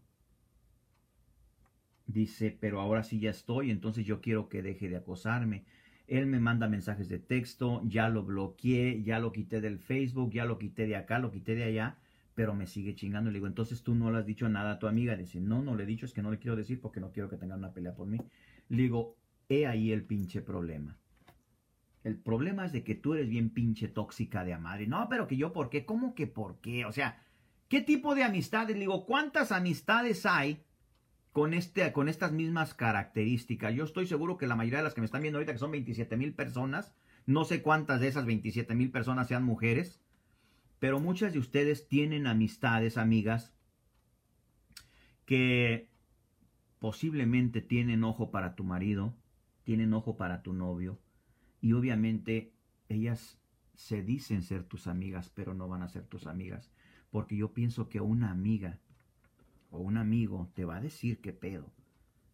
Dice, 2.06 2.56
pero 2.60 2.82
ahora 2.82 3.04
sí 3.04 3.20
ya 3.20 3.30
estoy, 3.30 3.72
entonces 3.72 4.06
yo 4.06 4.20
quiero 4.22 4.50
que 4.50 4.62
deje 4.62 4.90
de 4.90 4.98
acosarme. 4.98 5.64
Él 6.08 6.26
me 6.28 6.40
manda 6.40 6.68
mensajes 6.68 7.08
de 7.08 7.18
texto, 7.18 7.82
ya 7.86 8.10
lo 8.10 8.24
bloqueé, 8.24 9.02
ya 9.04 9.20
lo 9.20 9.32
quité 9.32 9.62
del 9.62 9.80
Facebook, 9.80 10.32
ya 10.32 10.46
lo 10.46 10.60
quité 10.60 10.86
de 10.86 10.98
acá, 10.98 11.20
lo 11.20 11.32
quité 11.32 11.56
de 11.56 11.64
allá, 11.64 11.98
pero 12.36 12.54
me 12.54 12.68
sigue 12.68 12.94
chingando. 12.94 13.32
Le 13.32 13.36
digo, 13.36 13.48
entonces 13.48 13.84
tú 13.84 13.96
no 13.96 14.12
le 14.12 14.18
has 14.20 14.26
dicho 14.26 14.50
nada 14.50 14.74
a 14.74 14.80
tu 14.80 14.88
amiga. 14.88 15.16
Dice, 15.16 15.40
no, 15.40 15.64
no 15.64 15.76
le 15.76 15.84
he 15.84 15.88
dicho, 15.88 16.06
es 16.06 16.14
que 16.14 16.22
no 16.22 16.30
le 16.30 16.40
quiero 16.40 16.58
decir 16.58 16.82
porque 16.82 17.00
no 17.00 17.12
quiero 17.12 17.30
que 17.30 17.38
tenga 17.38 17.56
una 17.56 17.74
pelea 17.74 17.96
por 17.96 18.08
mí. 18.08 18.18
Le 18.68 18.84
digo, 18.84 19.16
he 19.48 19.66
ahí 19.66 19.92
el 19.92 20.04
pinche 20.04 20.42
problema. 20.42 20.98
El 22.04 22.18
problema 22.18 22.66
es 22.66 22.74
de 22.74 22.84
que 22.84 22.96
tú 22.96 23.14
eres 23.14 23.30
bien 23.30 23.50
pinche 23.50 23.88
tóxica 23.88 24.44
de 24.44 24.54
amar. 24.54 24.82
Y 24.82 24.88
no, 24.88 25.08
pero 25.10 25.26
que 25.26 25.38
yo, 25.38 25.54
¿por 25.54 25.70
qué? 25.70 25.86
¿Cómo 25.86 26.16
que 26.16 26.28
por 26.28 26.60
qué? 26.60 26.86
O 26.86 26.92
sea, 26.92 27.24
¿qué 27.70 27.82
tipo 27.82 28.14
de 28.14 28.24
amistades? 28.24 28.76
Le 28.76 28.82
digo, 28.82 29.06
¿cuántas 29.06 29.54
amistades 29.54 30.26
hay 30.26 30.62
con, 31.34 31.56
este, 31.56 31.92
con 31.92 32.08
estas 32.08 32.32
mismas 32.32 32.76
características. 32.76 33.74
Yo 33.74 33.84
estoy 33.84 34.06
seguro 34.06 34.38
que 34.38 34.48
la 34.48 34.56
mayoría 34.56 34.78
de 34.78 34.84
las 34.84 34.94
que 34.94 35.02
me 35.02 35.06
están 35.06 35.24
viendo 35.24 35.40
ahorita, 35.40 35.52
que 35.52 35.60
son 35.60 35.72
27 35.72 36.16
mil 36.16 36.34
personas, 36.34 36.94
no 37.26 37.44
sé 37.44 37.62
cuántas 37.62 38.00
de 38.00 38.08
esas 38.08 38.26
27 38.26 38.76
mil 38.76 38.92
personas 38.92 39.28
sean 39.28 39.44
mujeres, 39.44 40.00
pero 40.80 41.00
muchas 41.00 41.34
de 41.34 41.40
ustedes 41.40 41.88
tienen 41.88 42.28
amistades, 42.28 42.98
amigas, 42.98 43.56
que 45.26 45.90
posiblemente 46.78 47.62
tienen 47.62 48.04
ojo 48.04 48.30
para 48.30 48.56
tu 48.56 48.64
marido, 48.64 49.16
tienen 49.64 49.94
ojo 49.94 50.18
para 50.18 50.44
tu 50.44 50.54
novio, 50.54 51.00
y 51.62 51.74
obviamente 51.74 52.54
ellas 52.90 53.40
se 53.74 54.04
dicen 54.04 54.44
ser 54.44 54.66
tus 54.66 54.86
amigas, 54.86 55.32
pero 55.34 55.56
no 55.56 55.68
van 55.68 55.82
a 55.82 55.88
ser 55.88 56.06
tus 56.06 56.28
amigas, 56.28 56.72
porque 57.10 57.38
yo 57.38 57.54
pienso 57.54 57.90
que 57.90 58.02
una 58.02 58.30
amiga 58.30 58.80
o 59.74 59.80
un 59.80 59.98
amigo 59.98 60.52
te 60.54 60.66
va 60.66 60.78
a 60.78 60.82
decir 60.82 61.20
qué 61.20 61.34
pedo. 61.34 61.74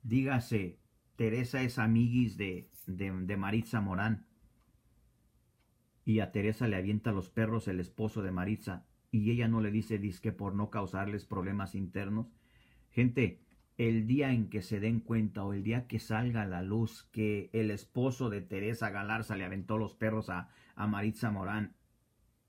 Dígase, 0.03 0.77
Teresa 1.15 1.63
es 1.63 1.79
amiguis 1.79 2.35
de, 2.35 2.69
de, 2.85 3.37
Maritza 3.37 3.79
Morán. 3.79 4.27
Y 6.03 6.19
a 6.19 6.33
Teresa 6.33 6.67
le 6.67 6.75
avienta 6.75 7.13
los 7.13 7.29
perros 7.29 7.69
el 7.69 7.79
esposo 7.79 8.21
de 8.21 8.31
Maritza. 8.31 8.85
Y 9.09 9.31
ella 9.31 9.47
no 9.47 9.61
le 9.61 9.71
dice 9.71 9.99
disque 9.99 10.33
por 10.33 10.53
no 10.53 10.69
causarles 10.69 11.25
problemas 11.25 11.75
internos. 11.75 12.27
Gente, 12.91 13.41
el 13.77 14.05
día 14.05 14.33
en 14.33 14.49
que 14.49 14.61
se 14.61 14.81
den 14.81 14.99
cuenta 14.99 15.45
o 15.45 15.53
el 15.53 15.63
día 15.63 15.87
que 15.87 15.99
salga 15.99 16.41
a 16.41 16.47
la 16.47 16.61
luz 16.61 17.07
que 17.13 17.49
el 17.53 17.71
esposo 17.71 18.29
de 18.29 18.41
Teresa 18.41 18.89
Galarza 18.89 19.37
le 19.37 19.45
aventó 19.45 19.77
los 19.77 19.95
perros 19.95 20.29
a, 20.29 20.49
a 20.75 20.87
Maritza 20.87 21.31
Morán 21.31 21.77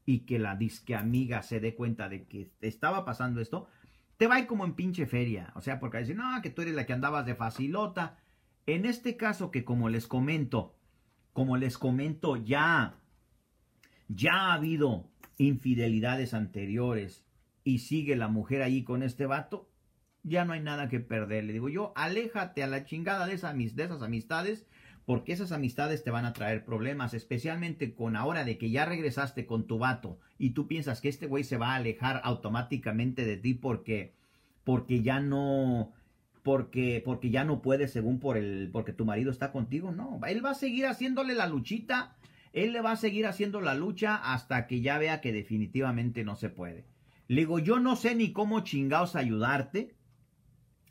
y 0.04 0.20
que 0.20 0.40
la 0.40 0.56
disque 0.56 0.96
amiga 0.96 1.42
se 1.42 1.60
dé 1.60 1.76
cuenta 1.76 2.08
de 2.08 2.24
que 2.26 2.50
estaba 2.60 3.04
pasando 3.04 3.40
esto, 3.40 3.68
te 4.20 4.26
va 4.26 4.46
como 4.46 4.66
en 4.66 4.74
pinche 4.74 5.06
feria. 5.06 5.50
O 5.54 5.62
sea, 5.62 5.80
porque 5.80 5.96
decir, 5.96 6.14
no, 6.14 6.42
que 6.42 6.50
tú 6.50 6.60
eres 6.60 6.74
la 6.74 6.84
que 6.84 6.92
andabas 6.92 7.24
de 7.24 7.34
facilota. 7.34 8.18
En 8.66 8.84
este 8.84 9.16
caso 9.16 9.50
que 9.50 9.64
como 9.64 9.88
les 9.88 10.06
comento, 10.06 10.76
como 11.32 11.56
les 11.56 11.78
comento, 11.78 12.36
ya, 12.36 12.98
ya 14.08 14.32
ha 14.34 14.52
habido 14.52 15.08
infidelidades 15.38 16.34
anteriores 16.34 17.24
y 17.64 17.78
sigue 17.78 18.14
la 18.14 18.28
mujer 18.28 18.60
ahí 18.60 18.84
con 18.84 19.02
este 19.02 19.24
vato, 19.24 19.70
ya 20.22 20.44
no 20.44 20.52
hay 20.52 20.60
nada 20.60 20.90
que 20.90 21.00
perder. 21.00 21.44
Le 21.44 21.54
digo 21.54 21.70
yo, 21.70 21.94
aléjate 21.96 22.62
a 22.62 22.66
la 22.66 22.84
chingada 22.84 23.26
de, 23.26 23.32
esas, 23.32 23.56
de 23.56 23.84
esas 23.84 24.02
amistades, 24.02 24.66
porque 25.10 25.32
esas 25.32 25.50
amistades 25.50 26.04
te 26.04 26.12
van 26.12 26.24
a 26.24 26.32
traer 26.32 26.64
problemas, 26.64 27.14
especialmente 27.14 27.96
con 27.96 28.14
ahora 28.14 28.44
de 28.44 28.58
que 28.58 28.70
ya 28.70 28.84
regresaste 28.84 29.44
con 29.44 29.66
tu 29.66 29.76
vato 29.76 30.20
y 30.38 30.50
tú 30.50 30.68
piensas 30.68 31.00
que 31.00 31.08
este 31.08 31.26
güey 31.26 31.42
se 31.42 31.56
va 31.56 31.72
a 31.72 31.74
alejar 31.74 32.20
automáticamente 32.22 33.24
de 33.24 33.36
ti 33.36 33.54
porque, 33.54 34.14
porque 34.62 35.02
ya 35.02 35.18
no, 35.18 35.92
porque, 36.44 37.02
porque 37.04 37.30
ya 37.30 37.42
no 37.42 37.60
puedes 37.60 37.90
según 37.90 38.20
por 38.20 38.36
el, 38.36 38.70
porque 38.72 38.92
tu 38.92 39.04
marido 39.04 39.32
está 39.32 39.50
contigo. 39.50 39.90
No, 39.90 40.20
él 40.28 40.46
va 40.46 40.50
a 40.50 40.54
seguir 40.54 40.86
haciéndole 40.86 41.34
la 41.34 41.48
luchita. 41.48 42.16
Él 42.52 42.72
le 42.72 42.80
va 42.80 42.92
a 42.92 42.96
seguir 42.96 43.26
haciendo 43.26 43.60
la 43.60 43.74
lucha 43.74 44.14
hasta 44.14 44.68
que 44.68 44.80
ya 44.80 44.96
vea 44.98 45.20
que 45.20 45.32
definitivamente 45.32 46.22
no 46.22 46.36
se 46.36 46.50
puede. 46.50 46.84
Le 47.26 47.40
digo, 47.40 47.58
yo 47.58 47.80
no 47.80 47.96
sé 47.96 48.14
ni 48.14 48.32
cómo 48.32 48.60
chingaos 48.60 49.16
ayudarte, 49.16 49.92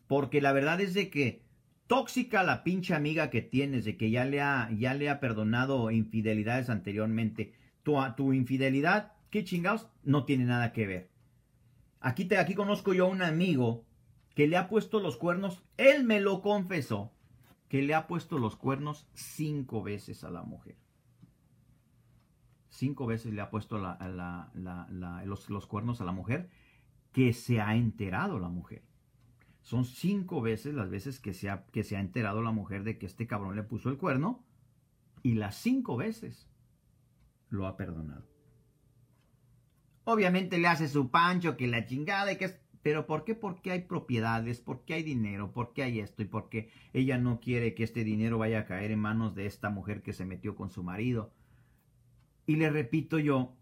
porque 0.08 0.41
la 0.41 0.51
verdad 0.51 0.82
es 0.82 0.93
de 0.93 1.10
que 1.10 1.47
tóxica 1.89 2.43
la 2.43 2.63
pinche 2.63 2.93
amiga 2.93 3.32
que 3.32 3.41
tienes, 3.41 3.84
de 3.84 3.97
que 3.97 4.12
ya 4.12 4.23
le 4.23 4.41
ha, 4.41 4.69
ya 4.78 4.93
le 4.93 5.10
ha 5.10 5.19
perdonado 5.19 5.89
infidelidades 5.89 6.69
anteriormente. 6.69 7.52
Tu, 7.82 7.97
tu 8.15 8.32
infidelidad, 8.32 9.13
qué 9.32 9.43
chingados, 9.43 9.88
no 10.04 10.23
tiene 10.23 10.45
nada 10.45 10.71
que 10.71 10.86
ver. 10.86 11.10
Aquí, 11.99 12.25
te, 12.25 12.38
aquí 12.38 12.54
conozco 12.54 12.93
yo 12.93 13.08
a 13.08 13.10
un 13.10 13.23
amigo 13.23 13.86
que 14.36 14.47
le 14.47 14.56
ha 14.56 14.69
puesto 14.69 14.99
los 14.99 15.17
cuernos, 15.17 15.63
él 15.78 16.04
me 16.04 16.21
lo 16.21 16.41
confesó, 16.41 17.12
que 17.69 17.82
le 17.82 17.95
ha 17.95 18.06
puesto 18.06 18.38
los 18.38 18.56
cuernos 18.56 19.08
cinco 19.13 19.82
veces 19.82 20.23
a 20.23 20.30
la 20.30 20.43
mujer. 20.43 20.78
Cinco 22.69 23.08
veces 23.08 23.34
le 23.34 23.41
ha 23.41 23.49
puesto 23.49 23.80
los, 23.80 25.49
los 25.49 25.65
cuernos 25.65 26.02
a 26.02 26.06
la 26.06 26.12
mujer 26.12 26.52
que 27.12 27.34
se 27.34 27.60
ha 27.62 27.75
enterado 27.75 28.38
la 28.38 28.49
mujer. 28.49 28.84
Son 29.61 29.85
cinco 29.85 30.41
veces 30.41 30.73
las 30.73 30.89
veces 30.89 31.19
que 31.19 31.33
se, 31.33 31.49
ha, 31.49 31.65
que 31.67 31.83
se 31.83 31.95
ha 31.95 31.99
enterado 31.99 32.41
la 32.41 32.51
mujer 32.51 32.83
de 32.83 32.97
que 32.97 33.05
este 33.05 33.27
cabrón 33.27 33.55
le 33.55 33.63
puso 33.63 33.89
el 33.89 33.97
cuerno 33.97 34.43
y 35.21 35.33
las 35.33 35.55
cinco 35.55 35.97
veces 35.97 36.49
lo 37.49 37.67
ha 37.67 37.77
perdonado. 37.77 38.25
Obviamente 40.05 40.57
le 40.57 40.67
hace 40.67 40.87
su 40.87 41.11
pancho, 41.11 41.57
que 41.57 41.67
la 41.67 41.85
chingada 41.85 42.31
y 42.31 42.37
que. 42.37 42.49
Pero 42.81 43.05
¿por 43.05 43.25
qué? 43.25 43.35
Porque 43.35 43.71
hay 43.71 43.81
propiedades, 43.81 44.61
porque 44.61 44.93
hay 44.93 45.03
dinero, 45.03 45.51
porque 45.51 45.83
hay 45.83 45.99
esto 45.99 46.23
y 46.23 46.25
porque 46.25 46.71
ella 46.93 47.17
no 47.17 47.41
quiere 47.41 47.75
que 47.75 47.83
este 47.83 48.03
dinero 48.03 48.37
vaya 48.37 48.59
a 48.59 48.65
caer 48.65 48.91
en 48.91 48.99
manos 48.99 49.35
de 49.35 49.45
esta 49.45 49.69
mujer 49.69 50.01
que 50.01 50.13
se 50.13 50.25
metió 50.25 50.55
con 50.55 50.69
su 50.69 50.81
marido. 50.81 51.33
Y 52.45 52.55
le 52.55 52.69
repito 52.69 53.19
yo, 53.19 53.53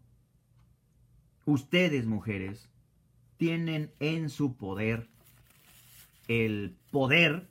ustedes 1.44 2.06
mujeres 2.06 2.70
tienen 3.36 3.92
en 3.98 4.30
su 4.30 4.56
poder 4.56 5.10
el 6.28 6.76
poder 6.90 7.48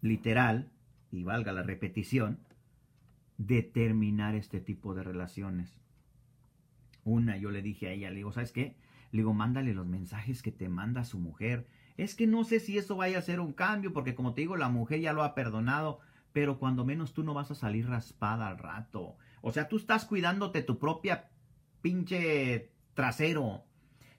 literal, 0.00 0.70
y 1.10 1.24
valga 1.24 1.52
la 1.52 1.62
repetición, 1.62 2.38
de 3.38 3.62
terminar 3.62 4.34
este 4.34 4.60
tipo 4.60 4.94
de 4.94 5.02
relaciones. 5.02 5.78
Una, 7.04 7.36
yo 7.36 7.50
le 7.50 7.62
dije 7.62 7.88
a 7.88 7.92
ella, 7.92 8.10
le 8.10 8.16
digo, 8.16 8.32
¿sabes 8.32 8.52
qué? 8.52 8.76
Le 9.12 9.18
digo, 9.18 9.34
mándale 9.34 9.74
los 9.74 9.86
mensajes 9.86 10.42
que 10.42 10.52
te 10.52 10.68
manda 10.68 11.04
su 11.04 11.18
mujer. 11.18 11.66
Es 11.96 12.14
que 12.14 12.26
no 12.26 12.44
sé 12.44 12.60
si 12.60 12.78
eso 12.78 12.96
vaya 12.96 13.18
a 13.18 13.22
ser 13.22 13.40
un 13.40 13.52
cambio, 13.52 13.92
porque 13.92 14.14
como 14.14 14.34
te 14.34 14.40
digo, 14.40 14.56
la 14.56 14.68
mujer 14.68 15.00
ya 15.00 15.12
lo 15.12 15.22
ha 15.22 15.34
perdonado, 15.34 16.00
pero 16.32 16.58
cuando 16.58 16.84
menos 16.84 17.12
tú 17.12 17.22
no 17.22 17.34
vas 17.34 17.50
a 17.50 17.54
salir 17.54 17.88
raspada 17.88 18.48
al 18.48 18.58
rato. 18.58 19.16
O 19.42 19.52
sea, 19.52 19.68
tú 19.68 19.76
estás 19.76 20.04
cuidándote 20.04 20.62
tu 20.62 20.78
propia 20.78 21.30
pinche 21.80 22.72
trasero. 22.94 23.64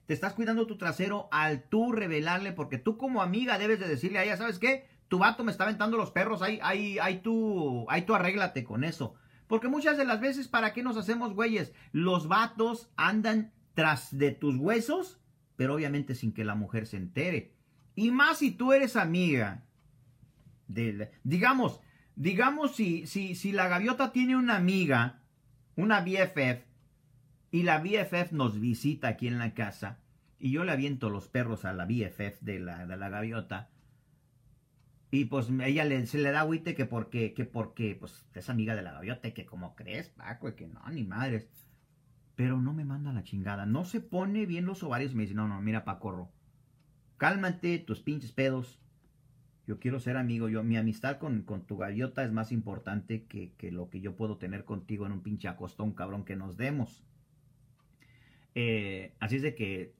Te 0.08 0.14
estás 0.14 0.32
cuidando 0.32 0.66
tu 0.66 0.78
trasero 0.78 1.28
al 1.30 1.64
tú 1.64 1.92
revelarle, 1.92 2.54
porque 2.54 2.78
tú 2.78 2.96
como 2.96 3.20
amiga 3.20 3.58
debes 3.58 3.78
de 3.78 3.86
decirle 3.86 4.18
a 4.18 4.24
ella, 4.24 4.38
¿sabes 4.38 4.58
qué? 4.58 4.88
Tu 5.08 5.18
vato 5.18 5.44
me 5.44 5.52
está 5.52 5.64
aventando 5.64 5.98
los 5.98 6.12
perros, 6.12 6.40
ahí, 6.40 6.58
ahí, 6.62 6.98
ahí 6.98 7.18
tú, 7.18 7.84
ahí 7.90 8.06
tú 8.06 8.14
arréglate 8.14 8.64
con 8.64 8.84
eso. 8.84 9.16
Porque 9.48 9.68
muchas 9.68 9.98
de 9.98 10.06
las 10.06 10.18
veces, 10.18 10.48
¿para 10.48 10.72
qué 10.72 10.82
nos 10.82 10.96
hacemos 10.96 11.34
güeyes? 11.34 11.74
Los 11.92 12.26
vatos 12.26 12.88
andan 12.96 13.52
tras 13.74 14.16
de 14.16 14.30
tus 14.30 14.56
huesos, 14.56 15.20
pero 15.56 15.74
obviamente 15.74 16.14
sin 16.14 16.32
que 16.32 16.42
la 16.46 16.54
mujer 16.54 16.86
se 16.86 16.96
entere. 16.96 17.52
Y 17.94 18.10
más 18.10 18.38
si 18.38 18.50
tú 18.50 18.72
eres 18.72 18.96
amiga. 18.96 19.66
De, 20.68 21.10
digamos, 21.22 21.82
digamos 22.16 22.74
si, 22.74 23.06
si, 23.06 23.34
si 23.34 23.52
la 23.52 23.68
gaviota 23.68 24.10
tiene 24.10 24.38
una 24.38 24.56
amiga, 24.56 25.20
una 25.76 26.00
BFF, 26.00 26.64
y 27.50 27.62
la 27.62 27.78
BFF 27.78 28.32
nos 28.32 28.60
visita 28.60 29.08
aquí 29.08 29.26
en 29.26 29.38
la 29.38 29.54
casa 29.54 29.98
y 30.38 30.52
yo 30.52 30.64
le 30.64 30.72
aviento 30.72 31.10
los 31.10 31.28
perros 31.28 31.64
a 31.64 31.72
la 31.72 31.84
BFF 31.84 32.40
de 32.40 32.60
la, 32.60 32.86
de 32.86 32.96
la 32.96 33.08
gaviota. 33.08 33.70
Y 35.10 35.24
pues 35.24 35.48
ella 35.64 36.06
se 36.06 36.18
le 36.18 36.30
da 36.30 36.40
agüite 36.40 36.74
que 36.74 36.84
porque, 36.84 37.32
que 37.32 37.44
porque, 37.44 37.96
pues 37.98 38.26
es 38.34 38.50
amiga 38.50 38.76
de 38.76 38.82
la 38.82 38.92
gaviota 38.92 39.28
y 39.28 39.32
que 39.32 39.46
como 39.46 39.74
crees, 39.74 40.10
Paco, 40.10 40.50
y 40.50 40.52
que 40.52 40.68
no, 40.68 40.86
ni 40.90 41.02
madres. 41.04 41.48
Pero 42.36 42.60
no 42.60 42.72
me 42.72 42.84
manda 42.84 43.12
la 43.12 43.24
chingada. 43.24 43.66
No 43.66 43.84
se 43.84 44.00
pone 44.00 44.46
bien 44.46 44.66
los 44.66 44.82
ovarios 44.82 45.12
y 45.12 45.16
me 45.16 45.22
dice, 45.22 45.34
no, 45.34 45.48
no, 45.48 45.60
mira, 45.60 45.84
Pacorro. 45.84 46.30
Cálmate 47.16 47.78
tus 47.78 48.00
pinches 48.00 48.32
pedos. 48.32 48.78
Yo 49.66 49.80
quiero 49.80 49.98
ser 49.98 50.16
amigo. 50.16 50.48
Yo, 50.48 50.62
mi 50.62 50.76
amistad 50.76 51.18
con, 51.18 51.42
con 51.42 51.66
tu 51.66 51.78
gaviota 51.78 52.22
es 52.22 52.30
más 52.30 52.52
importante 52.52 53.24
que, 53.24 53.54
que, 53.54 53.72
lo 53.72 53.88
que 53.90 54.00
yo 54.00 54.14
puedo 54.14 54.36
tener 54.36 54.64
contigo 54.64 55.04
en 55.06 55.12
un 55.12 55.22
pinche 55.22 55.48
acostón, 55.48 55.94
cabrón, 55.94 56.24
que 56.24 56.36
nos 56.36 56.56
demos. 56.56 57.02
Eh, 58.54 59.14
así 59.20 59.36
es 59.36 59.42
de 59.42 59.54
que 59.54 59.94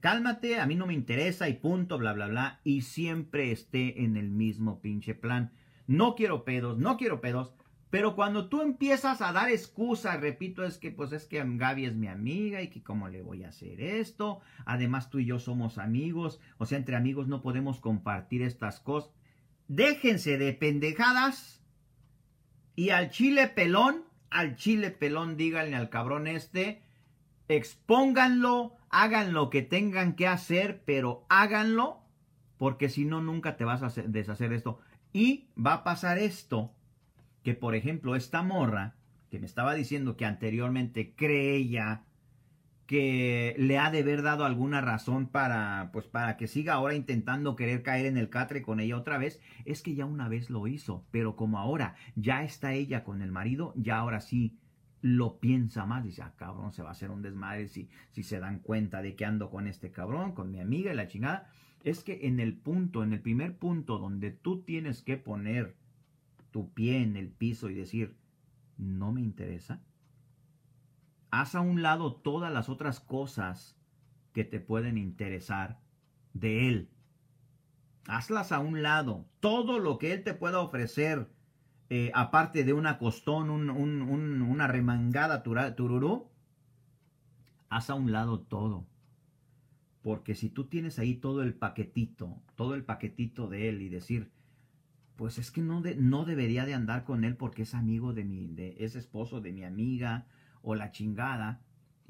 cálmate, 0.00 0.60
a 0.60 0.66
mí 0.66 0.74
no 0.74 0.86
me 0.86 0.94
interesa 0.94 1.48
y 1.48 1.54
punto, 1.54 1.98
bla, 1.98 2.12
bla, 2.12 2.28
bla. 2.28 2.60
Y 2.64 2.82
siempre 2.82 3.52
esté 3.52 4.02
en 4.04 4.16
el 4.16 4.30
mismo 4.30 4.80
pinche 4.80 5.14
plan. 5.14 5.52
No 5.86 6.14
quiero 6.14 6.44
pedos, 6.44 6.78
no 6.78 6.96
quiero 6.96 7.20
pedos. 7.20 7.54
Pero 7.90 8.14
cuando 8.16 8.48
tú 8.48 8.62
empiezas 8.62 9.20
a 9.20 9.32
dar 9.32 9.50
excusas, 9.50 10.18
repito, 10.18 10.64
es 10.64 10.78
que 10.78 10.90
pues 10.90 11.12
es 11.12 11.26
que 11.26 11.44
Gaby 11.44 11.84
es 11.84 11.94
mi 11.94 12.08
amiga 12.08 12.62
y 12.62 12.68
que 12.68 12.82
cómo 12.82 13.08
le 13.08 13.20
voy 13.20 13.44
a 13.44 13.48
hacer 13.48 13.82
esto. 13.82 14.40
Además 14.64 15.10
tú 15.10 15.18
y 15.18 15.26
yo 15.26 15.38
somos 15.38 15.76
amigos. 15.76 16.40
O 16.56 16.64
sea, 16.64 16.78
entre 16.78 16.96
amigos 16.96 17.28
no 17.28 17.42
podemos 17.42 17.80
compartir 17.80 18.40
estas 18.40 18.80
cosas. 18.80 19.10
Déjense 19.68 20.38
de 20.38 20.54
pendejadas. 20.54 21.62
Y 22.74 22.90
al 22.90 23.10
chile 23.10 23.48
pelón, 23.48 24.04
al 24.30 24.56
chile 24.56 24.90
pelón 24.90 25.36
díganle 25.36 25.76
al 25.76 25.90
cabrón 25.90 26.26
este 26.26 26.82
expónganlo, 27.56 28.76
hagan 28.90 29.32
lo 29.32 29.50
que 29.50 29.62
tengan 29.62 30.14
que 30.14 30.26
hacer, 30.26 30.82
pero 30.84 31.24
háganlo, 31.28 32.00
porque 32.58 32.88
si 32.88 33.04
no, 33.04 33.22
nunca 33.22 33.56
te 33.56 33.64
vas 33.64 33.82
a 33.82 34.02
deshacer 34.02 34.52
esto. 34.52 34.80
Y 35.12 35.48
va 35.54 35.74
a 35.74 35.84
pasar 35.84 36.18
esto, 36.18 36.72
que 37.42 37.54
por 37.54 37.74
ejemplo, 37.74 38.16
esta 38.16 38.42
morra, 38.42 38.94
que 39.30 39.38
me 39.38 39.46
estaba 39.46 39.74
diciendo 39.74 40.16
que 40.16 40.26
anteriormente 40.26 41.14
creía 41.14 42.04
que 42.86 43.54
le 43.56 43.78
ha 43.78 43.90
de 43.90 44.00
haber 44.00 44.22
dado 44.22 44.44
alguna 44.44 44.80
razón 44.80 45.26
para, 45.26 45.90
pues 45.92 46.06
para 46.06 46.36
que 46.36 46.46
siga 46.46 46.74
ahora 46.74 46.94
intentando 46.94 47.56
querer 47.56 47.82
caer 47.82 48.06
en 48.06 48.18
el 48.18 48.28
catre 48.28 48.60
con 48.60 48.80
ella 48.80 48.98
otra 48.98 49.16
vez, 49.16 49.40
es 49.64 49.80
que 49.80 49.94
ya 49.94 50.04
una 50.04 50.28
vez 50.28 50.50
lo 50.50 50.66
hizo, 50.66 51.06
pero 51.10 51.34
como 51.34 51.58
ahora 51.58 51.94
ya 52.16 52.42
está 52.42 52.74
ella 52.74 53.04
con 53.04 53.22
el 53.22 53.32
marido, 53.32 53.72
ya 53.76 53.96
ahora 53.96 54.20
sí 54.20 54.58
lo 55.02 55.40
piensa 55.40 55.84
más, 55.84 56.04
dice, 56.04 56.22
ah, 56.22 56.32
cabrón, 56.36 56.72
se 56.72 56.82
va 56.82 56.90
a 56.90 56.92
hacer 56.92 57.10
un 57.10 57.22
desmadre 57.22 57.68
si, 57.68 57.90
si 58.12 58.22
se 58.22 58.38
dan 58.38 58.60
cuenta 58.60 59.02
de 59.02 59.16
que 59.16 59.24
ando 59.24 59.50
con 59.50 59.66
este 59.66 59.90
cabrón, 59.90 60.32
con 60.32 60.50
mi 60.50 60.60
amiga 60.60 60.92
y 60.92 60.96
la 60.96 61.08
chingada. 61.08 61.50
Es 61.82 62.04
que 62.04 62.20
en 62.28 62.38
el 62.38 62.56
punto, 62.56 63.02
en 63.02 63.12
el 63.12 63.20
primer 63.20 63.58
punto 63.58 63.98
donde 63.98 64.30
tú 64.30 64.62
tienes 64.62 65.02
que 65.02 65.16
poner 65.16 65.76
tu 66.52 66.72
pie 66.72 67.02
en 67.02 67.16
el 67.16 67.30
piso 67.30 67.68
y 67.68 67.74
decir, 67.74 68.16
no 68.78 69.10
me 69.10 69.20
interesa, 69.20 69.82
haz 71.30 71.56
a 71.56 71.60
un 71.60 71.82
lado 71.82 72.14
todas 72.14 72.52
las 72.52 72.68
otras 72.68 73.00
cosas 73.00 73.76
que 74.32 74.44
te 74.44 74.60
pueden 74.60 74.98
interesar 74.98 75.80
de 76.32 76.68
él. 76.68 76.90
Hazlas 78.06 78.52
a 78.52 78.60
un 78.60 78.82
lado. 78.82 79.26
Todo 79.40 79.78
lo 79.78 79.98
que 79.98 80.12
él 80.12 80.22
te 80.22 80.34
pueda 80.34 80.60
ofrecer 80.60 81.28
eh, 81.94 82.10
aparte 82.14 82.64
de 82.64 82.72
una 82.72 82.96
costón, 82.96 83.50
una 83.50 84.66
remangada 84.66 85.42
tururú, 85.42 86.30
haz 87.68 87.90
a 87.90 87.94
un 87.94 88.12
lado 88.12 88.40
todo. 88.40 88.86
Porque 90.00 90.34
si 90.34 90.48
tú 90.48 90.64
tienes 90.64 90.98
ahí 90.98 91.16
todo 91.16 91.42
el 91.42 91.52
paquetito, 91.52 92.40
todo 92.56 92.76
el 92.76 92.82
paquetito 92.82 93.46
de 93.46 93.68
él 93.68 93.82
y 93.82 93.90
decir, 93.90 94.30
pues 95.16 95.36
es 95.36 95.50
que 95.50 95.60
no, 95.60 95.82
no 95.98 96.24
debería 96.24 96.64
de 96.64 96.72
andar 96.72 97.04
con 97.04 97.24
él 97.24 97.36
porque 97.36 97.64
es 97.64 97.74
amigo 97.74 98.14
de 98.14 98.24
mi, 98.24 98.46
de, 98.46 98.74
es 98.78 98.96
esposo 98.96 99.42
de 99.42 99.52
mi 99.52 99.62
amiga 99.62 100.24
o 100.62 100.74
la 100.74 100.92
chingada, 100.92 101.60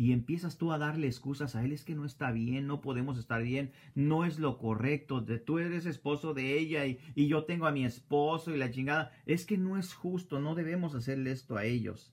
y 0.02 0.10
empiezas 0.10 0.58
tú 0.58 0.72
a 0.72 0.78
darle 0.78 1.06
excusas 1.06 1.54
a 1.54 1.64
él, 1.64 1.70
es 1.70 1.84
que 1.84 1.94
no 1.94 2.04
está 2.04 2.32
bien, 2.32 2.66
no 2.66 2.80
podemos 2.80 3.18
estar 3.18 3.40
bien, 3.40 3.70
no 3.94 4.24
es 4.24 4.40
lo 4.40 4.58
correcto, 4.58 5.24
tú 5.46 5.60
eres 5.60 5.86
esposo 5.86 6.34
de 6.34 6.58
ella 6.58 6.86
y, 6.86 6.98
y 7.14 7.28
yo 7.28 7.44
tengo 7.44 7.66
a 7.66 7.70
mi 7.70 7.84
esposo 7.84 8.52
y 8.52 8.58
la 8.58 8.72
chingada, 8.72 9.12
es 9.26 9.46
que 9.46 9.56
no 9.56 9.78
es 9.78 9.94
justo, 9.94 10.40
no 10.40 10.56
debemos 10.56 10.96
hacerle 10.96 11.30
esto 11.30 11.56
a 11.56 11.66
ellos. 11.66 12.12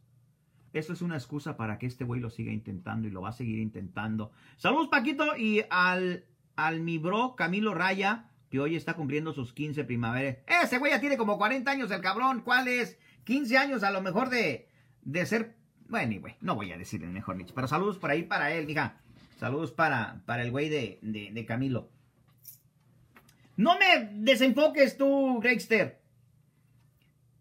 Eso 0.71 0.93
es 0.93 1.01
una 1.01 1.15
excusa 1.15 1.57
para 1.57 1.79
que 1.79 1.87
este 1.87 2.03
güey 2.03 2.21
lo 2.21 2.29
siga 2.29 2.51
intentando 2.51 3.07
y 3.07 3.11
lo 3.11 3.21
va 3.21 3.29
a 3.29 3.31
seguir 3.31 3.57
intentando. 3.57 4.31
Saludos 4.57 4.89
Paquito 4.89 5.35
y 5.35 5.63
al, 5.71 6.25
al 6.57 6.81
mi 6.81 6.99
bro 6.99 7.35
Camilo 7.35 7.73
Raya, 7.73 8.29
que 8.51 8.59
hoy 8.59 8.75
está 8.75 8.93
cumpliendo 8.93 9.33
sus 9.33 9.51
15 9.51 9.83
primaveras. 9.85 10.37
Ese 10.45 10.77
güey 10.77 10.91
ya 10.91 10.99
tiene 10.99 11.17
como 11.17 11.39
40 11.39 11.71
años 11.71 11.89
el 11.89 12.01
cabrón, 12.01 12.41
¿cuál 12.45 12.67
es? 12.67 12.99
15 13.23 13.57
años 13.57 13.81
a 13.81 13.89
lo 13.89 14.01
mejor 14.01 14.29
de, 14.29 14.69
de 15.01 15.25
ser 15.25 15.58
bueno, 15.89 16.21
güey, 16.21 16.35
no 16.41 16.55
voy 16.55 16.71
a 16.71 16.77
decirle 16.77 17.07
mejor 17.07 17.37
dicho. 17.37 17.53
Pero 17.55 17.67
saludos 17.67 17.97
por 17.97 18.11
ahí 18.11 18.23
para 18.23 18.53
él, 18.53 18.67
mija. 18.67 18.97
Saludos 19.37 19.71
para, 19.71 20.21
para 20.25 20.43
el 20.43 20.51
güey 20.51 20.69
de, 20.69 20.99
de, 21.01 21.45
Camilo. 21.45 21.89
No 23.57 23.77
me 23.77 24.09
desenfoques 24.13 24.97
tú, 24.97 25.39
Gregster. 25.41 26.01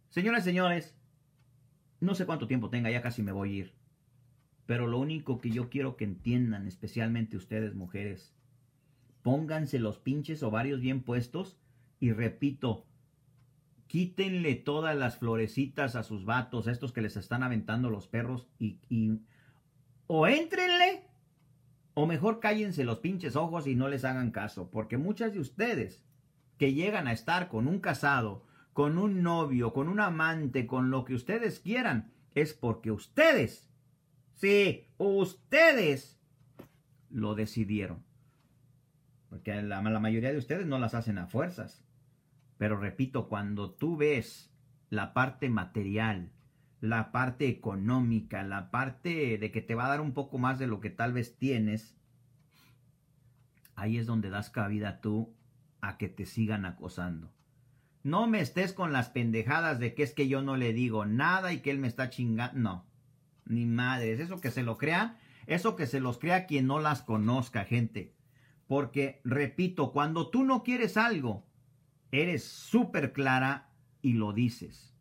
Señoras 0.08 0.42
y 0.42 0.50
señores, 0.50 0.96
no 2.00 2.14
sé 2.14 2.24
cuánto 2.24 2.46
tiempo 2.46 2.70
tenga, 2.70 2.90
ya 2.90 3.02
casi 3.02 3.22
me 3.22 3.32
voy 3.32 3.50
a 3.50 3.56
ir. 3.58 3.74
Pero 4.64 4.86
lo 4.86 4.98
único 4.98 5.40
que 5.40 5.50
yo 5.50 5.68
quiero 5.68 5.96
que 5.96 6.04
entiendan, 6.04 6.66
especialmente 6.66 7.36
ustedes 7.36 7.74
mujeres, 7.74 8.32
pónganse 9.22 9.78
los 9.78 9.98
pinches 9.98 10.42
ovarios 10.42 10.80
bien 10.80 11.02
puestos 11.02 11.58
y 12.00 12.12
repito, 12.12 12.86
quítenle 13.88 14.54
todas 14.54 14.96
las 14.96 15.16
florecitas 15.16 15.96
a 15.96 16.02
sus 16.02 16.24
vatos, 16.24 16.68
estos 16.68 16.92
que 16.92 17.02
les 17.02 17.16
están 17.16 17.42
aventando 17.42 17.90
los 17.90 18.06
perros 18.06 18.46
y, 18.58 18.78
y 18.88 19.20
o 20.06 20.26
éntrenle 20.26 21.08
o 21.94 22.06
mejor 22.06 22.38
cállense 22.38 22.84
los 22.84 23.00
pinches 23.00 23.34
ojos 23.34 23.66
y 23.66 23.74
no 23.74 23.88
les 23.88 24.04
hagan 24.04 24.30
caso, 24.30 24.70
porque 24.70 24.98
muchas 24.98 25.32
de 25.32 25.40
ustedes 25.40 26.04
que 26.56 26.74
llegan 26.74 27.08
a 27.08 27.12
estar 27.12 27.48
con 27.48 27.66
un 27.66 27.80
casado, 27.80 28.46
con 28.72 28.98
un 28.98 29.22
novio, 29.22 29.72
con 29.72 29.88
un 29.88 29.98
amante, 29.98 30.66
con 30.66 30.90
lo 30.90 31.04
que 31.04 31.14
ustedes 31.14 31.58
quieran, 31.58 32.12
es 32.34 32.54
porque 32.54 32.92
ustedes, 32.92 33.68
sí, 34.34 34.86
ustedes 34.98 36.20
lo 37.10 37.34
decidieron. 37.34 38.04
Porque 39.28 39.60
la, 39.62 39.82
la 39.82 40.00
mayoría 40.00 40.30
de 40.30 40.38
ustedes 40.38 40.66
no 40.66 40.78
las 40.78 40.94
hacen 40.94 41.18
a 41.18 41.26
fuerzas. 41.26 41.84
Pero 42.58 42.76
repito, 42.76 43.28
cuando 43.28 43.70
tú 43.70 43.96
ves 43.96 44.52
la 44.90 45.14
parte 45.14 45.48
material, 45.48 46.32
la 46.80 47.12
parte 47.12 47.48
económica, 47.48 48.42
la 48.42 48.70
parte 48.70 49.38
de 49.38 49.50
que 49.50 49.62
te 49.62 49.74
va 49.74 49.86
a 49.86 49.90
dar 49.90 50.00
un 50.00 50.12
poco 50.12 50.38
más 50.38 50.58
de 50.58 50.66
lo 50.66 50.80
que 50.80 50.90
tal 50.90 51.12
vez 51.12 51.36
tienes, 51.38 51.96
ahí 53.74 53.96
es 53.96 54.06
donde 54.06 54.30
das 54.30 54.50
cabida 54.50 55.00
tú 55.00 55.34
a 55.80 55.96
que 55.98 56.08
te 56.08 56.26
sigan 56.26 56.64
acosando. 56.64 57.32
No 58.02 58.26
me 58.26 58.40
estés 58.40 58.72
con 58.72 58.92
las 58.92 59.08
pendejadas 59.08 59.78
de 59.78 59.94
que 59.94 60.02
es 60.02 60.14
que 60.14 60.28
yo 60.28 60.42
no 60.42 60.56
le 60.56 60.72
digo 60.72 61.04
nada 61.04 61.52
y 61.52 61.60
que 61.60 61.70
él 61.70 61.78
me 61.78 61.88
está 61.88 62.10
chingando. 62.10 62.58
No, 62.58 62.86
ni 63.44 63.66
madres. 63.66 64.20
Eso 64.20 64.40
que 64.40 64.50
se 64.50 64.62
lo 64.62 64.78
crea, 64.78 65.18
eso 65.46 65.76
que 65.76 65.86
se 65.86 66.00
los 66.00 66.18
crea 66.18 66.46
quien 66.46 66.66
no 66.66 66.78
las 66.78 67.02
conozca, 67.02 67.64
gente. 67.64 68.14
Porque, 68.66 69.20
repito, 69.24 69.92
cuando 69.92 70.30
tú 70.30 70.44
no 70.44 70.62
quieres 70.62 70.96
algo, 70.96 71.47
eres 72.12 72.44
súper 72.44 73.12
clara 73.12 73.70
y 74.02 74.14
lo 74.14 74.32
dices. 74.32 74.94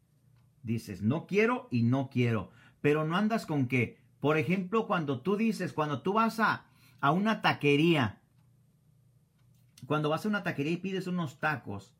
Dices, 0.63 1.02
no 1.02 1.28
quiero 1.28 1.67
y 1.72 1.84
no 1.84 2.10
quiero. 2.10 2.52
Pero 2.82 3.06
no 3.06 3.15
andas 3.15 3.46
con 3.46 3.67
que, 3.67 3.98
por 4.20 4.38
ejemplo, 4.38 4.88
cuando 4.88 5.22
tú 5.22 5.38
dices, 5.38 5.74
cuando 5.74 6.02
tú 6.02 6.13
vas 6.13 6.39
a, 6.39 6.65
a 7.00 7.12
una 7.12 7.41
taquería, 7.41 8.22
cuando 9.86 10.10
vas 10.10 10.26
a 10.26 10.30
una 10.30 10.43
taquería 10.43 10.74
y 10.74 10.78
pides 10.78 11.08
unos 11.08 11.39
tacos, 11.39 11.93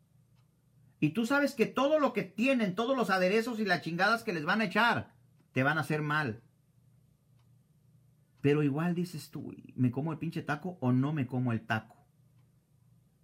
y 1.00 1.10
tú 1.10 1.26
sabes 1.26 1.54
que 1.54 1.67
todo 1.67 2.00
lo 2.00 2.12
que 2.12 2.24
tienen, 2.24 2.76
todos 2.76 2.98
los 2.98 3.10
aderezos 3.10 3.60
y 3.60 3.65
las 3.65 3.82
chingadas 3.82 4.24
que 4.24 4.34
les 4.34 4.46
van 4.46 4.62
a 4.62 4.65
echar, 4.65 5.13
te 5.52 5.63
van 5.63 5.78
a 5.78 5.82
hacer 5.82 6.02
mal. 6.02 6.41
Pero 8.41 8.63
igual 8.63 8.96
dices 8.96 9.30
tú, 9.30 9.56
¿me 9.76 9.91
como 9.91 10.12
el 10.12 10.17
pinche 10.17 10.41
taco 10.41 10.78
o 10.82 10.91
no 10.91 11.13
me 11.13 11.28
como 11.28 11.52
el 11.52 11.65
taco? 11.65 11.98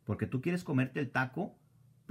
Porque 0.03 0.27
tú 0.27 0.41
quieres 0.41 0.63
comerte 0.63 0.99
el 0.99 1.11
taco 1.11 1.55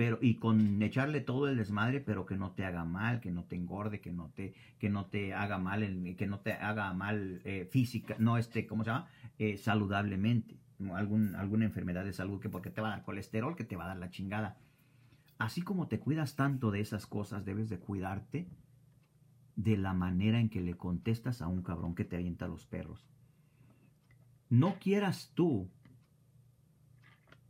pero 0.02 0.18
y 0.20 0.34
con 0.34 0.82
echarle 0.82 1.20
todo 1.20 1.46
el 1.46 1.56
desmadre, 1.56 2.00
pero 2.00 2.26
que 2.26 2.36
no 2.36 2.50
te 2.50 2.64
haga 2.64 2.84
mal, 2.84 3.20
que 3.20 3.30
no 3.30 3.44
te 3.44 3.54
engorde, 3.54 4.00
que 4.00 4.10
no 4.10 4.30
te, 4.30 4.52
que 4.80 4.90
no 4.90 5.06
te 5.06 5.32
haga 5.32 5.58
mal, 5.58 6.16
que 6.18 6.26
no 6.26 6.40
te 6.40 6.54
haga 6.54 6.92
mal 6.92 7.40
eh, 7.44 7.68
física, 7.70 8.16
no 8.18 8.36
este, 8.36 8.66
¿cómo 8.66 8.82
se 8.82 8.90
llama? 8.90 9.06
Eh, 9.38 9.56
saludablemente, 9.58 10.58
algún, 10.92 11.36
alguna 11.36 11.66
enfermedad 11.66 12.04
de 12.04 12.12
salud 12.12 12.40
que 12.40 12.48
porque 12.48 12.68
te 12.68 12.80
va 12.80 12.88
a 12.88 12.96
dar 12.96 13.04
colesterol, 13.04 13.54
que 13.54 13.62
te 13.62 13.76
va 13.76 13.84
a 13.84 13.88
dar 13.88 13.96
la 13.96 14.10
chingada. 14.10 14.58
Así 15.38 15.62
como 15.62 15.86
te 15.86 16.00
cuidas 16.00 16.34
tanto 16.34 16.72
de 16.72 16.80
esas 16.80 17.06
cosas, 17.06 17.44
debes 17.44 17.68
de 17.68 17.78
cuidarte 17.78 18.48
de 19.54 19.76
la 19.76 19.92
manera 19.92 20.40
en 20.40 20.48
que 20.48 20.62
le 20.62 20.74
contestas 20.74 21.42
a 21.42 21.46
un 21.46 21.62
cabrón 21.62 21.94
que 21.94 22.04
te 22.04 22.16
avienta 22.16 22.48
los 22.48 22.66
perros. 22.66 23.06
No 24.50 24.80
quieras 24.80 25.30
tú 25.36 25.70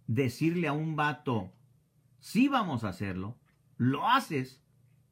decirle 0.06 0.68
a 0.68 0.74
un 0.74 0.96
vato, 0.96 1.50
si 2.22 2.46
vamos 2.46 2.84
a 2.84 2.88
hacerlo, 2.88 3.36
lo 3.78 4.08
haces 4.08 4.62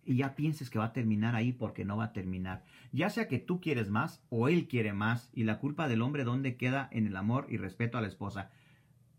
y 0.05 0.19
ya 0.19 0.37
pienses 0.37 0.71
que 0.71 0.79
va 0.79 0.87
a 0.87 0.93
terminar 0.93 1.35
ahí 1.35 1.53
porque 1.53 1.85
no 1.85 1.97
va 1.97 2.05
a 2.05 2.13
terminar. 2.13 2.65
Ya 2.93 3.11
sea 3.11 3.27
que 3.27 3.41
tú 3.41 3.61
quieres 3.61 3.91
más 3.91 4.23
o 4.31 4.49
él 4.49 4.69
quiere 4.69 4.93
más 4.93 5.29
y 5.35 5.43
la 5.43 5.59
culpa 5.59 5.89
del 5.89 6.03
hombre 6.03 6.23
donde 6.23 6.57
queda 6.57 6.89
en 6.93 7.09
el 7.09 7.17
amor 7.17 7.49
y 7.51 7.57
respeto 7.57 7.99
a 7.99 8.01
la 8.01 8.07
esposa. 8.07 8.53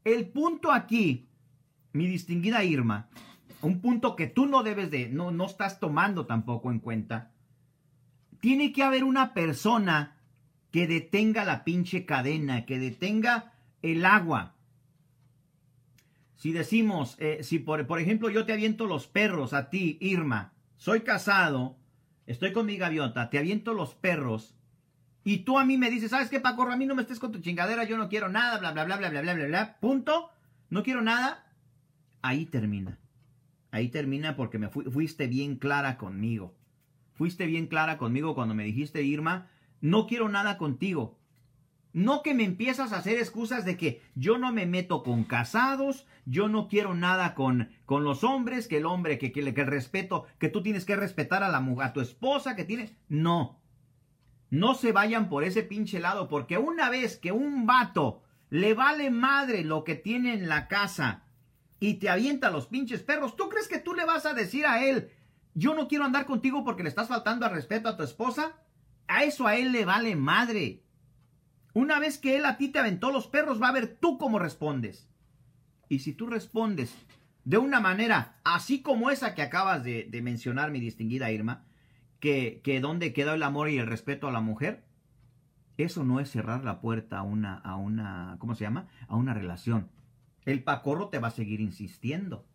El 0.05 0.29
punto 0.29 0.71
aquí, 0.71 1.27
mi 1.91 2.07
distinguida 2.07 2.63
Irma, 2.63 3.09
un 3.61 3.81
punto 3.81 4.15
que 4.15 4.27
tú 4.27 4.45
no 4.45 4.63
debes 4.63 4.89
de, 4.89 5.09
no, 5.09 5.31
no 5.31 5.45
estás 5.45 5.81
tomando 5.81 6.25
tampoco 6.25 6.71
en 6.71 6.79
cuenta, 6.79 7.33
tiene 8.39 8.71
que 8.71 8.83
haber 8.83 9.03
una 9.03 9.33
persona 9.33 10.15
que 10.71 10.87
detenga 10.87 11.43
la 11.43 11.65
pinche 11.65 12.05
cadena, 12.05 12.65
que 12.65 12.79
detenga 12.79 13.51
el 13.81 14.05
agua. 14.05 14.55
Si 16.41 16.53
decimos, 16.53 17.17
eh, 17.19 17.43
si 17.43 17.59
por, 17.59 17.85
por 17.85 17.99
ejemplo 17.99 18.27
yo 18.31 18.47
te 18.47 18.53
aviento 18.53 18.87
los 18.87 19.05
perros 19.05 19.53
a 19.53 19.69
ti, 19.69 19.99
Irma, 20.01 20.53
soy 20.75 21.01
casado, 21.01 21.77
estoy 22.25 22.51
con 22.51 22.65
mi 22.65 22.77
gaviota, 22.77 23.29
te 23.29 23.37
aviento 23.37 23.75
los 23.75 23.93
perros, 23.93 24.55
y 25.23 25.43
tú 25.43 25.59
a 25.59 25.65
mí 25.65 25.77
me 25.77 25.91
dices, 25.91 26.09
¿sabes 26.09 26.31
qué, 26.31 26.39
Paco? 26.39 26.63
A 26.63 26.77
mí 26.77 26.87
no 26.87 26.95
me 26.95 27.03
estés 27.03 27.19
con 27.19 27.31
tu 27.31 27.41
chingadera, 27.41 27.83
yo 27.83 27.95
no 27.95 28.09
quiero 28.09 28.27
nada, 28.27 28.57
bla, 28.57 28.71
bla, 28.71 28.85
bla, 28.85 28.97
bla, 28.97 29.09
bla, 29.11 29.21
bla, 29.21 29.33
bla, 29.35 29.45
bla, 29.45 29.77
punto, 29.79 30.31
no 30.71 30.81
quiero 30.81 31.03
nada, 31.03 31.45
ahí 32.23 32.47
termina. 32.47 32.97
Ahí 33.69 33.89
termina 33.89 34.35
porque 34.35 34.57
me 34.57 34.69
fuiste 34.69 35.27
bien 35.27 35.57
clara 35.57 35.99
conmigo. 35.99 36.55
Fuiste 37.13 37.45
bien 37.45 37.67
clara 37.67 37.99
conmigo 37.99 38.33
cuando 38.33 38.55
me 38.55 38.63
dijiste, 38.63 39.03
Irma, 39.03 39.47
no 39.79 40.07
quiero 40.07 40.27
nada 40.27 40.57
contigo. 40.57 41.19
No 41.93 42.23
que 42.23 42.33
me 42.33 42.45
empiezas 42.45 42.93
a 42.93 42.97
hacer 42.97 43.19
excusas 43.19 43.63
de 43.63 43.77
que 43.77 44.01
yo 44.15 44.39
no 44.39 44.51
me 44.51 44.65
meto 44.65 45.03
con 45.03 45.23
casados, 45.23 46.07
yo 46.25 46.47
no 46.47 46.67
quiero 46.67 46.93
nada 46.93 47.33
con, 47.35 47.69
con 47.85 48.03
los 48.03 48.23
hombres, 48.23 48.67
que 48.67 48.77
el 48.77 48.85
hombre, 48.85 49.17
que, 49.17 49.31
que, 49.31 49.39
el 49.39 49.53
respeto, 49.53 50.25
que 50.39 50.49
tú 50.49 50.61
tienes 50.61 50.85
que 50.85 50.95
respetar 50.95 51.43
a, 51.43 51.49
la, 51.49 51.57
a 51.83 51.93
tu 51.93 52.01
esposa, 52.01 52.55
que 52.55 52.65
tiene... 52.65 52.95
No. 53.09 53.59
No 54.49 54.75
se 54.75 54.91
vayan 54.91 55.29
por 55.29 55.43
ese 55.43 55.63
pinche 55.63 55.99
lado, 55.99 56.27
porque 56.27 56.57
una 56.57 56.89
vez 56.89 57.17
que 57.17 57.31
un 57.31 57.65
vato 57.65 58.21
le 58.49 58.73
vale 58.73 59.09
madre 59.09 59.63
lo 59.63 59.85
que 59.85 59.95
tiene 59.95 60.33
en 60.33 60.49
la 60.49 60.67
casa 60.67 61.23
y 61.79 61.95
te 61.95 62.09
avienta 62.09 62.51
los 62.51 62.67
pinches 62.67 63.01
perros, 63.01 63.37
¿tú 63.37 63.47
crees 63.47 63.69
que 63.69 63.79
tú 63.79 63.93
le 63.93 64.05
vas 64.05 64.25
a 64.25 64.33
decir 64.33 64.65
a 64.65 64.83
él, 64.83 65.09
yo 65.53 65.73
no 65.73 65.87
quiero 65.87 66.03
andar 66.03 66.25
contigo 66.25 66.63
porque 66.65 66.83
le 66.83 66.89
estás 66.89 67.07
faltando 67.07 67.45
al 67.45 67.53
respeto 67.53 67.87
a 67.87 67.95
tu 67.95 68.03
esposa? 68.03 68.57
A 69.07 69.23
eso 69.23 69.47
a 69.47 69.55
él 69.55 69.71
le 69.71 69.85
vale 69.85 70.15
madre. 70.15 70.83
Una 71.73 71.99
vez 71.99 72.17
que 72.17 72.35
él 72.35 72.45
a 72.45 72.57
ti 72.57 72.67
te 72.67 72.79
aventó 72.79 73.11
los 73.11 73.27
perros, 73.27 73.61
va 73.61 73.69
a 73.69 73.73
ver 73.73 73.97
tú 73.99 74.17
cómo 74.17 74.37
respondes. 74.37 75.10
Y 75.91 75.99
si 75.99 76.13
tú 76.13 76.27
respondes 76.27 76.95
de 77.43 77.57
una 77.57 77.81
manera 77.81 78.39
así 78.45 78.81
como 78.81 79.11
esa 79.11 79.35
que 79.35 79.41
acabas 79.41 79.83
de, 79.83 80.07
mencionar, 80.23 80.71
mi 80.71 80.79
distinguida 80.79 81.33
Irma, 81.33 81.65
que, 82.21 82.61
que 82.63 82.79
dónde 82.79 83.11
queda 83.11 83.33
el 83.33 83.43
amor 83.43 83.69
y 83.69 83.77
el 83.77 83.87
respeto 83.87 84.29
a 84.29 84.31
la 84.31 84.39
mujer, 84.39 84.85
eso 85.75 86.05
no 86.05 86.21
es 86.21 86.31
cerrar 86.31 86.63
la 86.63 86.79
puerta 86.79 87.17
a 87.17 87.23
una, 87.23 87.55
a 87.55 87.75
una, 87.75 88.37
¿cómo 88.39 88.55
se 88.55 88.63
llama? 88.63 88.87
A 89.09 89.17
una 89.17 89.33
relación. 89.33 89.89
El 90.45 90.63
pacorro 90.63 91.09
te 91.09 91.19
va 91.19 91.27
a 91.27 91.31
seguir 91.31 91.59
insistiendo. 91.59 92.45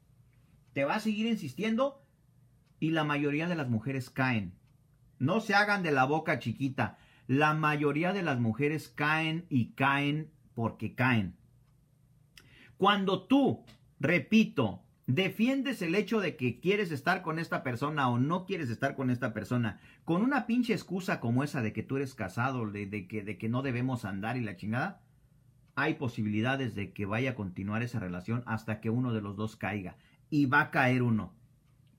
Te 0.72 0.86
va 0.86 0.94
a 0.94 1.00
seguir 1.00 1.26
insistiendo 1.26 2.02
y 2.80 2.92
la 2.92 3.04
mayoría 3.04 3.48
de 3.48 3.56
las 3.56 3.68
mujeres 3.68 4.08
caen. 4.08 4.54
No 5.18 5.40
se 5.40 5.54
hagan 5.54 5.82
de 5.82 5.92
la 5.92 6.06
boca 6.06 6.38
chiquita. 6.38 6.96
La 7.26 7.52
mayoría 7.52 8.14
de 8.14 8.22
las 8.22 8.40
mujeres 8.40 8.88
caen 8.88 9.44
y 9.50 9.72
caen 9.72 10.30
porque 10.54 10.94
caen. 10.94 11.36
Cuando 12.78 13.22
tú, 13.22 13.64
repito, 14.00 14.82
defiendes 15.06 15.82
el 15.82 15.94
hecho 15.94 16.20
de 16.20 16.36
que 16.36 16.60
quieres 16.60 16.90
estar 16.90 17.22
con 17.22 17.38
esta 17.38 17.62
persona 17.62 18.08
o 18.08 18.18
no 18.18 18.44
quieres 18.44 18.70
estar 18.70 18.96
con 18.96 19.10
esta 19.10 19.32
persona, 19.32 19.80
con 20.04 20.22
una 20.22 20.46
pinche 20.46 20.72
excusa 20.72 21.20
como 21.20 21.44
esa 21.44 21.62
de 21.62 21.72
que 21.72 21.82
tú 21.82 21.96
eres 21.96 22.14
casado, 22.14 22.70
de, 22.70 23.06
que, 23.06 23.22
de 23.22 23.38
que 23.38 23.48
no 23.48 23.62
debemos 23.62 24.04
andar 24.04 24.36
y 24.36 24.40
la 24.40 24.56
chingada, 24.56 25.00
hay 25.76 25.94
posibilidades 25.94 26.74
de 26.74 26.92
que 26.92 27.06
vaya 27.06 27.32
a 27.32 27.34
continuar 27.34 27.82
esa 27.82 28.00
relación 28.00 28.42
hasta 28.46 28.80
que 28.80 28.90
uno 28.90 29.12
de 29.12 29.20
los 29.20 29.36
dos 29.36 29.56
caiga. 29.56 29.96
Y 30.30 30.46
va 30.46 30.60
a 30.60 30.70
caer 30.70 31.02
uno. 31.02 31.34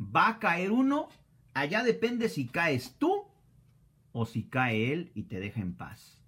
Va 0.01 0.29
a 0.29 0.39
caer 0.39 0.71
uno. 0.71 1.09
Allá 1.53 1.83
depende 1.83 2.27
si 2.27 2.47
caes 2.47 2.95
tú 2.97 3.25
o 4.11 4.25
si 4.25 4.43
cae 4.43 4.91
él 4.91 5.11
y 5.13 5.23
te 5.23 5.39
deja 5.39 5.61
en 5.61 5.75
paz. 5.75 6.23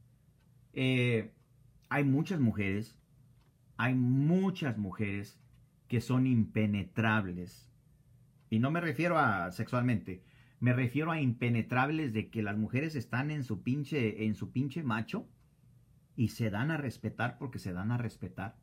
Eh, 0.73 1.33
hay 1.89 2.03
muchas 2.03 2.39
mujeres, 2.39 2.98
hay 3.79 3.95
muchas 3.95 4.77
mujeres 4.77 5.39
que 5.87 6.01
son 6.01 6.27
impenetrables. 6.27 7.71
Y 8.51 8.59
no 8.59 8.69
me 8.69 8.81
refiero 8.81 9.17
a 9.17 9.49
sexualmente, 9.51 10.23
me 10.59 10.73
refiero 10.73 11.11
a 11.11 11.19
impenetrables 11.19 12.13
de 12.13 12.29
que 12.29 12.43
las 12.43 12.57
mujeres 12.57 12.95
están 12.95 13.31
en 13.31 13.43
su 13.43 13.63
pinche, 13.63 14.25
en 14.25 14.35
su 14.35 14.51
pinche 14.51 14.83
macho 14.83 15.27
y 16.15 16.27
se 16.27 16.51
dan 16.51 16.69
a 16.69 16.77
respetar 16.77 17.39
porque 17.39 17.57
se 17.57 17.73
dan 17.73 17.91
a 17.91 17.97
respetar. 17.97 18.57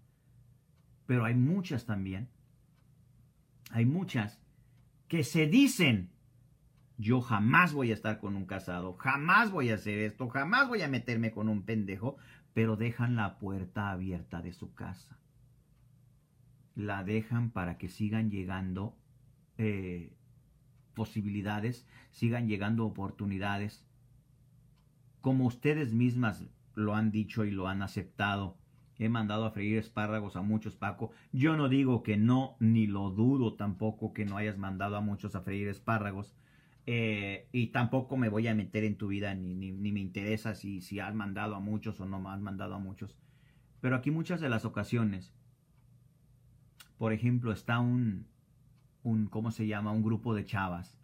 Pero 1.06 1.24
hay 1.24 1.34
muchas 1.34 1.86
también 1.86 2.28
hay 3.70 3.84
muchas 3.84 4.40
que 5.08 5.24
se 5.24 5.46
dicen, 5.46 6.10
yo 6.98 7.20
jamás 7.20 7.72
voy 7.72 7.90
a 7.90 7.94
estar 7.94 8.18
con 8.18 8.36
un 8.36 8.46
casado, 8.46 8.94
jamás 8.94 9.50
voy 9.50 9.70
a 9.70 9.74
hacer 9.74 9.98
esto, 9.98 10.28
jamás 10.28 10.68
voy 10.68 10.82
a 10.82 10.88
meterme 10.88 11.30
con 11.30 11.48
un 11.48 11.62
pendejo, 11.62 12.16
pero 12.57 12.76
dejan 12.76 13.16
la 13.16 13.38
puerta 13.38 13.90
abierta 13.90 14.40
de 14.40 14.54
su 14.54 14.72
casa. 14.72 15.18
La 16.74 17.04
dejan 17.04 17.50
para 17.50 17.76
que 17.76 17.90
sigan 17.90 18.30
llegando 18.30 18.96
eh, 19.59 20.16
posibilidades, 20.94 21.86
sigan 22.12 22.48
llegando 22.48 22.86
oportunidades, 22.86 23.84
como 25.20 25.44
ustedes 25.44 25.92
mismas 25.92 26.46
lo 26.74 26.94
han 26.94 27.11
dicho 27.11 27.44
y 27.44 27.50
lo 27.50 27.68
han 27.68 27.82
aceptado. 27.82 28.57
He 28.98 29.11
mandado 29.11 29.44
a 29.44 29.50
freír 29.50 29.76
espárragos 29.76 30.34
a 30.36 30.40
muchos, 30.40 30.76
Paco. 30.76 31.11
Yo 31.32 31.59
no 31.59 31.68
digo 31.68 32.02
que 32.02 32.16
no, 32.16 32.57
ni 32.59 32.86
lo 32.86 33.11
dudo 33.11 33.52
tampoco 33.57 34.14
que 34.14 34.24
no 34.24 34.38
hayas 34.38 34.57
mandado 34.57 34.96
a 34.96 35.02
muchos 35.02 35.34
a 35.34 35.42
freír 35.42 35.68
espárragos. 35.68 36.34
Eh, 36.87 37.49
y 37.51 37.68
tampoco 37.68 38.16
me 38.16 38.28
voy 38.28 38.47
a 38.47 38.55
meter 38.55 38.84
en 38.84 38.97
tu 38.97 39.09
vida, 39.09 39.34
ni, 39.34 39.55
ni, 39.55 39.93
me 39.93 40.01
interesa 40.01 40.55
si, 40.55 40.80
si 40.80 41.01
has 41.01 41.14
mandado 41.14 41.57
a 41.57 41.61
muchos 41.61 42.01
o 42.01 42.07
no 42.07 42.30
has 42.30 42.41
mandado 42.41 42.76
a 42.76 42.78
muchos. 42.78 43.18
Pero 43.80 43.97
aquí 43.97 44.12
muchas 44.12 44.41
de 44.41 44.49
las 44.49 44.64
ocasiones, 44.64 45.34
por 46.97 47.12
ejemplo, 47.12 47.53
está 47.53 47.80
un, 47.80 48.28
un, 49.03 49.26
¿cómo 49.26 49.51
se 49.51 49.66
llama? 49.66 49.91
Un 49.91 50.03
grupo 50.03 50.34
de 50.34 50.45
chavas 50.45 50.97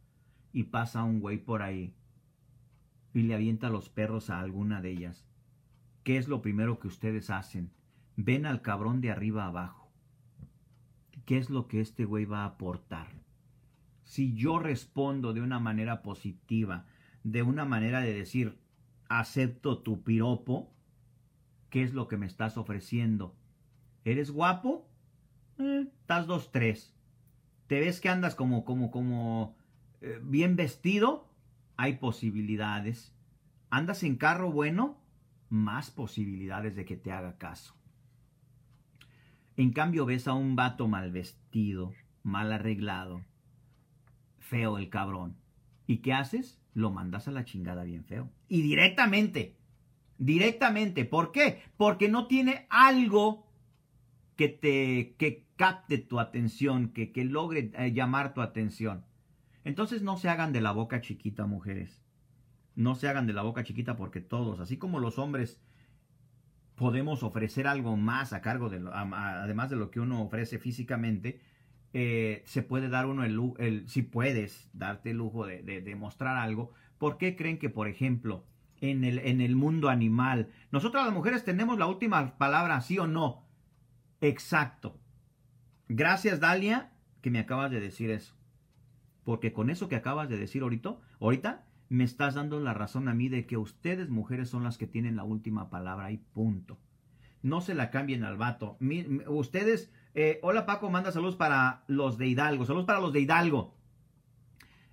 y 0.53 0.65
pasa 0.65 1.03
un 1.03 1.21
güey 1.21 1.39
por 1.39 1.63
ahí 1.63 1.95
y 3.13 3.23
le 3.23 3.35
avienta 3.35 3.69
los 3.69 3.89
perros 3.89 4.31
a 4.31 4.41
alguna 4.41 4.81
de 4.81 4.91
ellas. 4.91 5.27
¿Qué 6.05 6.17
es 6.17 6.29
lo 6.29 6.43
primero 6.43 6.79
que 6.79 6.89
ustedes 6.89 7.31
hacen? 7.31 7.73
Ven 8.17 8.47
al 8.47 8.63
cabrón 8.63 9.01
de 9.01 9.11
arriba 9.11 9.47
abajo. 9.47 9.91
¿Qué 11.27 11.39
es 11.39 11.51
lo 11.51 11.69
que 11.69 11.81
este 11.81 12.05
güey 12.05 12.25
va 12.25 12.43
a 12.43 12.47
aportar? 12.47 13.22
Si 14.13 14.35
yo 14.35 14.59
respondo 14.59 15.33
de 15.33 15.41
una 15.41 15.59
manera 15.59 16.03
positiva, 16.03 16.85
de 17.25 17.43
una 17.43 17.65
manera 17.65 18.03
de 18.03 18.13
decir, 18.13 18.59
acepto 19.09 19.79
tu 19.79 20.03
piropo, 20.03 20.71
¿qué 21.71 21.83
es 21.83 21.95
lo 21.95 22.09
que 22.09 22.19
me 22.19 22.27
estás 22.27 22.59
ofreciendo? 22.59 23.35
¿Eres 24.05 24.31
guapo? 24.31 24.87
Eh, 25.59 25.87
estás 25.99 26.27
dos, 26.27 26.53
tres. 26.53 26.95
¿Te 27.69 27.81
ves 27.81 28.03
que 28.03 28.11
andas 28.11 28.35
como, 28.35 28.67
como, 28.67 28.91
como 28.91 29.57
eh, 30.03 30.21
bien 30.23 30.57
vestido? 30.57 31.27
Hay 31.79 31.95
posibilidades. 31.95 33.15
¿Andas 33.71 34.03
en 34.03 34.17
carro 34.17 34.53
bueno? 34.53 35.01
más 35.49 35.91
posibilidades 35.91 36.77
de 36.77 36.85
que 36.85 36.99
te 36.99 37.13
haga 37.13 37.39
caso. 37.39 37.75
En 39.57 39.73
cambio 39.73 40.05
ves 40.05 40.29
a 40.29 40.35
un 40.35 40.55
vato 40.55 40.87
mal 40.87 41.11
vestido, 41.13 41.95
mal 42.23 42.53
arreglado, 42.53 43.25
feo 44.53 44.77
el 44.77 44.91
cabrón. 44.91 45.39
¿Y 45.87 46.03
qué 46.03 46.13
haces? 46.13 46.61
Lo 46.75 46.91
mandas 46.91 47.27
a 47.27 47.31
la 47.31 47.47
chingada 47.47 47.85
bien 47.85 48.05
feo. 48.05 48.31
Y 48.49 48.61
directamente, 48.61 49.57
directamente. 50.19 51.07
¿Por 51.07 51.33
qué? 51.33 51.63
Porque 51.79 52.11
no 52.11 52.27
tiene 52.27 52.67
algo 52.69 53.47
que 54.37 54.51
te 54.51 55.15
que 55.17 55.47
capte 55.57 55.97
tu 55.97 56.21
atención, 56.21 56.91
que, 56.91 57.13
que 57.13 57.25
logre 57.25 57.71
eh, 57.79 57.93
llamar 57.95 58.35
tu 58.35 58.43
atención. 58.43 59.07
Entonces 59.65 60.03
no 60.03 60.19
se 60.19 60.29
hagan 60.29 60.53
de 60.53 60.61
la 60.61 60.73
boca 60.73 61.01
chiquita, 61.01 61.47
mujeres. 61.47 62.03
No 62.75 62.95
se 62.95 63.09
hagan 63.09 63.27
de 63.27 63.33
la 63.33 63.43
boca 63.43 63.65
chiquita 63.65 63.97
porque 63.97 64.21
todos, 64.21 64.61
así 64.61 64.77
como 64.77 64.99
los 64.99 65.19
hombres, 65.19 65.63
podemos 66.75 67.23
ofrecer 67.23 67.67
algo 67.67 67.97
más 67.97 68.35
a 68.35 68.43
cargo 68.43 68.69
de, 68.69 68.83
además 68.93 69.71
de 69.71 69.77
lo 69.77 69.91
que 69.91 70.01
uno 70.01 70.23
ofrece 70.23 70.59
físicamente, 70.59 71.41
eh, 71.95 72.43
se 72.47 72.63
puede 72.63 72.89
dar 72.89 73.07
uno 73.07 73.25
el, 73.25 73.39
el, 73.59 73.89
si 73.89 74.03
puedes 74.03 74.71
darte 74.73 75.11
el 75.11 75.19
lujo 75.19 75.47
de, 75.47 75.63
de, 75.63 75.95
mostrar 75.95 76.37
algo. 76.37 76.73
¿Por 76.99 77.19
qué 77.19 77.37
creen 77.37 77.59
que, 77.59 77.71
por 77.71 77.89
ejemplo, 77.89 78.47
en 78.81 79.05
el, 79.05 79.19
en 79.19 79.41
el 79.41 79.57
mundo 79.57 79.89
animal, 79.89 80.49
nosotras 80.71 81.05
las 81.05 81.15
mujeres 81.15 81.45
tenemos 81.45 81.79
la 81.79 81.87
última 81.87 82.39
palabra, 82.39 82.81
sí 82.81 82.99
o 82.99 83.07
no? 83.07 83.47
Exacto. 84.21 84.99
Gracias, 85.89 86.41
Dalia, 86.41 86.93
que 87.21 87.31
me 87.31 87.41
acabas 87.41 87.71
de 87.71 87.81
decir 87.81 88.11
eso. 88.11 88.35
Porque 89.25 89.53
con 89.53 89.69
eso 89.71 89.89
que 89.89 89.97
acabas 89.97 90.29
de 90.29 90.39
decir 90.39 90.63
ahorita, 90.63 90.97
ahorita 91.21 91.65
me 91.89 92.05
estás 92.05 92.35
dando 92.35 92.59
la 92.59 92.73
razón 92.73 93.09
a 93.09 93.15
mí 93.15 93.29
de 93.29 93.47
que 93.47 93.59
ustedes 93.59 94.09
mujeres 94.09 94.49
son 94.49 94.65
las 94.65 94.79
que 94.79 94.87
tienen 94.87 95.17
la 95.17 95.25
última 95.25 95.69
palabra 95.69 96.11
y 96.11 96.17
punto. 96.17 96.79
No 97.43 97.61
se 97.61 97.75
la 97.75 97.91
cambien 97.91 98.25
al 98.25 98.39
vato. 98.39 98.79
ustedes, 99.27 99.93
eh, 100.15 100.39
hola 100.43 100.67
Paco, 100.67 100.91
manda 100.91 101.13
saludos 101.13 101.37
para 101.37 101.85
los 101.87 102.19
de 102.19 102.27
Hidalgo. 102.27 102.65
Saludos 102.67 102.87
para 102.87 103.01
los 103.01 103.13
de 103.13 103.21
Hidalgo. 103.21 103.75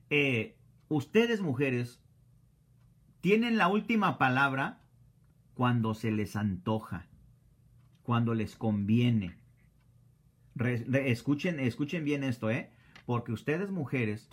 Eh, 0.10 0.58
ustedes 0.88 1.42
mujeres 1.42 2.02
tienen 3.22 3.58
la 3.58 3.68
última 3.68 4.18
palabra 4.18 4.82
cuando 5.54 5.94
se 5.94 6.12
les 6.12 6.36
antoja, 6.36 7.08
cuando 8.04 8.34
les 8.34 8.56
conviene. 8.56 9.36
escuchen, 10.58 11.60
escuchen 11.60 12.06
bien 12.06 12.24
esto, 12.24 12.50
¿eh? 12.50 12.72
Porque 13.06 13.32
ustedes 13.32 13.72
mujeres 13.72 14.30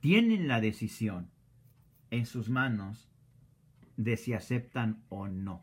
tienen 0.00 0.46
la 0.46 0.60
decisión 0.60 1.30
en 2.10 2.26
sus 2.26 2.48
manos 2.48 3.08
de 3.96 4.16
si 4.16 4.34
aceptan 4.34 5.02
o 5.08 5.28
no. 5.28 5.62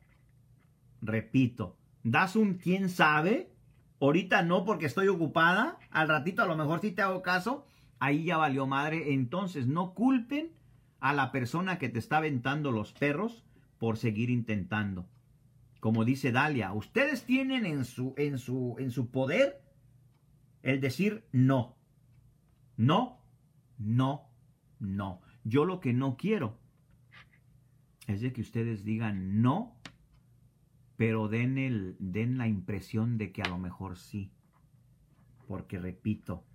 Repito, 1.01 1.77
das 2.03 2.35
un 2.35 2.55
quién 2.55 2.89
sabe, 2.89 3.51
ahorita 3.99 4.43
no 4.43 4.65
porque 4.65 4.85
estoy 4.85 5.07
ocupada, 5.07 5.77
al 5.89 6.07
ratito 6.07 6.43
a 6.43 6.45
lo 6.45 6.55
mejor 6.55 6.81
sí 6.81 6.91
te 6.91 7.01
hago 7.01 7.21
caso, 7.21 7.65
ahí 7.99 8.25
ya 8.25 8.37
valió 8.37 8.67
madre, 8.67 9.13
entonces 9.13 9.67
no 9.67 9.93
culpen 9.93 10.51
a 10.99 11.13
la 11.13 11.31
persona 11.31 11.79
que 11.79 11.89
te 11.89 11.99
está 11.99 12.17
aventando 12.17 12.71
los 12.71 12.93
perros 12.93 13.43
por 13.77 13.97
seguir 13.97 14.29
intentando. 14.29 15.07
Como 15.79 16.05
dice 16.05 16.31
Dalia, 16.31 16.71
ustedes 16.73 17.25
tienen 17.25 17.65
en 17.65 17.83
su, 17.83 18.13
en 18.17 18.37
su, 18.37 18.75
en 18.79 18.91
su 18.91 19.11
poder 19.11 19.61
el 20.61 20.79
decir 20.79 21.27
no. 21.31 21.75
No, 22.77 23.19
no, 23.77 24.29
no. 24.79 25.21
Yo 25.43 25.65
lo 25.65 25.79
que 25.81 25.91
no 25.91 26.15
quiero 26.15 26.57
es 28.07 28.21
de 28.21 28.31
que 28.31 28.41
ustedes 28.41 28.83
digan 28.83 29.41
no, 29.41 29.75
pero 31.05 31.27
den, 31.27 31.57
el, 31.57 31.97
den 31.99 32.37
la 32.37 32.47
impresión 32.47 33.17
de 33.17 33.33
que 33.33 33.41
a 33.41 33.49
lo 33.49 33.57
mejor 33.57 33.97
sí. 33.97 34.31
Porque 35.49 35.77
repito, 35.77 36.45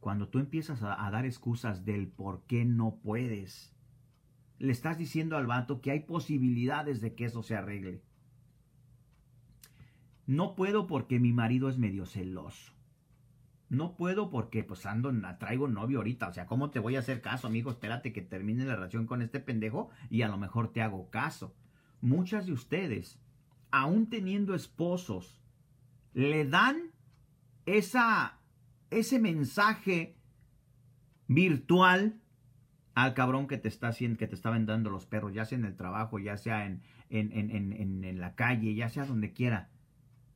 cuando 0.00 0.26
tú 0.26 0.40
empiezas 0.40 0.82
a, 0.82 1.08
dar 1.12 1.24
excusas 1.24 1.84
del 1.84 2.08
por 2.08 2.42
qué 2.46 2.64
no 2.64 2.96
puedes, 2.96 3.76
le 4.58 4.72
estás 4.72 4.98
diciendo 4.98 5.36
al 5.36 5.46
vato 5.46 5.80
que 5.80 5.92
hay 5.92 6.00
posibilidades 6.00 7.00
de 7.00 7.14
que 7.14 7.26
eso 7.26 7.44
se 7.44 7.54
arregle. 7.54 8.02
No 10.26 10.56
puedo 10.56 10.88
porque 10.88 11.20
mi 11.20 11.32
marido 11.32 11.68
es 11.68 11.78
medio 11.78 12.04
celoso. 12.04 12.72
No 13.68 13.94
puedo 13.94 14.30
porque 14.30 14.64
pues 14.64 14.84
ando, 14.84 15.12
traigo 15.38 15.68
novio 15.68 15.98
ahorita. 15.98 16.26
O 16.26 16.32
sea, 16.32 16.46
¿cómo 16.46 16.70
te 16.70 16.80
voy 16.80 16.96
a 16.96 16.98
hacer 16.98 17.20
caso, 17.20 17.46
amigo? 17.46 17.70
Espérate 17.70 18.12
que 18.12 18.22
termine 18.22 18.64
la 18.64 18.74
relación 18.74 19.06
con 19.06 19.22
este 19.22 19.38
pendejo 19.38 19.90
y 20.10 20.22
a 20.22 20.28
lo 20.28 20.38
mejor 20.38 20.72
te 20.72 20.82
hago 20.82 21.08
caso. 21.08 21.54
Muchas 22.00 22.46
de 22.46 22.52
ustedes, 22.52 23.21
aún 23.72 24.08
teniendo 24.08 24.54
esposos, 24.54 25.40
le 26.14 26.46
dan 26.46 26.92
esa, 27.66 28.38
ese 28.90 29.18
mensaje 29.18 30.16
virtual 31.26 32.20
al 32.94 33.14
cabrón 33.14 33.46
que 33.48 33.58
te 33.58 33.68
está 33.68 33.88
haciendo, 33.88 34.18
que 34.18 34.28
te 34.28 34.34
está 34.34 34.50
vendando 34.50 34.90
los 34.90 35.06
perros, 35.06 35.32
ya 35.32 35.44
sea 35.44 35.58
en 35.58 35.64
el 35.64 35.76
trabajo, 35.76 36.18
ya 36.18 36.36
sea 36.36 36.66
en, 36.66 36.82
en, 37.10 37.32
en, 37.32 38.04
en 38.04 38.20
la 38.20 38.34
calle, 38.34 38.74
ya 38.74 38.88
sea 38.88 39.06
donde 39.06 39.32
quiera. 39.32 39.70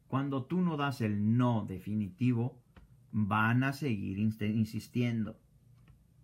Cuando 0.08 0.44
tú 0.44 0.62
no 0.62 0.76
das 0.76 1.00
el 1.00 1.36
no 1.36 1.66
definitivo, 1.66 2.58
van 3.12 3.64
a 3.64 3.72
seguir 3.72 4.18
insistiendo. 4.18 5.38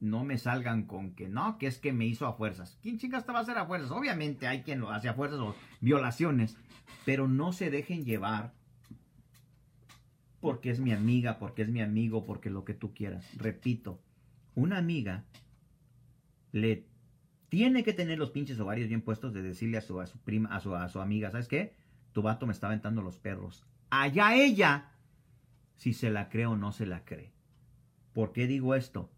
No 0.02 0.24
me 0.24 0.36
salgan 0.36 0.82
con 0.82 1.14
que 1.14 1.28
no, 1.28 1.58
que 1.58 1.68
es 1.68 1.78
que 1.78 1.92
me 1.92 2.06
hizo 2.06 2.26
a 2.26 2.32
fuerzas. 2.32 2.76
¿Quién 2.82 2.98
chingas 2.98 3.24
te 3.24 3.30
va 3.30 3.38
a 3.38 3.42
hacer 3.42 3.56
a 3.56 3.66
fuerzas? 3.66 3.92
Obviamente 3.92 4.48
hay 4.48 4.62
quien 4.62 4.80
lo 4.80 4.90
hace 4.90 5.08
a 5.08 5.14
fuerzas 5.14 5.38
o 5.38 5.54
violaciones, 5.80 6.56
pero 7.04 7.28
no 7.28 7.52
se 7.52 7.70
dejen 7.70 8.04
llevar 8.04 8.52
porque 10.40 10.70
es 10.70 10.80
mi 10.80 10.90
amiga, 10.90 11.38
porque 11.38 11.62
es 11.62 11.68
mi 11.68 11.80
amigo, 11.80 12.26
porque 12.26 12.50
lo 12.50 12.64
que 12.64 12.74
tú 12.74 12.92
quieras. 12.92 13.24
Repito, 13.36 14.02
una 14.56 14.76
amiga 14.76 15.24
le 16.50 16.84
tiene 17.48 17.84
que 17.84 17.92
tener 17.92 18.18
los 18.18 18.32
pinches 18.32 18.58
ovarios 18.58 18.88
bien 18.88 19.02
puestos 19.02 19.32
de 19.32 19.42
decirle 19.42 19.78
a 19.78 19.82
su, 19.82 20.00
a 20.00 20.08
su 20.08 20.18
prima, 20.18 20.52
a 20.52 20.58
su, 20.58 20.74
a 20.74 20.88
su 20.88 21.00
amiga, 21.00 21.30
¿sabes 21.30 21.46
qué? 21.46 21.76
Tu 22.10 22.22
vato 22.22 22.44
me 22.44 22.52
está 22.52 22.66
aventando 22.66 23.02
los 23.02 23.18
perros. 23.18 23.64
Allá 23.90 24.34
ella 24.34 24.90
si 25.76 25.92
se 25.92 26.10
la 26.10 26.28
cree 26.28 26.46
o 26.46 26.56
no 26.56 26.72
se 26.72 26.86
la 26.86 27.04
cree. 27.04 27.30
¿Por 28.12 28.32
qué 28.32 28.48
digo 28.48 28.74
esto? 28.74 29.12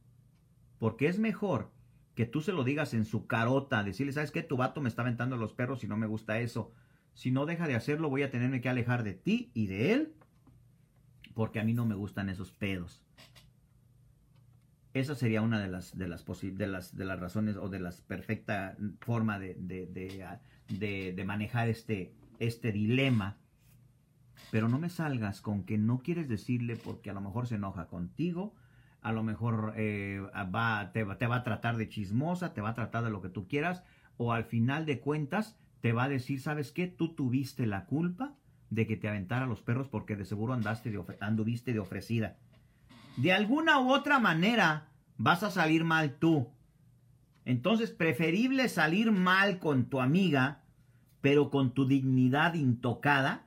Porque 0.79 1.09
es 1.09 1.19
mejor 1.19 1.73
que 2.15 2.27
tú 2.27 2.41
se 2.41 2.53
lo 2.53 2.65
digas 2.65 2.95
en 2.95 3.05
su 3.05 3.27
carota, 3.27 3.83
decirle, 3.83 4.13
¿sabes 4.13 4.31
qué? 4.31 4.43
Tu 4.43 4.57
vato 4.57 4.81
me 4.81 4.89
está 4.89 5.03
aventando 5.03 5.37
los 5.37 5.53
perros 5.53 5.83
y 5.85 5.89
no 5.89 5.97
me 5.97 6.07
gusta 6.07 6.39
eso. 6.41 6.73
Si 7.15 7.31
no 7.31 7.47
deja 7.47 7.67
de 7.67 7.75
hacerlo, 7.75 8.11
voy 8.11 8.23
a 8.23 8.31
tenerme 8.31 8.61
que 8.61 8.69
alejar 8.69 9.03
de 9.05 9.15
ti 9.15 9.51
y 9.55 9.67
de 9.67 9.93
él. 9.93 10.15
porque 11.35 11.59
a 11.59 11.65
mí 11.65 11.75
no 11.75 11.85
me 11.85 11.97
gustan 11.97 12.29
esos 12.29 12.53
pedos. 12.53 13.03
Esa 14.93 15.17
sería 15.17 15.43
una 15.43 15.61
de 15.61 15.67
las, 15.67 15.99
de 15.99 16.07
las, 16.07 16.25
de 16.25 16.67
las, 16.69 16.97
de 16.97 17.05
las 17.05 17.19
razones 17.19 17.57
o 17.57 17.69
de 17.69 17.81
la 17.81 17.93
perfecta 18.07 18.77
forma 19.01 19.41
de, 19.41 19.57
de, 19.57 21.13
de, 21.13 21.25
manejar 21.25 21.69
este, 21.69 22.15
este 22.39 22.71
dilema. 22.71 23.37
Pero 24.53 24.69
no 24.69 24.79
me 24.79 24.91
salgas 24.91 25.41
con 25.41 25.65
que 25.65 25.79
no 25.79 26.03
quieres 26.05 26.29
decirle 26.29 26.77
porque 26.77 27.11
a 27.11 27.15
lo 27.15 27.21
mejor 27.21 27.49
se 27.49 27.57
enoja 27.57 27.89
contigo, 27.89 28.55
a 29.05 29.13
lo 29.13 29.23
mejor 29.23 29.75
eh, 29.77 30.23
va, 30.55 30.91
te, 30.93 31.05
te 31.05 31.27
va 31.27 31.37
a 31.37 31.45
tratar 31.45 31.77
de 31.77 31.91
chismosa, 31.91 32.55
te 32.55 32.63
va 32.63 32.71
a 32.71 32.75
tratar 32.75 33.05
de 33.05 33.11
lo 33.11 33.21
que 33.21 33.29
tú 33.29 33.47
quieras, 33.47 33.85
o 34.17 34.33
al 34.33 34.45
final 34.45 34.87
de 34.87 35.01
cuentas 35.01 35.59
te 35.83 35.93
va 35.93 36.05
a 36.05 36.09
decir, 36.09 36.41
¿sabes 36.41 36.73
qué? 36.73 36.87
Tú 36.87 37.15
tuviste 37.15 37.67
la 37.67 37.85
culpa 37.85 38.33
de 38.71 38.87
que 38.87 38.97
te 38.97 39.07
aventara 39.07 39.45
los 39.45 39.61
perros 39.61 39.89
porque 39.89 40.17
de 40.17 40.25
seguro 40.25 40.55
andaste 40.55 40.91
de 40.91 41.05
anduviste 41.21 41.75
de 41.75 41.81
ofrecida. 41.81 42.39
De 43.19 43.35
alguna 43.35 43.79
u 43.79 43.93
otra 43.93 44.19
manera 44.19 44.89
vas 45.19 45.43
a 45.43 45.51
salir 45.51 45.85
mal 45.85 46.15
tú. 46.15 46.49
Entonces, 47.45 47.91
preferible 47.91 48.71
salir 48.71 49.13
mal 49.13 49.59
con 49.59 49.91
tu 49.91 50.01
amiga, 50.01 50.63
pero 51.21 51.51
con 51.51 51.75
tu 51.75 51.87
dignidad 51.87 52.55
intocada, 52.55 53.45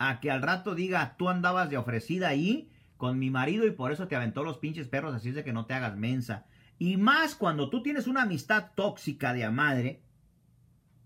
a 0.00 0.18
que 0.18 0.32
al 0.32 0.42
rato 0.42 0.74
diga, 0.74 1.14
tú 1.16 1.28
andabas 1.28 1.70
de 1.70 1.76
ofrecida 1.76 2.26
ahí 2.26 2.72
con 2.98 3.18
mi 3.18 3.30
marido 3.30 3.66
y 3.66 3.70
por 3.70 3.92
eso 3.92 4.08
te 4.08 4.16
aventó 4.16 4.44
los 4.44 4.58
pinches 4.58 4.88
perros, 4.88 5.14
así 5.14 5.30
es 5.30 5.34
de 5.36 5.44
que 5.44 5.54
no 5.54 5.64
te 5.64 5.72
hagas 5.72 5.96
mensa. 5.96 6.44
Y 6.78 6.98
más 6.98 7.34
cuando 7.34 7.70
tú 7.70 7.82
tienes 7.82 8.06
una 8.06 8.22
amistad 8.22 8.72
tóxica 8.74 9.32
de 9.32 9.44
a 9.44 9.50
madre, 9.50 10.02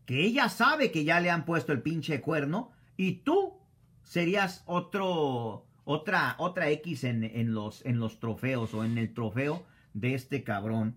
que 0.07 0.25
ella 0.25 0.49
sabe 0.49 0.91
que 0.91 1.05
ya 1.05 1.21
le 1.21 1.31
han 1.31 1.45
puesto 1.45 1.73
el 1.73 1.83
pinche 1.83 2.21
cuerno, 2.21 2.73
y 2.97 3.17
tú 3.19 3.59
serías 4.03 4.65
otro, 4.67 5.67
otra, 5.85 6.35
otra 6.39 6.71
X 6.71 7.05
en, 7.05 7.25
en, 7.25 7.55
los, 7.55 7.85
en 7.87 8.01
los 8.01 8.19
trofeos 8.19 8.75
o 8.75 8.85
en 8.85 8.99
el 8.99 9.15
trofeo 9.15 9.65
de 9.95 10.15
este 10.15 10.43
cabrón 10.43 10.97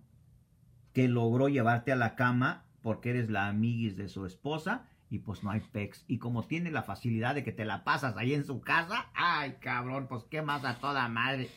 que 0.92 1.08
logró 1.08 1.48
llevarte 1.48 1.92
a 1.92 1.96
la 1.96 2.16
cama 2.16 2.64
porque 2.80 3.10
eres 3.10 3.28
la 3.28 3.48
amiguis 3.48 3.96
de 3.96 4.08
su 4.08 4.24
esposa 4.24 4.88
y 5.08 5.18
pues 5.20 5.42
no 5.42 5.50
hay 5.50 5.60
pex. 5.60 6.04
Y 6.08 6.18
como 6.18 6.44
tiene 6.44 6.70
la 6.70 6.82
facilidad 6.82 7.34
de 7.34 7.44
que 7.44 7.52
te 7.52 7.64
la 7.64 7.84
pasas 7.84 8.16
ahí 8.16 8.34
en 8.34 8.44
su 8.44 8.60
casa, 8.60 9.06
ay 9.14 9.56
cabrón, 9.60 10.08
pues 10.08 10.24
qué 10.24 10.42
más 10.42 10.64
a 10.64 10.78
toda 10.78 11.08
madre. 11.08 11.48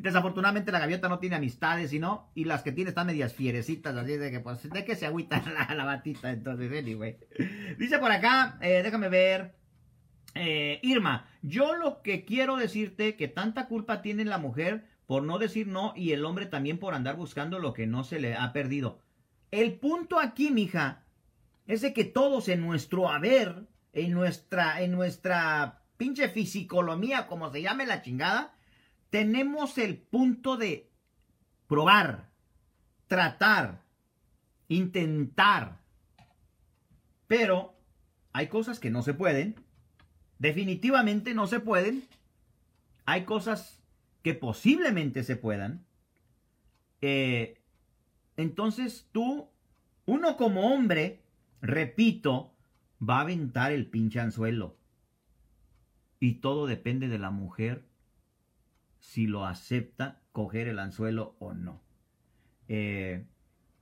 Desafortunadamente 0.00 0.72
la 0.72 0.78
gaviota 0.78 1.08
no 1.08 1.18
tiene 1.18 1.36
amistades, 1.36 1.90
sino, 1.90 2.30
y 2.34 2.44
las 2.44 2.62
que 2.62 2.72
tiene 2.72 2.90
están 2.90 3.06
medias 3.06 3.34
fierecitas, 3.34 3.96
así 3.96 4.16
de 4.16 4.30
que 4.30 4.40
pues, 4.40 4.68
de 4.70 4.84
que 4.84 4.96
se 4.96 5.06
agüita 5.06 5.42
la, 5.42 5.74
la 5.74 5.84
batita, 5.84 6.30
entonces, 6.30 6.70
anyway. 6.72 7.16
Dice 7.78 7.98
por 7.98 8.12
acá, 8.12 8.58
eh, 8.60 8.82
déjame 8.82 9.08
ver. 9.08 9.54
Eh, 10.36 10.80
Irma, 10.82 11.28
yo 11.42 11.76
lo 11.76 12.02
que 12.02 12.24
quiero 12.24 12.56
decirte 12.56 13.14
que 13.16 13.28
tanta 13.28 13.68
culpa 13.68 14.02
tiene 14.02 14.24
la 14.24 14.38
mujer 14.38 14.84
por 15.06 15.22
no 15.22 15.38
decir 15.38 15.68
no 15.68 15.92
y 15.94 16.10
el 16.10 16.24
hombre 16.24 16.46
también 16.46 16.78
por 16.78 16.94
andar 16.94 17.16
buscando 17.16 17.60
lo 17.60 17.72
que 17.72 17.86
no 17.86 18.02
se 18.02 18.18
le 18.18 18.34
ha 18.34 18.52
perdido. 18.52 18.98
El 19.52 19.74
punto 19.74 20.18
aquí, 20.18 20.50
mija, 20.50 21.03
es 21.66 21.84
que 21.92 22.04
todos 22.04 22.48
en 22.48 22.60
nuestro 22.60 23.08
haber, 23.08 23.66
en 23.92 24.12
nuestra, 24.12 24.82
en 24.82 24.92
nuestra 24.92 25.82
pinche 25.96 26.28
fisicología, 26.28 27.26
como 27.26 27.50
se 27.50 27.62
llame 27.62 27.86
la 27.86 28.02
chingada, 28.02 28.54
tenemos 29.10 29.78
el 29.78 29.96
punto 29.96 30.56
de 30.56 30.90
probar, 31.66 32.30
tratar, 33.06 33.82
intentar. 34.68 35.80
Pero 37.26 37.74
hay 38.32 38.48
cosas 38.48 38.80
que 38.80 38.90
no 38.90 39.02
se 39.02 39.14
pueden 39.14 39.64
Definitivamente 40.44 41.32
no 41.32 41.46
se 41.46 41.58
pueden. 41.58 42.04
Hay 43.06 43.24
cosas 43.24 43.82
que 44.22 44.34
posiblemente 44.34 45.22
se 45.22 45.36
puedan. 45.36 45.86
Eh, 47.00 47.62
entonces 48.36 49.06
tú, 49.12 49.48
uno 50.06 50.36
como 50.36 50.74
hombre, 50.74 51.23
repito, 51.64 52.54
va 53.00 53.18
a 53.18 53.22
aventar 53.22 53.72
el 53.72 53.86
pinche 53.86 54.20
anzuelo. 54.20 54.76
Y 56.20 56.34
todo 56.34 56.66
depende 56.66 57.08
de 57.08 57.18
la 57.18 57.30
mujer 57.30 57.86
si 59.00 59.26
lo 59.26 59.46
acepta 59.46 60.20
coger 60.32 60.68
el 60.68 60.78
anzuelo 60.78 61.36
o 61.38 61.54
no. 61.54 61.80
Eh, 62.68 63.24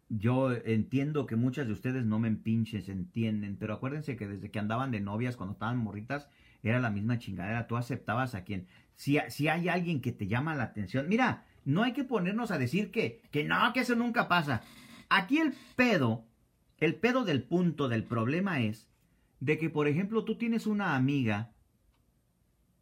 yo 0.09 0.53
entiendo 0.53 1.27
que 1.27 1.37
muchas 1.37 1.67
de 1.67 1.73
ustedes 1.73 2.05
no 2.05 2.19
me 2.19 2.31
pinches, 2.31 2.89
entienden, 2.89 3.57
pero 3.57 3.75
acuérdense 3.75 4.17
que 4.17 4.29
desde 4.29 4.51
que 4.51 4.59
andaban 4.59 4.91
de 4.91 5.01
novias, 5.01 5.37
cuando 5.37 5.55
estaban 5.55 5.79
morritas, 5.79 6.29
era 6.63 6.81
la 6.81 6.91
misma 6.91 7.19
chingadera. 7.19 7.67
Tú 7.67 7.77
aceptabas 7.77 8.35
a 8.35 8.45
quien. 8.45 8.69
Si, 8.95 9.19
si 9.29 9.49
hay 9.49 9.69
alguien 9.69 10.01
que 10.01 10.13
te 10.13 10.29
llama 10.29 10.55
la 10.55 10.65
atención, 10.65 11.09
mira, 11.09 11.47
no 11.65 11.83
hay 11.83 11.93
que 11.93 12.05
ponernos 12.05 12.53
a 12.53 12.59
decir 12.59 12.93
que, 12.93 13.23
que 13.33 13.45
no, 13.45 13.73
que 13.73 13.81
eso 13.81 13.97
nunca 13.97 14.29
pasa. 14.29 14.63
Aquí 15.09 15.39
el 15.39 15.55
pedo, 15.75 16.25
el 16.85 16.95
pedo 16.97 17.25
del 17.25 17.43
punto 17.43 17.89
del 17.89 18.05
problema 18.05 18.61
es 18.61 18.89
de 19.41 19.59
que, 19.59 19.71
por 19.71 19.89
ejemplo, 19.89 20.25
tú 20.25 20.37
tienes 20.37 20.67
una 20.67 20.95
amiga, 20.95 21.53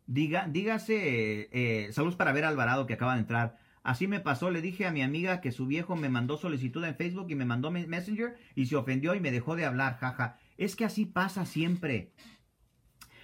diga, 0.07 0.47
dígase, 0.49 1.49
eh, 1.53 1.93
saludos 1.93 2.17
para 2.17 2.33
ver 2.33 2.45
Alvarado 2.45 2.87
que 2.87 2.95
acaba 2.95 3.15
de 3.15 3.21
entrar 3.21 3.59
Así 3.83 4.07
me 4.07 4.21
pasó, 4.21 4.51
le 4.51 4.61
dije 4.61 4.87
a 4.87 4.93
mi 4.93 5.03
amiga 5.03 5.41
que 5.41 5.53
su 5.53 5.67
viejo 5.67 5.97
me 5.97 6.11
mandó 6.11 6.37
solicitud 6.37 6.85
en 6.85 6.97
Facebook 6.97 7.31
y 7.31 7.35
me 7.35 7.47
mandó 7.47 7.71
Messenger 7.71 8.37
y 8.55 8.67
se 8.67 8.77
ofendió 8.77 9.15
y 9.15 9.21
me 9.21 9.31
dejó 9.31 9.57
de 9.57 9.65
hablar, 9.65 9.97
jaja. 9.97 10.39
Es 10.59 10.77
que 10.77 10.85
así 10.85 11.07
pasa 11.07 11.47
siempre. 11.47 12.13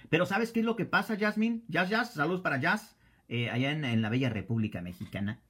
Pero 0.09 0.25
¿sabes 0.25 0.51
qué 0.51 0.61
es 0.61 0.65
lo 0.65 0.75
que 0.75 0.85
pasa, 0.85 1.17
Jasmine? 1.17 1.61
Jazz, 1.67 1.89
Jazz, 1.89 2.13
saludos 2.13 2.41
para 2.41 2.59
Jazz, 2.59 2.97
eh, 3.27 3.51
allá 3.51 3.71
en, 3.71 4.01
la 4.01 4.09
bella 4.09 4.29
República 4.29 4.81
Mexicana. 4.81 5.41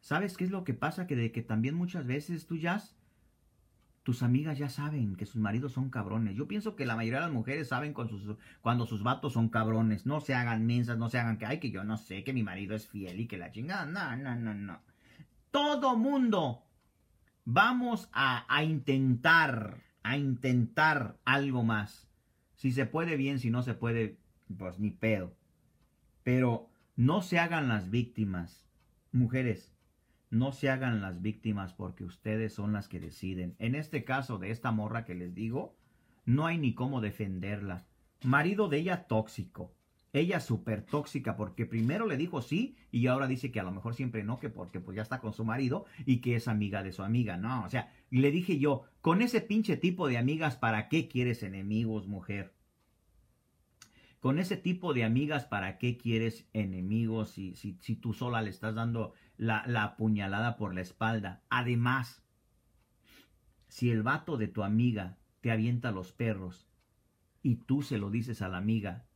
¿Sabes 0.00 0.36
qué 0.36 0.44
es 0.44 0.50
lo 0.50 0.64
que 0.64 0.74
pasa? 0.74 1.06
Que 1.06 1.14
de 1.14 1.30
que 1.30 1.42
también 1.42 1.76
muchas 1.76 2.06
veces 2.06 2.46
tú, 2.46 2.56
Jazz, 2.56 2.96
tus 4.02 4.22
amigas 4.22 4.58
ya 4.58 4.68
saben 4.68 5.14
que 5.14 5.26
sus 5.26 5.40
maridos 5.40 5.72
son 5.72 5.90
cabrones. 5.90 6.34
Yo 6.34 6.48
pienso 6.48 6.74
que 6.74 6.86
la 6.86 6.96
mayoría 6.96 7.18
de 7.20 7.26
las 7.26 7.34
mujeres 7.34 7.68
saben 7.68 7.92
cuando 7.92 8.86
sus 8.86 9.02
vatos 9.02 9.34
son 9.34 9.50
cabrones. 9.50 10.06
No 10.06 10.20
se 10.20 10.34
hagan 10.34 10.66
mensas, 10.66 10.96
no 10.96 11.10
se 11.10 11.18
hagan 11.18 11.36
que, 11.38 11.46
ay, 11.46 11.60
que 11.60 11.70
yo 11.70 11.84
no 11.84 11.96
sé, 11.98 12.24
que 12.24 12.32
mi 12.32 12.42
marido 12.42 12.74
es 12.74 12.88
fiel 12.88 13.20
y 13.20 13.26
que 13.26 13.36
la 13.36 13.50
chingada. 13.50 13.84
No, 13.84 14.16
no, 14.16 14.34
no, 14.36 14.54
no. 14.54 14.80
Todo 15.50 15.96
mundo 15.96 16.64
vamos 17.44 18.08
a, 18.12 18.46
a 18.54 18.64
intentar, 18.64 19.82
a 20.02 20.16
intentar 20.16 21.18
algo 21.24 21.62
más. 21.62 22.08
Si 22.54 22.72
se 22.72 22.86
puede 22.86 23.16
bien, 23.16 23.38
si 23.38 23.50
no 23.50 23.62
se 23.62 23.74
puede, 23.74 24.18
pues 24.56 24.78
ni 24.78 24.90
pedo. 24.90 25.36
Pero 26.22 26.70
no 26.96 27.20
se 27.20 27.38
hagan 27.38 27.68
las 27.68 27.90
víctimas. 27.90 28.66
Mujeres, 29.12 29.74
no 30.30 30.52
se 30.52 30.70
hagan 30.70 31.00
las 31.00 31.20
víctimas 31.20 31.74
porque 31.74 32.04
ustedes 32.04 32.54
son 32.54 32.72
las 32.72 32.88
que 32.88 33.00
deciden. 33.00 33.56
En 33.58 33.74
este 33.74 34.04
caso 34.04 34.38
de 34.38 34.52
esta 34.52 34.70
morra 34.70 35.04
que 35.04 35.14
les 35.14 35.34
digo, 35.34 35.76
no 36.24 36.46
hay 36.46 36.56
ni 36.58 36.74
cómo 36.74 37.00
defenderla. 37.00 37.86
Marido 38.22 38.68
de 38.68 38.78
ella 38.78 39.06
tóxico. 39.06 39.74
Ella 40.12 40.40
súper 40.40 40.82
tóxica 40.82 41.36
porque 41.36 41.66
primero 41.66 42.06
le 42.06 42.16
dijo 42.16 42.42
sí 42.42 42.76
y 42.90 43.06
ahora 43.06 43.28
dice 43.28 43.52
que 43.52 43.60
a 43.60 43.62
lo 43.62 43.70
mejor 43.70 43.94
siempre 43.94 44.24
no, 44.24 44.40
que 44.40 44.48
porque 44.48 44.80
pues 44.80 44.96
ya 44.96 45.02
está 45.02 45.20
con 45.20 45.32
su 45.32 45.44
marido 45.44 45.86
y 46.04 46.18
que 46.18 46.34
es 46.34 46.48
amiga 46.48 46.82
de 46.82 46.92
su 46.92 47.02
amiga. 47.02 47.36
No, 47.36 47.64
o 47.64 47.68
sea, 47.68 47.92
le 48.10 48.30
dije 48.30 48.58
yo, 48.58 48.84
con 49.00 49.22
ese 49.22 49.40
pinche 49.40 49.76
tipo 49.76 50.08
de 50.08 50.18
amigas, 50.18 50.56
¿para 50.56 50.88
qué 50.88 51.08
quieres 51.08 51.42
enemigos, 51.42 52.08
mujer? 52.08 52.54
Con 54.18 54.38
ese 54.38 54.56
tipo 54.56 54.92
de 54.94 55.04
amigas, 55.04 55.46
¿para 55.46 55.78
qué 55.78 55.96
quieres 55.96 56.46
enemigos 56.52 57.30
si, 57.30 57.54
si, 57.54 57.78
si 57.80 57.94
tú 57.94 58.12
sola 58.12 58.42
le 58.42 58.50
estás 58.50 58.74
dando 58.74 59.14
la, 59.40 59.64
la 59.66 59.96
puñalada 59.96 60.58
por 60.58 60.74
la 60.74 60.82
espalda. 60.82 61.40
Además, 61.48 62.22
si 63.68 63.90
el 63.90 64.02
vato 64.02 64.36
de 64.36 64.48
tu 64.48 64.62
amiga 64.62 65.16
te 65.40 65.50
avienta 65.50 65.92
los 65.92 66.12
perros 66.12 66.68
y 67.42 67.56
tú 67.56 67.80
se 67.80 67.96
lo 67.96 68.10
dices 68.10 68.42
a 68.42 68.48
la 68.48 68.58
amiga 68.58 69.06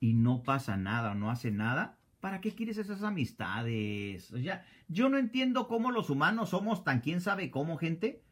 y 0.00 0.14
no 0.14 0.42
pasa 0.44 0.78
nada 0.78 1.12
o 1.12 1.14
no 1.14 1.30
hace 1.30 1.50
nada, 1.50 1.98
¿para 2.20 2.40
qué 2.40 2.54
quieres 2.54 2.78
esas 2.78 3.02
amistades? 3.02 4.32
O 4.32 4.38
sea, 4.38 4.64
yo 4.88 5.10
no 5.10 5.18
entiendo 5.18 5.68
cómo 5.68 5.90
los 5.90 6.08
humanos 6.08 6.48
somos 6.48 6.82
tan 6.82 7.00
quién 7.00 7.20
sabe 7.20 7.50
cómo, 7.50 7.76
gente, 7.76 8.24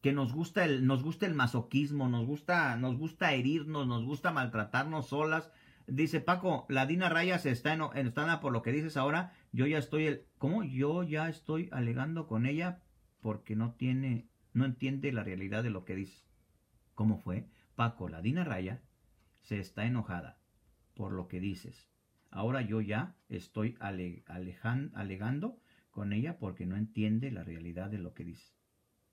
que 0.00 0.12
nos 0.12 0.32
gusta 0.32 0.64
el, 0.64 0.86
nos 0.86 1.02
gusta 1.02 1.26
el 1.26 1.34
masoquismo, 1.34 2.08
nos 2.08 2.24
gusta, 2.24 2.76
nos 2.76 2.96
gusta 2.96 3.32
herirnos, 3.32 3.88
nos 3.88 4.04
gusta 4.04 4.30
maltratarnos 4.30 5.08
solas, 5.08 5.50
Dice 5.88 6.20
Paco, 6.20 6.66
la 6.68 6.84
Dina 6.84 7.08
Raya 7.08 7.38
se 7.38 7.50
está 7.50 7.72
en, 7.72 7.82
está 7.94 8.40
por 8.40 8.52
lo 8.52 8.60
que 8.60 8.72
dices 8.72 8.98
ahora. 8.98 9.32
Yo 9.52 9.66
ya 9.66 9.78
estoy, 9.78 10.06
el, 10.06 10.26
¿cómo? 10.38 10.64
Yo 10.64 11.02
ya 11.02 11.28
estoy 11.28 11.68
alegando 11.72 12.26
con 12.26 12.46
ella 12.46 12.82
porque 13.20 13.56
no 13.56 13.74
tiene, 13.74 14.28
no 14.52 14.64
entiende 14.64 15.12
la 15.12 15.24
realidad 15.24 15.62
de 15.62 15.70
lo 15.70 15.84
que 15.84 15.94
dice. 15.94 16.24
¿Cómo 16.94 17.18
fue? 17.18 17.48
Paco, 17.74 18.08
la 18.08 18.20
Dina 18.22 18.44
Raya 18.44 18.82
se 19.42 19.58
está 19.60 19.84
enojada 19.86 20.38
por 20.94 21.12
lo 21.12 21.28
que 21.28 21.40
dices. 21.40 21.88
Ahora 22.30 22.60
yo 22.60 22.80
ya 22.80 23.16
estoy 23.28 23.76
alegando 23.80 25.60
con 25.90 26.12
ella 26.12 26.38
porque 26.38 26.66
no 26.66 26.76
entiende 26.76 27.30
la 27.30 27.44
realidad 27.44 27.88
de 27.88 27.98
lo 27.98 28.14
que 28.14 28.24
dice. 28.24 28.52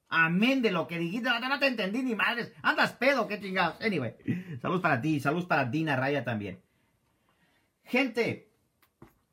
Amén 0.08 0.62
de 0.62 0.72
lo 0.72 0.88
que 0.88 1.00
dijiste, 1.00 1.30
no 1.30 1.60
te 1.60 1.68
entendí 1.68 2.04
ni 2.04 2.16
madres. 2.16 2.54
Andas 2.62 2.94
pedo, 2.94 3.28
qué 3.28 3.40
chingados. 3.40 3.82
Anyway, 3.82 4.14
saludos 4.62 4.82
para 4.82 5.02
ti, 5.02 5.20
saludos 5.20 5.46
para 5.46 5.66
Dina 5.66 5.96
Raya 5.96 6.24
también. 6.24 6.60
Gente, 7.84 8.52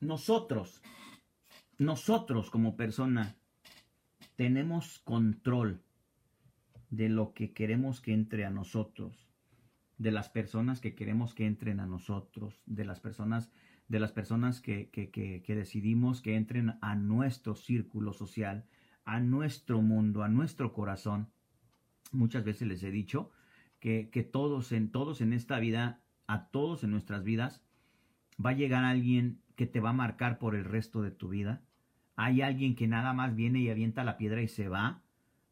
nosotros, 0.02 0.82
nosotros 1.78 2.50
como 2.50 2.76
persona, 2.76 3.36
tenemos 4.36 4.98
control 4.98 5.80
de 6.90 7.08
lo 7.08 7.32
que 7.32 7.52
queremos 7.52 8.00
que 8.00 8.12
entre 8.12 8.44
a 8.44 8.50
nosotros, 8.50 9.28
de 9.98 10.10
las 10.10 10.28
personas 10.28 10.80
que 10.80 10.94
queremos 10.96 11.34
que 11.34 11.46
entren 11.46 11.78
a 11.78 11.86
nosotros, 11.86 12.62
de 12.66 12.84
las 12.84 12.98
personas, 12.98 13.52
de 13.86 14.00
las 14.00 14.10
personas 14.10 14.60
que, 14.60 14.90
que 14.90 15.54
decidimos 15.54 16.20
que 16.20 16.34
entren 16.34 16.74
a 16.80 16.96
nuestro 16.96 17.54
círculo 17.54 18.12
social, 18.12 18.66
a 19.04 19.20
nuestro 19.20 19.82
mundo, 19.82 20.24
a 20.24 20.28
nuestro 20.28 20.72
corazón. 20.72 21.28
Muchas 22.10 22.44
veces 22.44 22.66
les 22.66 22.82
he 22.82 22.90
dicho 22.90 23.30
que, 23.78 24.10
que 24.10 24.24
todos, 24.24 24.72
en, 24.72 24.90
todos 24.90 25.20
en 25.20 25.32
esta 25.32 25.60
vida, 25.60 26.02
a 26.26 26.48
todos 26.48 26.82
en 26.82 26.90
nuestras 26.90 27.22
vidas, 27.22 27.64
va 28.44 28.50
a 28.50 28.54
llegar 28.54 28.84
alguien 28.84 29.40
que 29.56 29.66
te 29.66 29.80
va 29.80 29.90
a 29.90 29.94
marcar 29.94 30.38
por 30.38 30.54
el 30.54 30.64
resto 30.64 31.02
de 31.02 31.10
tu 31.10 31.28
vida. 31.28 31.62
Hay 32.16 32.42
alguien 32.42 32.74
que 32.74 32.88
nada 32.88 33.12
más 33.12 33.34
viene 33.34 33.60
y 33.60 33.70
avienta 33.70 34.04
la 34.04 34.16
piedra 34.16 34.42
y 34.42 34.48
se 34.48 34.68
va. 34.68 35.02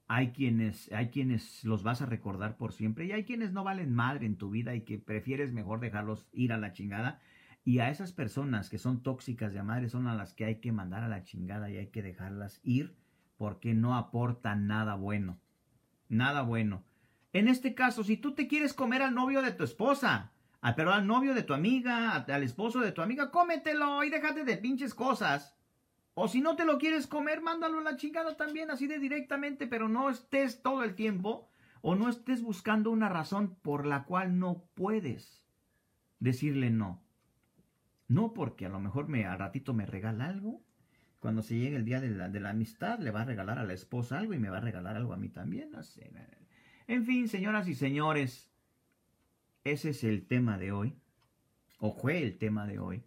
Hay 0.08 0.32
quienes, 0.32 0.90
hay 0.92 1.08
quienes 1.10 1.64
los 1.64 1.82
vas 1.82 2.02
a 2.02 2.06
recordar 2.06 2.56
por 2.56 2.72
siempre 2.72 3.06
y 3.06 3.12
hay 3.12 3.24
quienes 3.24 3.52
no 3.52 3.62
valen 3.62 3.94
madre 3.94 4.26
en 4.26 4.36
tu 4.36 4.50
vida 4.50 4.74
y 4.74 4.82
que 4.82 4.98
prefieres 4.98 5.52
mejor 5.52 5.80
dejarlos 5.80 6.26
ir 6.32 6.52
a 6.52 6.58
la 6.58 6.72
chingada. 6.72 7.20
Y 7.64 7.78
a 7.78 7.90
esas 7.90 8.12
personas 8.12 8.70
que 8.70 8.78
son 8.78 9.02
tóxicas 9.02 9.52
de 9.52 9.62
madre 9.62 9.88
son 9.88 10.06
a 10.06 10.14
las 10.14 10.34
que 10.34 10.44
hay 10.46 10.60
que 10.60 10.72
mandar 10.72 11.04
a 11.04 11.08
la 11.08 11.22
chingada 11.22 11.70
y 11.70 11.76
hay 11.76 11.88
que 11.88 12.02
dejarlas 12.02 12.60
ir 12.64 12.96
porque 13.36 13.74
no 13.74 13.96
aportan 13.96 14.66
nada 14.66 14.96
bueno. 14.96 15.38
Nada 16.08 16.42
bueno. 16.42 16.84
En 17.32 17.46
este 17.46 17.74
caso, 17.74 18.02
si 18.02 18.16
tú 18.16 18.34
te 18.34 18.48
quieres 18.48 18.74
comer 18.74 19.02
al 19.02 19.14
novio 19.14 19.40
de 19.42 19.52
tu 19.52 19.62
esposa, 19.62 20.32
Ah, 20.62 20.74
pero 20.76 20.92
al 20.92 21.06
novio 21.06 21.34
de 21.34 21.42
tu 21.42 21.54
amiga, 21.54 22.14
al 22.14 22.42
esposo 22.42 22.80
de 22.80 22.92
tu 22.92 23.00
amiga, 23.00 23.30
cómetelo 23.30 24.04
y 24.04 24.10
déjate 24.10 24.44
de 24.44 24.58
pinches 24.58 24.94
cosas. 24.94 25.56
O 26.14 26.28
si 26.28 26.40
no 26.40 26.54
te 26.56 26.66
lo 26.66 26.78
quieres 26.78 27.06
comer, 27.06 27.40
mándalo 27.40 27.78
a 27.78 27.82
la 27.82 27.96
chingada 27.96 28.36
también, 28.36 28.70
así 28.70 28.86
de 28.86 28.98
directamente, 28.98 29.66
pero 29.66 29.88
no 29.88 30.10
estés 30.10 30.62
todo 30.62 30.82
el 30.82 30.94
tiempo 30.94 31.48
o 31.80 31.94
no 31.94 32.08
estés 32.10 32.42
buscando 32.42 32.90
una 32.90 33.08
razón 33.08 33.56
por 33.62 33.86
la 33.86 34.04
cual 34.04 34.38
no 34.38 34.64
puedes 34.74 35.48
decirle 36.18 36.70
no. 36.70 37.02
No 38.06 38.34
porque 38.34 38.66
a 38.66 38.68
lo 38.68 38.80
mejor 38.80 39.08
me, 39.08 39.24
al 39.24 39.38
ratito 39.38 39.72
me 39.72 39.86
regala 39.86 40.26
algo. 40.26 40.62
Cuando 41.20 41.42
se 41.42 41.56
llegue 41.56 41.76
el 41.76 41.84
día 41.84 42.00
de 42.00 42.10
la, 42.10 42.28
de 42.28 42.40
la 42.40 42.50
amistad, 42.50 42.98
le 42.98 43.10
va 43.10 43.22
a 43.22 43.24
regalar 43.24 43.58
a 43.58 43.64
la 43.64 43.72
esposa 43.72 44.18
algo 44.18 44.34
y 44.34 44.38
me 44.38 44.50
va 44.50 44.58
a 44.58 44.62
regalar 44.62 44.96
algo 44.96 45.12
a 45.12 45.16
mí 45.16 45.28
también. 45.28 45.70
No 45.70 45.82
sé. 45.82 46.10
En 46.86 47.06
fin, 47.06 47.28
señoras 47.28 47.68
y 47.68 47.74
señores, 47.74 48.49
ese 49.64 49.90
es 49.90 50.04
el 50.04 50.26
tema 50.26 50.58
de 50.58 50.72
hoy, 50.72 50.96
o 51.78 51.92
fue 51.92 52.22
el 52.22 52.38
tema 52.38 52.66
de 52.66 52.78
hoy, 52.78 53.04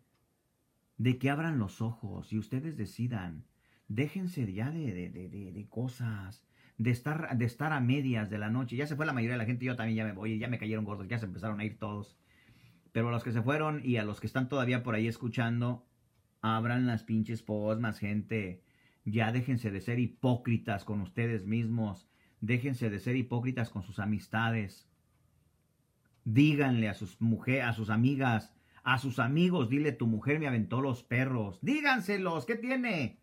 de 0.97 1.17
que 1.17 1.29
abran 1.29 1.59
los 1.59 1.81
ojos 1.81 2.31
y 2.31 2.37
ustedes 2.37 2.77
decidan. 2.77 3.45
Déjense 3.87 4.51
ya 4.51 4.71
de, 4.71 4.93
de, 4.93 5.09
de, 5.09 5.51
de, 5.51 5.67
cosas, 5.67 6.45
de 6.77 6.91
estar, 6.91 7.37
de 7.37 7.45
estar 7.45 7.73
a 7.73 7.79
medias 7.79 8.29
de 8.29 8.37
la 8.37 8.49
noche. 8.49 8.75
Ya 8.75 8.87
se 8.87 8.95
fue 8.95 9.05
la 9.05 9.13
mayoría 9.13 9.33
de 9.33 9.39
la 9.39 9.45
gente, 9.45 9.65
yo 9.65 9.75
también 9.75 9.97
ya 9.97 10.05
me 10.05 10.13
voy, 10.13 10.39
ya 10.39 10.47
me 10.47 10.57
cayeron 10.57 10.85
gordos, 10.85 11.07
ya 11.07 11.19
se 11.19 11.25
empezaron 11.25 11.59
a 11.59 11.65
ir 11.65 11.77
todos. 11.77 12.17
Pero 12.91 13.09
a 13.09 13.11
los 13.11 13.23
que 13.23 13.31
se 13.31 13.41
fueron 13.41 13.81
y 13.83 13.97
a 13.97 14.05
los 14.05 14.19
que 14.19 14.27
están 14.27 14.49
todavía 14.49 14.83
por 14.83 14.95
ahí 14.95 15.07
escuchando, 15.07 15.85
abran 16.41 16.85
las 16.85 17.03
pinches 17.03 17.41
posmas, 17.41 17.99
gente. 17.99 18.63
Ya 19.05 19.31
déjense 19.31 19.71
de 19.71 19.81
ser 19.81 19.99
hipócritas 19.99 20.85
con 20.85 21.01
ustedes 21.01 21.45
mismos. 21.45 22.07
Déjense 22.39 22.89
de 22.89 22.99
ser 22.99 23.15
hipócritas 23.15 23.69
con 23.69 23.83
sus 23.83 23.99
amistades. 23.99 24.87
Díganle 26.25 26.89
a 26.89 26.93
sus 26.93 27.19
mujeres, 27.21 27.65
a 27.65 27.73
sus 27.73 27.89
amigas, 27.89 28.53
a 28.83 28.97
sus 28.97 29.19
amigos, 29.19 29.69
dile 29.69 29.91
tu 29.91 30.07
mujer 30.07 30.39
me 30.39 30.47
aventó 30.47 30.81
los 30.81 31.03
perros. 31.03 31.59
Díganselos, 31.61 32.45
¿qué 32.45 32.55
tiene? 32.55 33.19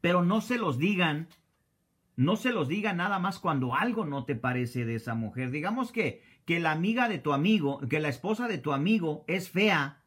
Pero 0.00 0.24
no 0.24 0.40
se 0.40 0.58
los 0.58 0.78
digan, 0.78 1.28
no 2.16 2.36
se 2.36 2.52
los 2.52 2.68
digan 2.68 2.98
nada 2.98 3.18
más 3.18 3.38
cuando 3.38 3.74
algo 3.74 4.04
no 4.04 4.24
te 4.24 4.36
parece 4.36 4.84
de 4.84 4.96
esa 4.96 5.14
mujer. 5.14 5.50
Digamos 5.50 5.92
que, 5.92 6.22
que 6.44 6.60
la 6.60 6.72
amiga 6.72 7.08
de 7.08 7.18
tu 7.18 7.32
amigo, 7.32 7.80
que 7.88 8.00
la 8.00 8.08
esposa 8.08 8.48
de 8.48 8.58
tu 8.58 8.72
amigo 8.72 9.24
es 9.26 9.50
fea 9.50 10.01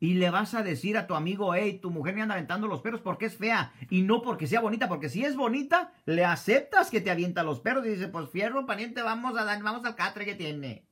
y 0.00 0.14
le 0.14 0.30
vas 0.30 0.54
a 0.54 0.62
decir 0.62 0.96
a 0.96 1.06
tu 1.06 1.14
amigo, 1.14 1.54
hey, 1.54 1.78
tu 1.80 1.90
mujer 1.90 2.14
me 2.14 2.22
anda 2.22 2.34
aventando 2.34 2.66
los 2.66 2.80
perros 2.80 3.02
porque 3.02 3.26
es 3.26 3.36
fea 3.36 3.72
y 3.90 4.00
no 4.00 4.22
porque 4.22 4.46
sea 4.46 4.62
bonita, 4.62 4.88
porque 4.88 5.10
si 5.10 5.24
es 5.24 5.36
bonita, 5.36 5.92
le 6.06 6.24
aceptas 6.24 6.90
que 6.90 7.02
te 7.02 7.10
avienta 7.10 7.42
los 7.42 7.60
perros 7.60 7.84
y 7.84 7.90
dice, 7.90 8.08
pues 8.08 8.30
fierro, 8.30 8.64
pariente, 8.64 9.02
vamos 9.02 9.36
a 9.38 9.44
dar, 9.44 9.62
vamos 9.62 9.84
al 9.84 9.94
catre 9.94 10.24
que 10.24 10.34
tiene. 10.34 10.86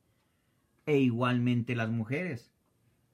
E 0.85 0.97
igualmente 0.97 1.75
las 1.75 1.89
mujeres. 1.89 2.51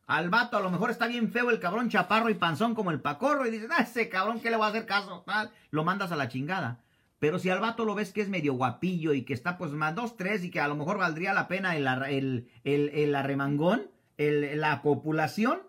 Al 0.06 0.30
vato 0.30 0.58
a 0.58 0.62
lo 0.62 0.70
mejor 0.70 0.92
está 0.92 1.08
bien 1.08 1.32
feo 1.32 1.50
el 1.50 1.62
cabrón 1.62 1.90
chaparro 1.90 2.30
y 2.30 2.36
panzón 2.36 2.76
como 2.76 2.92
el 2.92 3.02
pacorro 3.02 3.48
y 3.48 3.52
dices, 3.52 3.70
ah, 3.72 3.84
ese 3.84 4.10
cabrón, 4.10 4.42
¿qué 4.42 4.52
le 4.52 4.58
va 4.58 4.68
a 4.68 4.70
hacer 4.70 4.86
caso? 4.86 5.24
Tal, 5.26 5.50
lo 5.72 5.86
mandas 5.86 6.12
a 6.12 6.18
la 6.18 6.28
chingada. 6.28 6.84
Pero 7.20 7.40
si 7.40 7.50
al 7.50 7.62
vato 7.62 7.86
lo 7.86 7.96
ves 7.96 8.12
que 8.12 8.22
es 8.22 8.28
medio 8.28 8.54
guapillo 8.54 9.14
y 9.14 9.24
que 9.24 9.34
está 9.34 9.58
pues 9.58 9.72
más 9.72 9.96
dos, 9.96 10.18
tres 10.18 10.44
y 10.44 10.52
que 10.52 10.60
a 10.60 10.68
lo 10.68 10.76
mejor 10.76 10.98
valdría 10.98 11.34
la 11.34 11.48
pena 11.48 11.78
el, 11.78 11.88
el, 11.88 12.50
el, 12.66 12.90
el 12.90 13.16
arremangón, 13.16 13.90
la 14.18 14.82
copulación, 14.82 15.62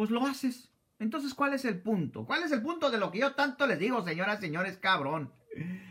pues 0.00 0.08
lo 0.08 0.24
haces. 0.24 0.72
Entonces, 0.98 1.34
¿cuál 1.34 1.52
es 1.52 1.66
el 1.66 1.82
punto? 1.82 2.24
¿Cuál 2.24 2.42
es 2.42 2.52
el 2.52 2.62
punto 2.62 2.90
de 2.90 2.96
lo 2.96 3.10
que 3.10 3.18
yo 3.18 3.34
tanto 3.34 3.66
les 3.66 3.78
digo, 3.78 4.02
señoras, 4.02 4.40
señores, 4.40 4.78
cabrón? 4.78 5.30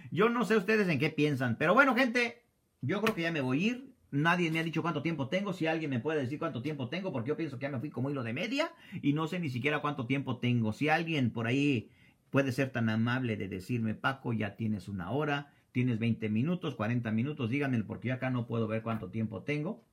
Yo 0.10 0.30
no 0.30 0.46
sé 0.46 0.58
ustedes 0.58 0.90
en 0.90 0.98
qué 0.98 1.12
piensan, 1.12 1.58
pero 1.60 1.76
bueno, 1.76 1.94
gente, 1.94 2.42
yo 2.82 3.04
creo 3.04 3.14
que 3.14 3.22
ya 3.22 3.32
me 3.32 3.42
voy 3.42 3.64
a 3.64 3.68
ir. 3.68 3.94
Nadie 4.10 4.50
me 4.50 4.58
ha 4.58 4.64
dicho 4.64 4.82
cuánto 4.82 5.04
tiempo 5.04 5.30
tengo. 5.30 5.54
Si 5.54 5.68
alguien 5.68 5.92
me 5.92 6.00
puede 6.00 6.22
decir 6.22 6.40
cuánto 6.40 6.64
tiempo 6.64 6.90
tengo, 6.90 7.12
porque 7.12 7.28
yo 7.28 7.38
pienso 7.38 7.60
que 7.60 7.68
ya 7.68 7.70
me 7.70 7.80
fui 7.80 7.92
como 7.92 8.10
hilo 8.10 8.24
de 8.24 8.34
media 8.34 8.72
y 9.04 9.14
no 9.14 9.28
sé 9.28 9.40
ni 9.40 9.52
siquiera 9.52 9.80
cuánto 9.80 10.08
tiempo 10.08 10.38
tengo. 10.38 10.74
Si 10.74 10.90
alguien 10.90 11.30
por 11.30 11.46
ahí 11.46 11.92
puede 12.32 12.52
ser 12.52 12.72
tan 12.72 12.90
amable 12.90 13.38
de 13.38 13.48
decirme, 13.48 13.94
Paco, 13.94 14.34
ya 14.34 14.56
tienes 14.56 14.88
una 14.88 15.12
hora, 15.12 15.54
tienes 15.72 16.00
20 16.00 16.30
minutos, 16.30 16.74
40 16.74 17.12
minutos, 17.12 17.52
díganme, 17.52 17.84
porque 17.84 18.08
yo 18.08 18.16
acá 18.16 18.32
no 18.32 18.48
puedo 18.48 18.68
ver 18.68 18.82
cuánto 18.82 19.12
tiempo 19.12 19.44
tengo. 19.44 19.84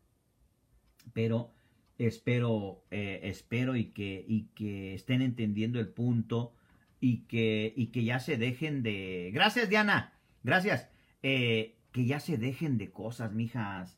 Pero 1.12 1.53
espero, 1.99 2.83
eh, 2.91 3.21
espero 3.25 3.77
y 3.77 3.87
que, 3.87 4.25
y 4.27 4.49
que 4.55 4.95
estén 4.95 5.23
entendiendo 5.23 5.81
el 5.81 5.89
punto 5.89 6.55
y 7.01 7.23
que, 7.25 7.73
y 7.77 7.89
que 7.89 8.05
ya 8.05 8.21
se 8.21 8.37
dejen 8.37 8.83
de... 8.83 9.31
Gracias, 9.33 9.69
Diana. 9.69 10.13
Gracias. 10.43 10.89
Eh, 11.23 11.77
que 11.93 12.07
ya 12.07 12.21
se 12.21 12.39
dejen 12.39 12.79
de 12.79 12.91
cosas, 12.91 13.33
mijas. 13.33 13.97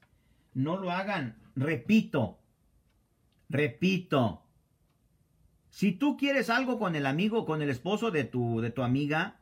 No 0.55 0.77
lo 0.77 0.91
hagan. 0.91 1.37
Repito. 1.57 2.39
Repito. 3.49 4.43
Si 5.71 5.93
tú 5.93 6.17
quieres 6.17 6.51
algo 6.51 6.79
con 6.79 6.97
el 6.97 7.07
amigo, 7.07 7.45
con 7.45 7.63
el 7.63 7.71
esposo 7.71 8.11
de 8.11 8.25
tu, 8.25 8.61
de 8.61 8.71
tu 8.71 8.83
amiga, 8.83 9.41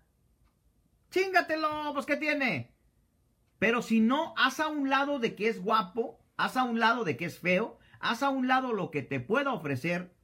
chingatelo, 1.10 1.92
pues 1.94 2.06
¿qué 2.06 2.16
tiene? 2.16 2.70
Pero 3.58 3.80
si 3.82 4.00
no, 4.00 4.34
haz 4.36 4.60
a 4.60 4.68
un 4.68 4.90
lado 4.90 5.18
de 5.18 5.34
que 5.34 5.48
es 5.48 5.62
guapo, 5.62 6.18
haz 6.36 6.56
a 6.56 6.64
un 6.64 6.78
lado 6.78 7.04
de 7.04 7.16
que 7.16 7.24
es 7.24 7.38
feo, 7.38 7.78
Haz 8.00 8.22
a 8.22 8.30
un 8.30 8.48
lado 8.48 8.72
lo 8.72 8.90
que 8.90 9.02
te 9.02 9.20
pueda 9.20 9.52
ofrecer, 9.52 10.14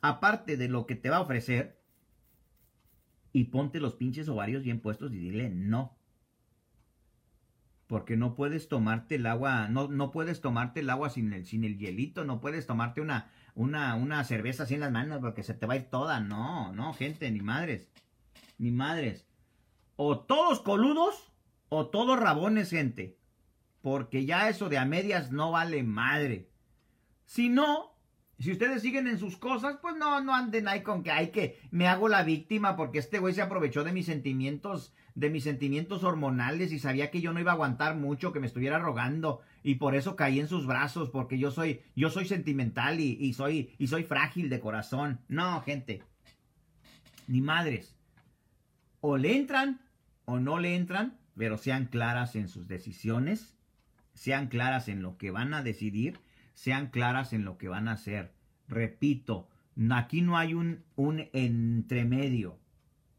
aparte 0.00 0.56
de 0.56 0.68
lo 0.68 0.86
que 0.86 0.96
te 0.96 1.10
va 1.10 1.18
a 1.18 1.22
ofrecer, 1.22 1.78
y 3.32 3.44
ponte 3.44 3.80
los 3.80 3.94
pinches 3.94 4.28
ovarios 4.28 4.62
bien 4.62 4.80
puestos 4.80 5.12
y 5.12 5.18
dile 5.18 5.50
no. 5.50 5.96
Porque 7.86 8.16
no 8.16 8.34
puedes 8.34 8.68
tomarte 8.68 9.14
el 9.14 9.26
agua, 9.26 9.68
no, 9.68 9.88
no 9.88 10.10
puedes 10.10 10.40
tomarte 10.40 10.80
el 10.80 10.90
agua 10.90 11.08
sin 11.08 11.32
el, 11.32 11.46
sin 11.46 11.64
el 11.64 11.78
hielito, 11.78 12.24
no 12.24 12.40
puedes 12.40 12.66
tomarte 12.66 13.00
una, 13.00 13.30
una, 13.54 13.94
una 13.94 14.22
cerveza 14.24 14.66
en 14.68 14.80
las 14.80 14.92
manos 14.92 15.20
porque 15.20 15.42
se 15.42 15.54
te 15.54 15.66
va 15.66 15.74
a 15.74 15.76
ir 15.78 15.84
toda. 15.84 16.20
No, 16.20 16.72
no, 16.72 16.92
gente, 16.92 17.30
ni 17.30 17.40
madres, 17.40 17.88
ni 18.58 18.70
madres. 18.70 19.26
O 19.96 20.20
todos 20.20 20.60
coludos 20.60 21.32
o 21.68 21.86
todos 21.88 22.18
rabones, 22.18 22.70
gente. 22.70 23.18
Porque 23.80 24.26
ya 24.26 24.48
eso 24.48 24.68
de 24.68 24.78
a 24.78 24.84
medias 24.84 25.32
no 25.32 25.50
vale 25.50 25.82
madre. 25.82 26.50
Si 27.28 27.50
no, 27.50 27.94
si 28.38 28.50
ustedes 28.52 28.80
siguen 28.80 29.06
en 29.06 29.18
sus 29.18 29.36
cosas, 29.36 29.76
pues 29.82 29.94
no, 29.96 30.22
no 30.22 30.34
anden 30.34 30.66
ahí 30.66 30.82
con 30.82 31.02
que 31.02 31.10
hay 31.10 31.28
que 31.28 31.60
me 31.70 31.86
hago 31.86 32.08
la 32.08 32.22
víctima 32.22 32.74
porque 32.74 32.98
este 32.98 33.18
güey 33.18 33.34
se 33.34 33.42
aprovechó 33.42 33.84
de 33.84 33.92
mis 33.92 34.06
sentimientos, 34.06 34.94
de 35.14 35.28
mis 35.28 35.44
sentimientos 35.44 36.04
hormonales 36.04 36.72
y 36.72 36.78
sabía 36.78 37.10
que 37.10 37.20
yo 37.20 37.34
no 37.34 37.40
iba 37.40 37.50
a 37.50 37.54
aguantar 37.54 37.96
mucho, 37.96 38.32
que 38.32 38.40
me 38.40 38.46
estuviera 38.46 38.78
rogando 38.78 39.42
y 39.62 39.74
por 39.74 39.94
eso 39.94 40.16
caí 40.16 40.40
en 40.40 40.48
sus 40.48 40.66
brazos 40.66 41.10
porque 41.10 41.38
yo 41.38 41.50
soy, 41.50 41.82
yo 41.94 42.08
soy 42.08 42.24
sentimental 42.24 42.98
y, 42.98 43.18
y 43.20 43.34
soy, 43.34 43.74
y 43.76 43.88
soy 43.88 44.04
frágil 44.04 44.48
de 44.48 44.60
corazón. 44.60 45.20
No, 45.28 45.60
gente, 45.60 46.02
ni 47.26 47.42
madres. 47.42 47.94
O 49.02 49.18
le 49.18 49.36
entran 49.36 49.82
o 50.24 50.38
no 50.38 50.58
le 50.58 50.76
entran, 50.76 51.18
pero 51.36 51.58
sean 51.58 51.88
claras 51.88 52.36
en 52.36 52.48
sus 52.48 52.68
decisiones, 52.68 53.54
sean 54.14 54.48
claras 54.48 54.88
en 54.88 55.02
lo 55.02 55.18
que 55.18 55.30
van 55.30 55.52
a 55.52 55.62
decidir 55.62 56.18
sean 56.58 56.88
claras 56.88 57.32
en 57.32 57.44
lo 57.44 57.56
que 57.56 57.68
van 57.68 57.86
a 57.86 57.92
hacer. 57.92 58.32
Repito, 58.66 59.48
aquí 59.92 60.22
no 60.22 60.36
hay 60.36 60.54
un, 60.54 60.82
un 60.96 61.28
entremedio, 61.32 62.58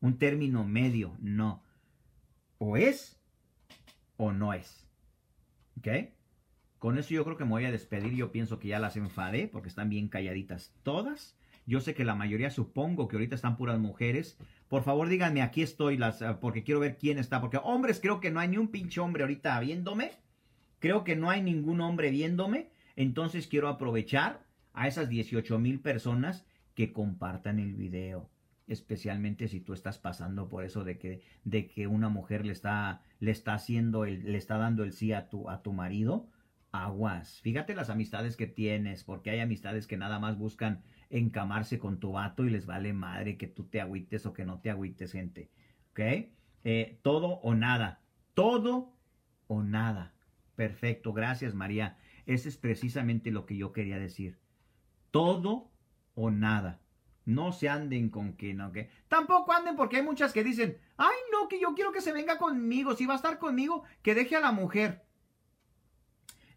un 0.02 0.18
término 0.18 0.66
medio, 0.66 1.16
no. 1.22 1.64
O 2.58 2.76
es 2.76 3.18
o 4.18 4.34
no 4.34 4.52
es. 4.54 4.86
¿Ok? 5.78 5.88
Con 6.80 6.98
eso 6.98 7.14
yo 7.14 7.24
creo 7.24 7.38
que 7.38 7.46
me 7.46 7.52
voy 7.52 7.64
a 7.64 7.72
despedir. 7.72 8.14
Yo 8.14 8.34
pienso 8.34 8.60
que 8.60 8.68
ya 8.68 8.80
las 8.80 8.98
enfadé 8.98 9.48
porque 9.48 9.70
están 9.70 9.88
bien 9.88 10.10
calladitas 10.10 10.74
todas. 10.84 11.38
Yo 11.66 11.80
sé 11.80 11.94
que 11.94 12.04
la 12.04 12.16
mayoría, 12.16 12.52
supongo 12.52 13.08
que 13.08 13.16
ahorita 13.16 13.36
están 13.36 13.56
puras 13.56 13.80
mujeres. 13.80 14.38
Por 14.68 14.84
favor, 14.84 15.08
díganme, 15.08 15.42
aquí 15.42 15.62
estoy, 15.62 15.96
las, 15.96 16.22
eh, 16.22 16.36
porque 16.42 16.66
quiero 16.66 16.82
ver 16.82 16.98
quién 16.98 17.18
está. 17.18 17.40
Porque 17.40 17.58
hombres, 17.64 18.02
creo 18.02 18.20
que 18.20 18.32
no 18.32 18.42
hay 18.42 18.50
ni 18.50 18.58
un 18.58 18.68
pinche 18.68 19.00
hombre 19.00 19.24
ahorita 19.24 19.58
viéndome. 19.62 20.12
Creo 20.80 21.06
que 21.06 21.16
no 21.16 21.30
hay 21.30 21.42
ningún 21.42 21.80
hombre 21.80 22.12
viéndome. 22.12 22.70
Entonces 23.00 23.48
quiero 23.48 23.70
aprovechar 23.70 24.46
a 24.74 24.88
esas 24.88 25.08
18 25.08 25.58
mil 25.58 25.80
personas 25.80 26.46
que 26.76 26.92
compartan 26.92 27.58
el 27.58 27.74
video 27.74 28.30
especialmente 28.68 29.48
si 29.48 29.62
tú 29.62 29.74
estás 29.74 29.98
pasando 29.98 30.48
por 30.48 30.64
eso 30.64 30.84
de 30.84 31.00
que, 31.00 31.24
de 31.44 31.68
que 31.68 31.88
una 31.88 32.10
mujer 32.10 32.46
le 32.46 32.54
está, 32.54 33.02
le 33.20 33.32
está 33.32 33.56
haciendo, 33.56 34.06
el, 34.06 34.32
le 34.32 34.38
está 34.38 34.58
dando 34.58 34.84
el 34.84 34.94
sí 34.94 35.12
a 35.12 35.28
tu, 35.28 35.50
a 35.50 35.64
tu 35.64 35.74
marido, 35.74 36.28
aguas. 36.72 37.40
Fíjate 37.42 37.74
las 37.74 37.90
amistades 37.90 38.38
que 38.38 38.46
tienes, 38.46 39.04
porque 39.04 39.32
hay 39.32 39.40
amistades 39.40 39.88
que 39.88 39.98
nada 39.98 40.20
más 40.20 40.38
buscan 40.38 40.84
encamarse 41.10 41.80
con 41.80 42.00
tu 42.00 42.12
vato 42.12 42.46
y 42.46 42.52
les 42.52 42.68
vale 42.68 42.94
madre 42.94 43.38
que 43.38 43.48
tú 43.48 43.64
te 43.64 43.82
agüites 43.82 44.28
o 44.28 44.34
que 44.34 44.46
no 44.46 44.60
te 44.60 44.70
agüites, 44.70 45.14
gente. 45.14 45.50
¿Ok? 45.92 46.00
Eh, 46.64 47.00
todo 47.02 47.40
o 47.42 47.56
nada. 47.56 48.02
Todo 48.36 48.94
o 49.48 49.64
nada. 49.64 50.14
Perfecto, 50.56 51.12
gracias 51.12 51.56
María. 51.56 51.98
Ese 52.30 52.48
es 52.48 52.58
precisamente 52.58 53.32
lo 53.32 53.48
que 53.48 53.58
yo 53.58 53.74
quería 53.74 53.98
decir. 53.98 54.38
Todo 55.10 55.72
o 56.14 56.30
nada. 56.30 56.80
No 57.26 57.52
se 57.52 57.70
anden 57.70 58.12
con 58.12 58.34
que 58.34 58.54
no. 58.54 58.72
Tampoco 59.08 59.52
anden 59.52 59.76
porque 59.76 59.98
hay 59.98 60.04
muchas 60.04 60.32
que 60.32 60.44
dicen, 60.44 60.78
ay 60.98 61.16
no, 61.32 61.48
que 61.48 61.60
yo 61.60 61.74
quiero 61.74 61.92
que 61.92 62.02
se 62.02 62.14
venga 62.14 62.38
conmigo. 62.38 62.96
Si 62.96 63.08
va 63.08 63.14
a 63.14 63.16
estar 63.16 63.40
conmigo, 63.40 63.84
que 64.04 64.14
deje 64.14 64.36
a 64.36 64.42
la 64.42 64.52
mujer. 64.52 65.08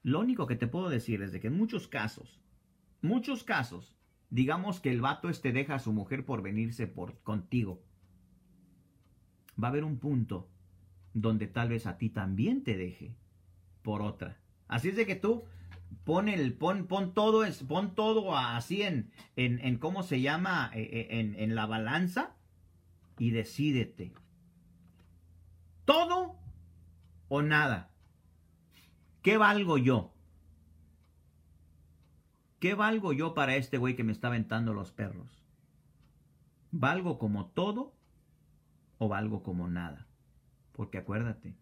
Lo 0.02 0.20
único 0.20 0.46
que 0.46 0.56
te 0.56 0.66
puedo 0.66 0.90
decir 0.90 1.22
es 1.22 1.32
de 1.32 1.40
que 1.40 1.46
en 1.46 1.56
muchos 1.56 1.88
casos, 1.88 2.38
muchos 3.00 3.42
casos, 3.42 3.96
digamos 4.28 4.78
que 4.78 4.90
el 4.90 5.00
vato 5.00 5.30
este 5.30 5.52
deja 5.52 5.76
a 5.76 5.78
su 5.78 5.94
mujer 5.94 6.26
por 6.26 6.42
venirse 6.42 6.86
por, 6.86 7.22
contigo. 7.22 7.82
Va 9.58 9.68
a 9.68 9.70
haber 9.70 9.84
un 9.84 9.98
punto 9.98 10.50
donde 11.14 11.46
tal 11.46 11.70
vez 11.70 11.86
a 11.86 11.96
ti 11.96 12.10
también 12.10 12.62
te 12.62 12.76
deje 12.76 13.16
por 13.80 14.02
otra. 14.02 14.38
Así 14.68 14.90
es 14.90 14.96
de 14.96 15.06
que 15.06 15.16
tú 15.16 15.44
pon 16.04 16.28
el, 16.28 16.54
pon, 16.54 16.86
pon 16.86 17.14
todo, 17.14 17.44
pon 17.68 17.94
todo 17.94 18.36
así 18.36 18.82
en, 18.82 19.10
en, 19.36 19.58
en 19.60 19.78
cómo 19.78 20.02
se 20.02 20.20
llama, 20.20 20.70
eh, 20.74 20.88
eh, 20.92 21.06
en, 21.20 21.34
en 21.36 21.54
la 21.54 21.66
balanza 21.66 22.34
y 23.18 23.30
decídete. 23.30 24.12
Todo 25.84 26.38
o 27.28 27.42
nada. 27.42 27.90
¿Qué 29.22 29.36
valgo 29.36 29.78
yo? 29.78 30.12
¿Qué 32.58 32.74
valgo 32.74 33.12
yo 33.12 33.34
para 33.34 33.56
este 33.56 33.76
güey 33.76 33.96
que 33.96 34.04
me 34.04 34.12
está 34.12 34.28
aventando 34.28 34.72
los 34.72 34.92
perros? 34.92 35.42
¿Valgo 36.70 37.18
como 37.18 37.46
todo 37.46 37.94
o 38.98 39.08
valgo 39.08 39.42
como 39.42 39.68
nada? 39.68 40.06
Porque 40.72 40.98
acuérdate, 40.98 41.56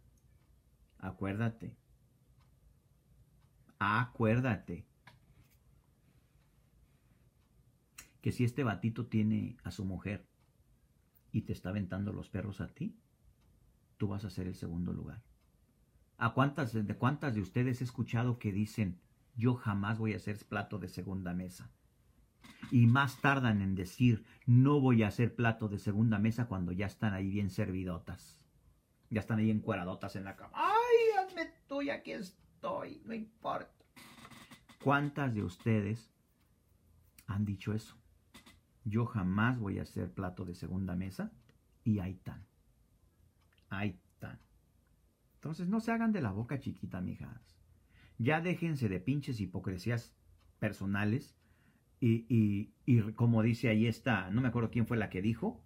acuérdate, 0.98 1.76
acuérdate 3.80 4.86
que 8.20 8.30
si 8.30 8.44
este 8.44 8.62
batito 8.62 9.06
tiene 9.06 9.56
a 9.64 9.70
su 9.70 9.84
mujer 9.84 10.28
y 11.32 11.42
te 11.42 11.54
está 11.54 11.70
aventando 11.70 12.12
los 12.12 12.28
perros 12.28 12.60
a 12.60 12.68
ti, 12.68 12.94
tú 13.96 14.08
vas 14.08 14.24
a 14.24 14.30
ser 14.30 14.46
el 14.46 14.54
segundo 14.54 14.92
lugar. 14.92 15.22
¿A 16.18 16.34
cuántas 16.34 16.74
de 16.74 16.96
cuántas 16.96 17.34
de 17.34 17.40
ustedes 17.40 17.80
he 17.80 17.84
escuchado 17.84 18.38
que 18.38 18.52
dicen, 18.52 19.00
yo 19.34 19.54
jamás 19.54 19.98
voy 19.98 20.12
a 20.12 20.18
ser 20.18 20.36
plato 20.46 20.78
de 20.78 20.88
segunda 20.88 21.32
mesa? 21.32 21.70
Y 22.70 22.86
más 22.86 23.22
tardan 23.22 23.62
en 23.62 23.74
decir, 23.74 24.26
no 24.44 24.80
voy 24.80 25.02
a 25.02 25.10
ser 25.10 25.34
plato 25.34 25.68
de 25.68 25.78
segunda 25.78 26.18
mesa 26.18 26.46
cuando 26.46 26.72
ya 26.72 26.84
están 26.84 27.14
ahí 27.14 27.30
bien 27.30 27.48
servidotas. 27.48 28.38
Ya 29.08 29.20
están 29.20 29.38
ahí 29.38 29.50
encueradotas 29.50 30.14
en 30.16 30.24
la 30.24 30.36
cama. 30.36 30.52
¡Ay, 30.54 31.24
hazme 31.24 31.50
tú, 31.66 31.80
aquí 31.90 32.12
estoy! 32.12 32.49
No 32.62 33.14
importa. 33.14 33.70
¿Cuántas 34.82 35.34
de 35.34 35.42
ustedes 35.42 36.12
han 37.26 37.44
dicho 37.44 37.72
eso? 37.72 37.96
Yo 38.84 39.06
jamás 39.06 39.58
voy 39.58 39.78
a 39.78 39.84
ser 39.84 40.10
plato 40.12 40.44
de 40.44 40.54
segunda 40.54 40.94
mesa. 40.94 41.32
Y 41.84 41.98
ahí 41.98 42.12
están. 42.12 42.44
Ahí 43.68 43.98
están. 44.04 44.38
Entonces 45.34 45.68
no 45.68 45.80
se 45.80 45.92
hagan 45.92 46.12
de 46.12 46.20
la 46.20 46.32
boca 46.32 46.58
chiquita, 46.58 47.00
mijas. 47.00 47.56
Ya 48.18 48.40
déjense 48.40 48.88
de 48.88 49.00
pinches 49.00 49.40
hipocresías 49.40 50.14
personales. 50.58 51.36
Y, 52.00 52.26
y, 52.28 52.74
y 52.86 53.12
como 53.12 53.42
dice 53.42 53.68
ahí 53.68 53.86
esta, 53.86 54.30
no 54.30 54.40
me 54.40 54.48
acuerdo 54.48 54.70
quién 54.70 54.86
fue 54.86 54.96
la 54.96 55.10
que 55.10 55.22
dijo, 55.22 55.62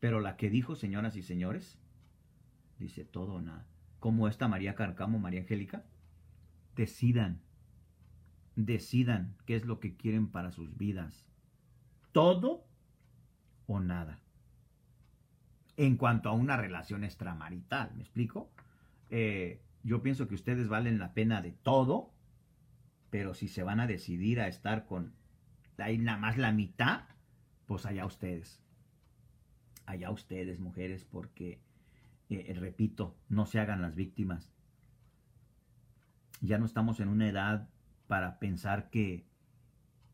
pero 0.00 0.20
la 0.20 0.36
que 0.36 0.50
dijo, 0.50 0.74
señoras 0.74 1.16
y 1.16 1.22
señores, 1.22 1.78
dice 2.78 3.04
todo 3.04 3.34
o 3.34 3.40
nada. 3.40 3.66
Como 4.00 4.26
esta 4.26 4.48
María 4.48 4.74
Carcamo, 4.74 5.20
María 5.20 5.40
Angélica, 5.40 5.84
decidan, 6.74 7.40
decidan 8.56 9.36
qué 9.46 9.56
es 9.56 9.64
lo 9.64 9.80
que 9.80 9.96
quieren 9.96 10.28
para 10.28 10.52
sus 10.52 10.76
vidas. 10.76 11.26
Todo 12.12 12.66
o 13.66 13.80
nada. 13.80 14.20
En 15.76 15.96
cuanto 15.96 16.28
a 16.28 16.32
una 16.32 16.56
relación 16.56 17.04
extramarital, 17.04 17.94
¿me 17.94 18.02
explico? 18.02 18.52
Eh, 19.10 19.62
yo 19.82 20.02
pienso 20.02 20.28
que 20.28 20.34
ustedes 20.34 20.68
valen 20.68 20.98
la 20.98 21.14
pena 21.14 21.42
de 21.42 21.52
todo, 21.52 22.12
pero 23.10 23.34
si 23.34 23.48
se 23.48 23.62
van 23.62 23.80
a 23.80 23.86
decidir 23.86 24.40
a 24.40 24.48
estar 24.48 24.86
con 24.86 25.14
ahí 25.78 25.98
nada 25.98 26.18
más 26.18 26.38
la 26.38 26.52
mitad, 26.52 27.04
pues 27.66 27.86
allá 27.86 28.06
ustedes. 28.06 28.60
Allá 29.86 30.10
ustedes, 30.10 30.60
mujeres, 30.60 31.04
porque 31.04 31.60
eh, 32.28 32.54
repito, 32.54 33.16
no 33.28 33.46
se 33.46 33.58
hagan 33.60 33.82
las 33.82 33.94
víctimas. 33.94 34.51
Ya 36.42 36.58
no 36.58 36.66
estamos 36.66 37.00
en 37.00 37.08
una 37.08 37.26
edad 37.26 37.68
para 38.08 38.38
pensar 38.38 38.90
que, 38.90 39.24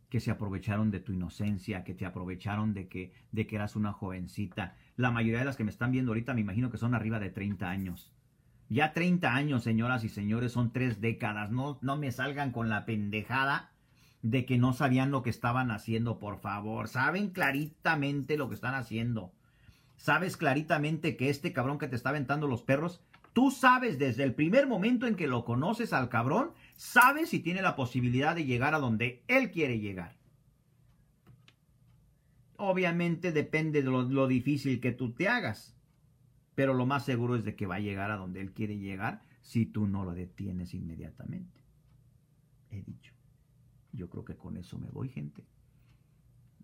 que 0.08 0.20
se 0.20 0.30
aprovecharon 0.30 0.92
de 0.92 1.00
tu 1.00 1.12
inocencia, 1.12 1.82
que 1.82 1.94
te 1.94 2.06
aprovecharon 2.06 2.74
de 2.74 2.86
que, 2.86 3.12
de 3.32 3.46
que 3.48 3.56
eras 3.56 3.74
una 3.74 3.92
jovencita. 3.92 4.76
La 4.96 5.10
mayoría 5.10 5.40
de 5.40 5.46
las 5.46 5.56
que 5.56 5.64
me 5.64 5.70
están 5.70 5.90
viendo 5.90 6.12
ahorita 6.12 6.34
me 6.34 6.42
imagino 6.42 6.70
que 6.70 6.78
son 6.78 6.94
arriba 6.94 7.18
de 7.18 7.30
30 7.30 7.68
años. 7.68 8.12
Ya 8.68 8.92
30 8.92 9.34
años, 9.34 9.64
señoras 9.64 10.04
y 10.04 10.08
señores, 10.08 10.52
son 10.52 10.72
tres 10.72 11.00
décadas. 11.00 11.50
No, 11.50 11.78
no 11.82 11.96
me 11.96 12.12
salgan 12.12 12.52
con 12.52 12.68
la 12.68 12.84
pendejada 12.84 13.72
de 14.22 14.44
que 14.44 14.58
no 14.58 14.74
sabían 14.74 15.10
lo 15.10 15.22
que 15.22 15.30
estaban 15.30 15.70
haciendo, 15.72 16.20
por 16.20 16.38
favor. 16.38 16.86
Saben 16.86 17.30
claritamente 17.30 18.36
lo 18.36 18.48
que 18.48 18.54
están 18.54 18.74
haciendo 18.74 19.32
sabes 19.98 20.36
claritamente 20.36 21.16
que 21.16 21.28
este 21.28 21.52
cabrón 21.52 21.78
que 21.78 21.88
te 21.88 21.96
está 21.96 22.10
aventando 22.10 22.46
los 22.46 22.62
perros, 22.62 23.02
tú 23.32 23.50
sabes 23.50 23.98
desde 23.98 24.24
el 24.24 24.34
primer 24.34 24.66
momento 24.66 25.06
en 25.06 25.14
que 25.14 25.26
lo 25.26 25.44
conoces 25.44 25.92
al 25.92 26.08
cabrón, 26.08 26.52
sabes 26.76 27.30
si 27.30 27.40
tiene 27.40 27.62
la 27.62 27.76
posibilidad 27.76 28.34
de 28.34 28.44
llegar 28.44 28.74
a 28.74 28.78
donde 28.78 29.22
él 29.28 29.50
quiere 29.50 29.78
llegar. 29.78 30.16
Obviamente 32.56 33.32
depende 33.32 33.82
de 33.82 33.90
lo, 33.90 34.26
difícil 34.26 34.80
que 34.80 34.92
tú 34.92 35.12
te 35.12 35.28
hagas, 35.28 35.76
pero 36.54 36.74
lo 36.74 36.86
más 36.86 37.04
seguro 37.04 37.36
es 37.36 37.44
de 37.44 37.54
que 37.54 37.66
va 37.66 37.76
a 37.76 37.80
llegar 37.80 38.10
a 38.10 38.16
donde 38.16 38.40
él 38.40 38.52
quiere 38.52 38.78
llegar 38.78 39.22
si 39.42 39.64
tú 39.64 39.86
no 39.86 40.04
lo 40.04 40.12
detienes 40.12 40.74
inmediatamente. 40.74 41.62
He 42.70 42.82
dicho. 42.82 43.14
Yo 43.92 44.10
creo 44.10 44.24
que 44.24 44.36
con 44.36 44.56
eso 44.56 44.78
me 44.78 44.90
voy, 44.90 45.08
gente 45.08 45.44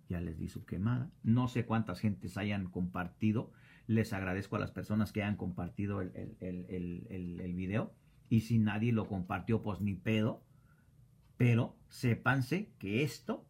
ya 0.09 0.21
les 0.21 0.39
di 0.39 0.49
su 0.49 0.65
quemada. 0.65 1.11
No 1.23 1.49
sé 1.49 1.65
cuántas 1.65 2.01
gentes 2.01 2.37
hayan 2.37 2.69
compartido. 2.69 3.53
Les 3.87 4.13
agradezco 4.13 4.57
a 4.57 4.59
las 4.59 4.71
personas 4.71 5.13
que 5.13 5.23
hayan 5.23 5.37
compartido 5.37 6.01
el, 6.01 6.13
el, 6.41 7.55
video. 7.55 7.93
Y 8.29 8.41
si 8.41 8.59
nadie 8.59 8.93
lo 8.93 9.07
compartió, 9.07 9.63
pues 9.63 9.81
ni 9.81 9.95
pedo. 9.95 10.43
Pero 11.37 11.77
sépanse 11.89 12.71
que 12.79 13.03
esto, 13.03 13.45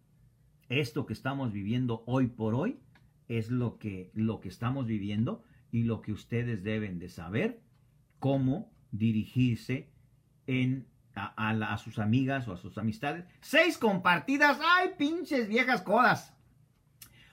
esto 0.68 1.06
que 1.06 1.12
estamos 1.12 1.52
viviendo 1.52 2.02
hoy 2.06 2.26
por 2.26 2.54
hoy, 2.54 2.80
es 3.28 3.50
lo 3.50 3.78
que, 3.78 4.10
lo 4.14 4.40
que 4.40 4.48
estamos 4.48 4.86
viviendo 4.86 5.42
y 5.70 5.84
lo 5.84 6.02
que 6.02 6.12
ustedes 6.12 6.62
deben 6.62 6.98
de 6.98 7.08
saber 7.08 7.60
cómo 8.18 8.72
dirigirse 8.90 9.90
en, 10.46 10.86
a, 11.14 11.50
a, 11.50 11.78
sus 11.78 11.98
amigas 11.98 12.48
o 12.48 12.52
a 12.52 12.56
sus 12.56 12.78
amistades. 12.78 13.24
Seis 13.40 13.78
compartidas. 13.78 14.58
¡Ay, 14.62 14.90
pinches 14.98 15.48
viejas 15.48 15.82
codas! 15.82 16.34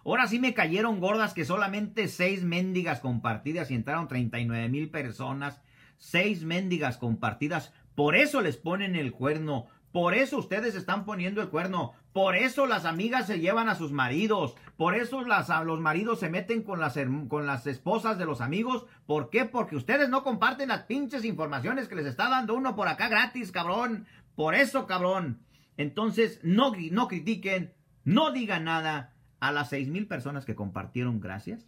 Ahora 0.04 0.28
sí 0.28 0.40
me 0.40 0.54
cayeron 0.54 1.00
gordas 1.00 1.34
que 1.34 1.46
solamente 1.46 2.08
seis 2.08 2.44
mendigas 2.44 3.00
compartidas 3.00 3.70
y 3.70 3.76
entraron 3.76 4.08
39 4.08 4.70
mil 4.70 4.90
personas. 4.90 5.62
Seis 5.98 6.44
mendigas 6.44 6.98
compartidas. 6.98 7.74
Por 7.96 8.16
eso 8.16 8.42
les 8.42 8.58
ponen 8.58 8.96
el 8.96 9.12
cuerno. 9.12 9.68
Por 9.92 10.14
eso 10.14 10.38
ustedes 10.38 10.76
están 10.76 11.06
poniendo 11.06 11.42
el 11.42 11.50
cuerno. 11.50 11.94
Por 12.14 12.36
eso 12.36 12.66
las 12.66 12.86
amigas 12.86 13.28
se 13.28 13.40
llevan 13.40 13.70
a 13.70 13.76
sus 13.76 13.92
maridos. 13.92 14.56
Por 14.78 14.96
eso 14.96 15.22
las, 15.22 15.50
los 15.66 15.80
maridos 15.80 16.20
se 16.20 16.30
meten 16.30 16.64
con 16.64 16.80
las, 16.80 16.98
con 17.28 17.46
las 17.46 17.68
esposas 17.68 18.18
de 18.18 18.26
los 18.26 18.42
amigos. 18.42 18.86
¿Por 19.06 19.30
qué? 19.30 19.46
Porque 19.46 19.76
ustedes 19.76 20.10
no 20.10 20.24
comparten 20.24 20.70
las 20.70 20.84
pinches 20.84 21.26
informaciones 21.26 21.88
que 21.88 21.96
les 21.96 22.06
está 22.06 22.30
dando 22.30 22.56
uno 22.56 22.76
por 22.76 22.88
acá 22.88 23.10
gratis, 23.10 23.52
cabrón. 23.52 24.08
Por 24.36 24.56
eso, 24.56 24.88
cabrón. 24.88 25.42
Entonces, 25.78 26.40
no, 26.44 26.72
no 26.92 27.08
critiquen, 27.08 27.74
no 28.04 28.32
digan 28.32 28.64
nada. 28.64 29.11
A 29.42 29.52
las 29.52 29.70
seis 29.70 29.90
mil 29.90 30.06
personas 30.06 30.46
que 30.46 30.54
compartieron, 30.54 31.20
gracias. 31.20 31.68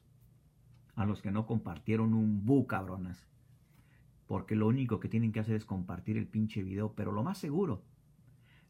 A 0.95 1.05
los 1.05 1.23
que 1.23 1.31
no 1.31 1.47
compartieron, 1.47 2.13
un 2.13 2.45
bu, 2.45 2.67
cabronas. 2.67 3.27
Porque 4.27 4.55
lo 4.55 4.67
único 4.67 4.99
que 4.99 5.09
tienen 5.09 5.31
que 5.31 5.39
hacer 5.39 5.55
es 5.55 5.65
compartir 5.65 6.15
el 6.15 6.27
pinche 6.27 6.61
video. 6.61 6.93
Pero 6.93 7.11
lo 7.11 7.23
más 7.23 7.39
seguro, 7.39 7.81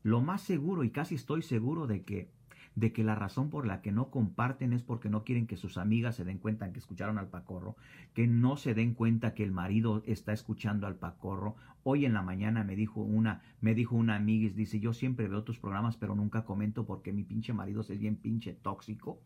lo 0.04 0.22
más 0.22 0.42
seguro 0.42 0.86
y 0.86 0.90
casi 0.90 1.16
estoy 1.16 1.42
seguro 1.42 1.86
de 1.86 2.04
que 2.04 2.32
de 2.76 2.92
que 2.92 3.04
la 3.04 3.16
razón 3.16 3.50
por 3.50 3.66
la 3.66 3.82
que 3.82 3.92
no 3.92 4.10
comparten 4.10 4.74
es 4.74 4.82
porque 4.82 5.10
no 5.10 5.24
quieren 5.24 5.48
que 5.48 5.58
sus 5.58 5.78
amigas 5.78 6.16
se 6.16 6.26
den 6.26 6.40
cuenta 6.40 6.72
que 6.72 6.80
escucharon 6.80 7.18
al 7.18 7.28
pacorro, 7.28 7.76
que 8.14 8.28
no 8.28 8.58
se 8.58 8.74
den 8.74 8.94
cuenta 8.94 9.34
que 9.34 9.44
el 9.44 9.52
marido 9.52 10.02
está 10.06 10.34
escuchando 10.34 10.88
al 10.88 10.96
pacorro. 10.96 11.56
Hoy 11.84 12.06
en 12.06 12.14
la 12.14 12.22
mañana 12.22 12.64
me 12.64 12.76
dijo 12.76 13.02
una, 13.02 13.42
me 13.62 13.76
dijo 13.76 13.96
una 13.96 14.16
amiga, 14.16 14.52
dice, 14.56 14.80
yo 14.80 14.94
siempre 14.94 15.28
veo 15.28 15.44
tus 15.44 15.60
programas, 15.60 15.98
pero 15.98 16.16
nunca 16.16 16.46
comento 16.46 16.86
porque 16.86 17.14
mi 17.14 17.24
pinche 17.24 17.54
marido 17.54 17.82
es 17.82 18.00
bien 18.00 18.16
pinche 18.16 18.54
tóxico. 18.54 19.20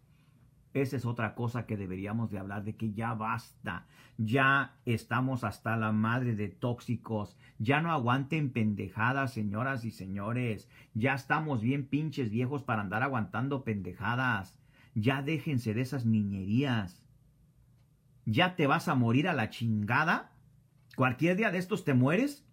Esa 0.73 0.97
es 0.97 1.05
otra 1.05 1.33
cosa 1.33 1.65
que 1.65 1.77
deberíamos 1.77 2.29
de 2.29 2.39
hablar, 2.39 2.63
de 2.63 2.75
que 2.75 2.93
ya 2.93 3.13
basta, 3.13 3.85
ya 4.17 4.75
estamos 4.85 5.43
hasta 5.43 5.77
la 5.77 5.91
madre 5.91 6.35
de 6.35 6.49
tóxicos, 6.49 7.37
ya 7.57 7.81
no 7.81 7.91
aguanten 7.91 8.51
pendejadas, 8.51 9.33
señoras 9.33 9.85
y 9.85 9.91
señores, 9.91 10.69
ya 10.93 11.13
estamos 11.13 11.61
bien 11.61 11.85
pinches 11.85 12.29
viejos 12.29 12.63
para 12.63 12.81
andar 12.81 13.03
aguantando 13.03 13.63
pendejadas, 13.63 14.59
ya 14.93 15.21
déjense 15.21 15.73
de 15.73 15.81
esas 15.81 16.05
niñerías, 16.05 17.01
ya 18.25 18.55
te 18.55 18.67
vas 18.67 18.87
a 18.87 18.95
morir 18.95 19.27
a 19.27 19.33
la 19.33 19.49
chingada, 19.49 20.31
cualquier 20.95 21.37
día 21.37 21.51
de 21.51 21.59
estos 21.59 21.85
te 21.85 21.93
mueres, 21.93 22.43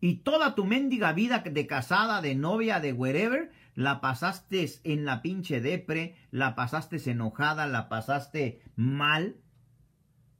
y 0.00 0.16
toda 0.16 0.54
tu 0.54 0.66
mendiga 0.66 1.14
vida 1.14 1.38
de 1.38 1.66
casada, 1.66 2.20
de 2.20 2.34
novia, 2.34 2.78
de 2.78 2.92
wherever, 2.92 3.50
la 3.74 4.00
pasaste 4.00 4.68
en 4.84 5.04
la 5.04 5.22
pinche 5.22 5.60
depre, 5.60 6.16
la 6.30 6.54
pasaste 6.54 6.98
enojada, 7.10 7.66
la 7.66 7.88
pasaste 7.88 8.62
mal, 8.76 9.36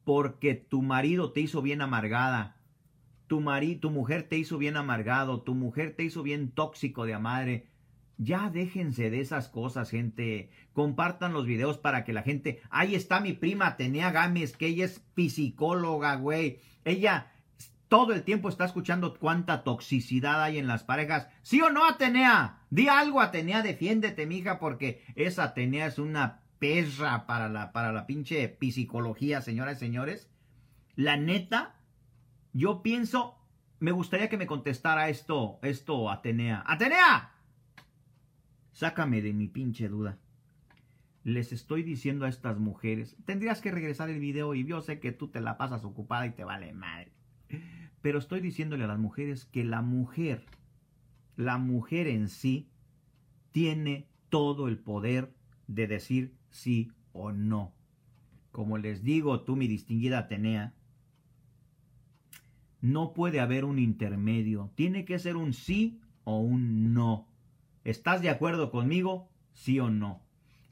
porque 0.04 0.54
tu 0.54 0.82
marido 0.82 1.32
te 1.32 1.40
hizo 1.40 1.62
bien 1.62 1.80
amargada, 1.80 2.56
tu, 3.26 3.40
marido, 3.40 3.80
tu 3.80 3.90
mujer 3.90 4.28
te 4.28 4.36
hizo 4.36 4.58
bien 4.58 4.76
amargado, 4.76 5.42
tu 5.42 5.54
mujer 5.54 5.94
te 5.96 6.04
hizo 6.04 6.22
bien 6.22 6.50
tóxico 6.50 7.06
de 7.06 7.18
madre. 7.18 7.66
Ya 8.16 8.48
déjense 8.48 9.10
de 9.10 9.20
esas 9.20 9.48
cosas, 9.48 9.90
gente. 9.90 10.50
Compartan 10.72 11.32
los 11.32 11.46
videos 11.46 11.78
para 11.78 12.04
que 12.04 12.12
la 12.12 12.22
gente. 12.22 12.60
Ahí 12.70 12.94
está 12.94 13.18
mi 13.20 13.32
prima 13.32 13.66
Atenea 13.66 14.12
Gámez, 14.12 14.56
que 14.56 14.68
ella 14.68 14.84
es 14.84 15.02
psicóloga, 15.16 16.14
güey. 16.16 16.60
Ella 16.84 17.32
todo 17.88 18.12
el 18.12 18.22
tiempo 18.22 18.48
está 18.48 18.64
escuchando 18.64 19.18
cuánta 19.18 19.62
toxicidad 19.62 20.42
hay 20.42 20.58
en 20.58 20.66
las 20.66 20.84
parejas. 20.84 21.28
¿Sí 21.42 21.60
o 21.60 21.70
no, 21.70 21.86
Atenea? 21.86 22.62
Di 22.70 22.88
algo, 22.88 23.20
Atenea, 23.20 23.62
defiéndete, 23.62 24.26
mija, 24.26 24.58
porque 24.58 25.04
esa 25.14 25.44
Atenea 25.44 25.86
es 25.86 25.98
una 25.98 26.40
perra 26.58 27.26
para 27.26 27.48
la, 27.48 27.72
para 27.72 27.92
la 27.92 28.06
pinche 28.06 28.56
psicología, 28.60 29.42
señoras 29.42 29.76
y 29.76 29.80
señores. 29.80 30.30
La 30.96 31.16
neta, 31.16 31.76
yo 32.52 32.82
pienso, 32.82 33.36
me 33.80 33.92
gustaría 33.92 34.28
que 34.28 34.38
me 34.38 34.46
contestara 34.46 35.08
esto, 35.08 35.58
esto, 35.62 36.10
Atenea. 36.10 36.64
¡Atenea! 36.66 37.32
Sácame 38.72 39.22
de 39.22 39.32
mi 39.32 39.46
pinche 39.46 39.88
duda. 39.88 40.18
Les 41.22 41.52
estoy 41.52 41.82
diciendo 41.82 42.26
a 42.26 42.28
estas 42.28 42.58
mujeres, 42.58 43.16
tendrías 43.24 43.60
que 43.60 43.70
regresar 43.70 44.10
el 44.10 44.20
video 44.20 44.54
y 44.54 44.66
yo 44.66 44.80
sé 44.80 45.00
que 45.00 45.12
tú 45.12 45.28
te 45.28 45.40
la 45.40 45.56
pasas 45.56 45.84
ocupada 45.84 46.26
y 46.26 46.32
te 46.32 46.44
vale 46.44 46.72
madre. 46.72 47.12
Pero 48.04 48.18
estoy 48.18 48.40
diciéndole 48.40 48.84
a 48.84 48.86
las 48.86 48.98
mujeres 48.98 49.46
que 49.46 49.64
la 49.64 49.80
mujer, 49.80 50.44
la 51.36 51.56
mujer 51.56 52.06
en 52.06 52.28
sí, 52.28 52.68
tiene 53.50 54.10
todo 54.28 54.68
el 54.68 54.78
poder 54.78 55.32
de 55.68 55.86
decir 55.86 56.34
sí 56.50 56.92
o 57.14 57.32
no. 57.32 57.72
Como 58.52 58.76
les 58.76 59.04
digo, 59.04 59.40
tú, 59.40 59.56
mi 59.56 59.68
distinguida 59.68 60.18
Atenea, 60.18 60.74
no 62.82 63.14
puede 63.14 63.40
haber 63.40 63.64
un 63.64 63.78
intermedio. 63.78 64.70
Tiene 64.74 65.06
que 65.06 65.18
ser 65.18 65.36
un 65.36 65.54
sí 65.54 65.98
o 66.24 66.40
un 66.40 66.92
no. 66.92 67.26
¿Estás 67.84 68.20
de 68.20 68.28
acuerdo 68.28 68.70
conmigo? 68.70 69.30
Sí 69.54 69.80
o 69.80 69.88
no. 69.88 70.20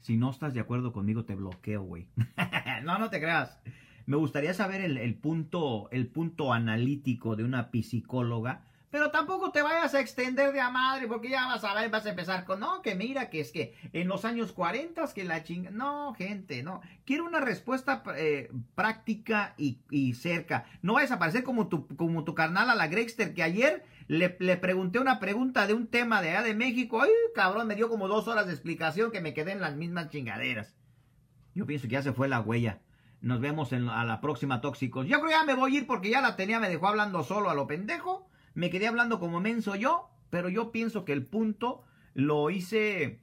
Si 0.00 0.18
no 0.18 0.28
estás 0.28 0.52
de 0.52 0.60
acuerdo 0.60 0.92
conmigo, 0.92 1.24
te 1.24 1.34
bloqueo, 1.34 1.82
güey. 1.82 2.08
no, 2.84 2.98
no 2.98 3.08
te 3.08 3.20
creas. 3.20 3.58
Me 4.06 4.16
gustaría 4.16 4.54
saber 4.54 4.80
el, 4.80 5.14
punto, 5.14 5.88
el 5.90 6.06
punto 6.08 6.52
analítico 6.52 7.36
de 7.36 7.44
una 7.44 7.70
psicóloga, 7.72 8.64
pero 8.92 9.10
tampoco 9.10 9.52
te 9.52 9.62
vayas 9.62 9.94
a 9.94 10.00
extender 10.00 10.52
de 10.52 10.60
a 10.60 10.68
madre, 10.68 11.08
porque 11.08 11.30
ya 11.30 11.46
vas 11.46 11.64
a 11.64 11.74
ver, 11.74 11.90
vas 11.90 12.04
a 12.04 12.10
empezar 12.10 12.44
con, 12.44 12.60
no, 12.60 12.82
que 12.82 12.94
mira, 12.94 13.30
que 13.30 13.40
es 13.40 13.50
que 13.50 13.74
en 13.94 14.06
los 14.06 14.26
años 14.26 14.52
40, 14.52 15.14
que 15.14 15.24
la 15.24 15.42
chinga. 15.42 15.70
No, 15.70 16.12
gente, 16.12 16.62
no. 16.62 16.82
Quiero 17.06 17.24
una 17.24 17.40
respuesta 17.40 18.02
eh, 18.18 18.50
práctica 18.74 19.54
y, 19.56 20.12
cerca. 20.12 20.66
No 20.82 20.92
vayas 20.92 21.10
a 21.10 21.18
parecer 21.18 21.42
como 21.42 21.68
tu, 21.68 21.86
como 21.96 22.24
tu 22.24 22.34
carnal 22.34 22.68
a 22.68 22.74
la 22.74 22.86
Grexter, 22.88 23.32
que 23.32 23.42
ayer 23.42 23.82
le, 24.08 24.36
le, 24.38 24.58
pregunté 24.58 24.98
una 24.98 25.20
pregunta 25.20 25.66
de 25.66 25.72
un 25.72 25.86
tema 25.86 26.20
de 26.20 26.28
allá 26.28 26.42
de 26.42 26.54
México. 26.54 27.00
Ay, 27.00 27.10
cabrón, 27.34 27.68
me 27.68 27.76
dio 27.76 27.88
como 27.88 28.08
dos 28.08 28.28
horas 28.28 28.46
de 28.46 28.52
explicación 28.52 29.10
que 29.10 29.22
me 29.22 29.32
quedé 29.32 29.52
en 29.52 29.62
las 29.62 29.74
mismas 29.74 30.10
chingaderas. 30.10 30.76
Yo 31.54 31.64
pienso 31.64 31.88
que 31.88 31.94
ya 31.94 32.02
se 32.02 32.12
fue 32.12 32.28
la 32.28 32.40
huella. 32.40 32.82
Nos 33.22 33.40
vemos 33.40 33.72
en, 33.72 33.88
a 33.88 34.04
la 34.04 34.20
próxima, 34.20 34.60
tóxicos. 34.60 35.06
Yo 35.06 35.18
creo 35.20 35.28
que 35.28 35.36
ya 35.36 35.44
me 35.44 35.54
voy 35.54 35.74
a 35.74 35.78
ir 35.78 35.86
porque 35.86 36.10
ya 36.10 36.20
la 36.20 36.36
tenía, 36.36 36.60
me 36.60 36.68
dejó 36.68 36.88
hablando 36.88 37.22
solo 37.22 37.50
a 37.50 37.54
lo 37.54 37.66
pendejo. 37.66 38.28
Me 38.54 38.68
quedé 38.68 38.88
hablando 38.88 39.18
como 39.20 39.40
menso 39.40 39.76
yo, 39.76 40.10
pero 40.28 40.48
yo 40.48 40.72
pienso 40.72 41.04
que 41.04 41.12
el 41.12 41.24
punto 41.24 41.84
lo 42.14 42.50
hice, 42.50 43.20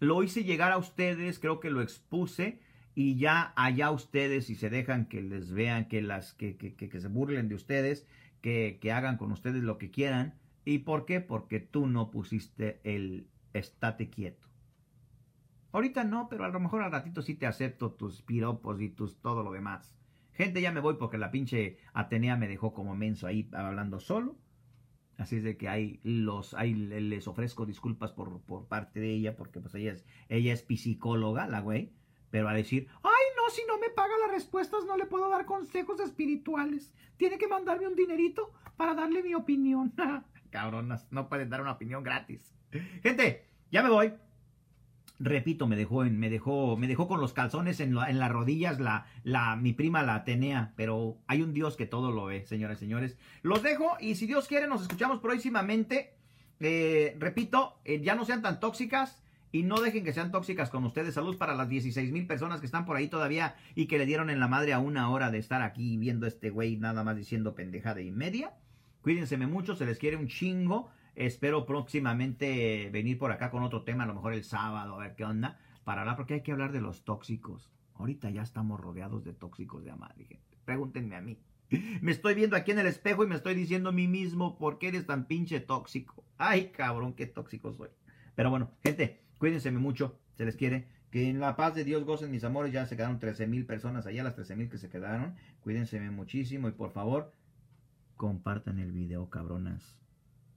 lo 0.00 0.22
hice 0.22 0.42
llegar 0.42 0.72
a 0.72 0.78
ustedes, 0.78 1.38
creo 1.38 1.60
que 1.60 1.70
lo 1.70 1.82
expuse 1.82 2.60
y 2.94 3.16
ya 3.16 3.52
allá 3.56 3.90
ustedes, 3.90 4.46
si 4.46 4.54
se 4.54 4.70
dejan 4.70 5.06
que 5.06 5.22
les 5.22 5.52
vean, 5.52 5.86
que, 5.86 6.02
las, 6.02 6.32
que, 6.32 6.56
que, 6.56 6.74
que, 6.74 6.88
que 6.88 7.00
se 7.00 7.08
burlen 7.08 7.48
de 7.48 7.54
ustedes, 7.54 8.06
que, 8.40 8.78
que 8.80 8.90
hagan 8.90 9.18
con 9.18 9.32
ustedes 9.32 9.62
lo 9.62 9.78
que 9.78 9.90
quieran. 9.90 10.34
¿Y 10.64 10.78
por 10.78 11.04
qué? 11.04 11.20
Porque 11.20 11.60
tú 11.60 11.86
no 11.86 12.10
pusiste 12.10 12.80
el 12.84 13.28
estate 13.52 14.10
quieto. 14.10 14.51
Ahorita 15.72 16.04
no, 16.04 16.28
pero 16.28 16.44
a 16.44 16.48
lo 16.48 16.60
mejor 16.60 16.82
al 16.82 16.92
ratito 16.92 17.22
sí 17.22 17.34
te 17.34 17.46
acepto 17.46 17.92
tus 17.92 18.20
piropos 18.22 18.80
y 18.80 18.90
tus 18.90 19.20
todo 19.20 19.42
lo 19.42 19.52
demás. 19.52 19.96
Gente, 20.34 20.60
ya 20.60 20.70
me 20.70 20.80
voy 20.80 20.94
porque 20.94 21.18
la 21.18 21.30
pinche 21.30 21.78
Atenea 21.94 22.36
me 22.36 22.48
dejó 22.48 22.74
como 22.74 22.94
menso 22.94 23.26
ahí 23.26 23.48
hablando 23.52 23.98
solo. 23.98 24.36
Así 25.16 25.36
es 25.36 25.44
de 25.44 25.56
que 25.56 25.68
ahí 25.68 26.00
los, 26.04 26.54
ahí 26.54 26.74
les 26.74 27.26
ofrezco 27.26 27.64
disculpas 27.64 28.12
por, 28.12 28.40
por 28.42 28.66
parte 28.66 29.00
de 29.00 29.10
ella, 29.12 29.36
porque 29.36 29.60
pues 29.60 29.74
ella 29.74 29.92
es, 29.92 30.06
ella 30.28 30.52
es 30.52 30.64
psicóloga, 30.68 31.46
la 31.46 31.60
güey. 31.60 31.92
Pero 32.30 32.48
a 32.48 32.54
decir, 32.54 32.88
ay 33.02 33.24
no, 33.36 33.50
si 33.50 33.62
no 33.66 33.78
me 33.78 33.90
paga 33.90 34.12
las 34.22 34.32
respuestas 34.32 34.84
no 34.86 34.96
le 34.96 35.06
puedo 35.06 35.28
dar 35.30 35.46
consejos 35.46 36.00
espirituales. 36.00 36.94
Tiene 37.16 37.38
que 37.38 37.48
mandarme 37.48 37.86
un 37.86 37.96
dinerito 37.96 38.52
para 38.76 38.94
darle 38.94 39.22
mi 39.22 39.34
opinión. 39.34 39.94
Cabronas, 40.50 41.06
no 41.10 41.28
pueden 41.28 41.50
dar 41.50 41.62
una 41.62 41.72
opinión 41.72 42.02
gratis. 42.02 42.54
Gente, 43.02 43.46
ya 43.70 43.82
me 43.82 43.90
voy 43.90 44.12
repito, 45.18 45.66
me 45.66 45.76
dejó, 45.76 46.04
me 46.04 46.30
dejó, 46.30 46.76
me 46.76 46.88
dejó 46.88 47.08
con 47.08 47.20
los 47.20 47.32
calzones 47.32 47.80
en, 47.80 47.96
en, 47.96 48.18
las 48.18 48.30
rodillas 48.30 48.80
la, 48.80 49.06
la, 49.24 49.56
mi 49.56 49.72
prima 49.72 50.02
la 50.02 50.16
Atenea, 50.16 50.72
pero 50.76 51.18
hay 51.26 51.42
un 51.42 51.52
Dios 51.52 51.76
que 51.76 51.86
todo 51.86 52.10
lo 52.10 52.26
ve, 52.26 52.46
señores 52.46 52.78
y 52.78 52.80
señores. 52.80 53.16
Los 53.42 53.62
dejo 53.62 53.96
y 54.00 54.16
si 54.16 54.26
Dios 54.26 54.48
quiere 54.48 54.66
nos 54.66 54.82
escuchamos 54.82 55.20
próximamente. 55.20 56.14
Eh, 56.60 57.16
repito, 57.18 57.80
eh, 57.84 58.00
ya 58.02 58.14
no 58.14 58.24
sean 58.24 58.42
tan 58.42 58.60
tóxicas 58.60 59.22
y 59.52 59.64
no 59.64 59.80
dejen 59.80 60.04
que 60.04 60.12
sean 60.12 60.32
tóxicas 60.32 60.70
con 60.70 60.84
ustedes. 60.84 61.14
Salud 61.14 61.36
para 61.36 61.54
las 61.54 61.68
16 61.68 62.10
mil 62.10 62.26
personas 62.26 62.60
que 62.60 62.66
están 62.66 62.86
por 62.86 62.96
ahí 62.96 63.08
todavía 63.08 63.56
y 63.74 63.86
que 63.86 63.98
le 63.98 64.06
dieron 64.06 64.30
en 64.30 64.40
la 64.40 64.48
madre 64.48 64.72
a 64.72 64.78
una 64.78 65.10
hora 65.10 65.30
de 65.30 65.38
estar 65.38 65.60
aquí 65.62 65.96
viendo 65.98 66.26
este 66.26 66.50
güey 66.50 66.76
nada 66.76 67.04
más 67.04 67.16
diciendo 67.16 67.54
pendejada 67.54 68.00
y 68.00 68.10
media. 68.10 68.54
Cuídense 69.02 69.36
mucho, 69.36 69.76
se 69.76 69.84
les 69.84 69.98
quiere 69.98 70.16
un 70.16 70.28
chingo. 70.28 70.90
Espero 71.14 71.66
próximamente 71.66 72.88
venir 72.90 73.18
por 73.18 73.32
acá 73.32 73.50
con 73.50 73.62
otro 73.62 73.82
tema, 73.82 74.04
a 74.04 74.06
lo 74.06 74.14
mejor 74.14 74.32
el 74.32 74.44
sábado, 74.44 74.94
a 74.94 74.98
ver 74.98 75.14
qué 75.14 75.24
onda, 75.24 75.58
para 75.84 76.00
hablar, 76.00 76.16
porque 76.16 76.34
hay 76.34 76.42
que 76.42 76.52
hablar 76.52 76.72
de 76.72 76.80
los 76.80 77.04
tóxicos. 77.04 77.70
Ahorita 77.94 78.30
ya 78.30 78.42
estamos 78.42 78.80
rodeados 78.80 79.22
de 79.24 79.34
tóxicos 79.34 79.84
de 79.84 79.90
amadre, 79.90 80.24
gente. 80.24 80.58
Pregúntenme 80.64 81.16
a 81.16 81.20
mí. 81.20 81.38
Me 82.00 82.12
estoy 82.12 82.34
viendo 82.34 82.56
aquí 82.56 82.70
en 82.70 82.78
el 82.78 82.86
espejo 82.86 83.24
y 83.24 83.26
me 83.26 83.34
estoy 83.34 83.54
diciendo 83.54 83.90
a 83.90 83.92
mí 83.92 84.08
mismo, 84.08 84.58
¿por 84.58 84.78
qué 84.78 84.88
eres 84.88 85.06
tan 85.06 85.26
pinche 85.26 85.60
tóxico? 85.60 86.24
Ay, 86.36 86.70
cabrón, 86.70 87.14
qué 87.14 87.26
tóxico 87.26 87.72
soy. 87.72 87.88
Pero 88.34 88.50
bueno, 88.50 88.70
gente, 88.82 89.22
cuídense 89.38 89.70
mucho, 89.70 90.18
se 90.34 90.44
les 90.44 90.56
quiere. 90.56 90.88
Que 91.10 91.28
en 91.28 91.40
la 91.40 91.56
paz 91.56 91.74
de 91.74 91.84
Dios 91.84 92.04
gocen 92.04 92.30
mis 92.30 92.44
amores, 92.44 92.72
ya 92.72 92.86
se 92.86 92.96
quedaron 92.96 93.18
13 93.18 93.46
mil 93.46 93.66
personas 93.66 94.06
allá, 94.06 94.24
las 94.24 94.34
13 94.34 94.56
mil 94.56 94.70
que 94.70 94.78
se 94.78 94.88
quedaron. 94.88 95.34
Cuídense 95.60 96.00
muchísimo 96.10 96.68
y 96.68 96.72
por 96.72 96.90
favor, 96.90 97.32
compartan 98.16 98.78
el 98.78 98.92
video, 98.92 99.28
cabronas. 99.28 100.01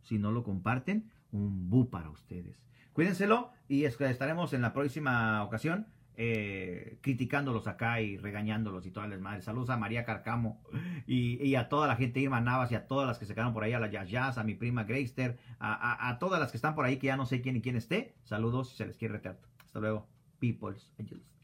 Si 0.06 0.18
no 0.18 0.32
lo 0.32 0.44
comparten, 0.44 1.12
un 1.32 1.70
bu 1.70 1.90
para 1.90 2.10
ustedes. 2.10 2.64
Cuídenselo 2.94 3.52
y 3.68 3.84
estaremos 3.84 4.54
en 4.54 4.62
la 4.62 4.72
próxima 4.72 5.44
ocasión 5.44 5.88
eh, 6.18 6.98
criticándolos 7.02 7.68
acá 7.68 8.00
y 8.00 8.16
regañándolos 8.16 8.86
y 8.86 8.92
todas 8.92 9.10
las 9.10 9.20
madres. 9.20 9.44
Saludos 9.44 9.70
a 9.70 9.76
María 9.78 10.06
Carcamo 10.06 10.62
y, 11.06 11.56
a 11.56 11.68
toda 11.68 11.88
la 11.88 11.98
gente 11.98 12.22
Irma 12.22 12.40
Navas 12.40 12.72
y 12.72 12.76
a 12.76 12.88
todas 12.88 13.06
las 13.06 13.20
que 13.20 13.26
se 13.26 13.34
quedaron 13.34 13.54
por 13.54 13.64
ahí, 13.64 13.74
a 13.74 13.80
la 13.80 13.90
Jazz, 13.90 14.38
a 14.38 14.44
mi 14.46 14.54
prima 14.54 14.86
Grayster, 14.86 15.38
a, 15.60 16.18
todas 16.20 16.40
las 16.40 16.52
que 16.52 16.58
están 16.58 16.74
por 16.74 16.86
ahí 16.86 16.98
que 16.98 17.08
ya 17.08 17.18
no 17.18 17.26
sé 17.26 17.42
quién 17.42 17.58
y 17.58 17.62
quién 17.62 17.76
esté. 17.76 18.16
Saludos 18.24 18.70
si 18.70 18.78
se 18.78 18.86
les 18.86 18.96
quiere 18.96 19.16
retrato. 19.16 19.50
Hasta 19.66 19.80
luego. 19.80 20.08
People's 20.40 20.94
Angels. 21.00 21.35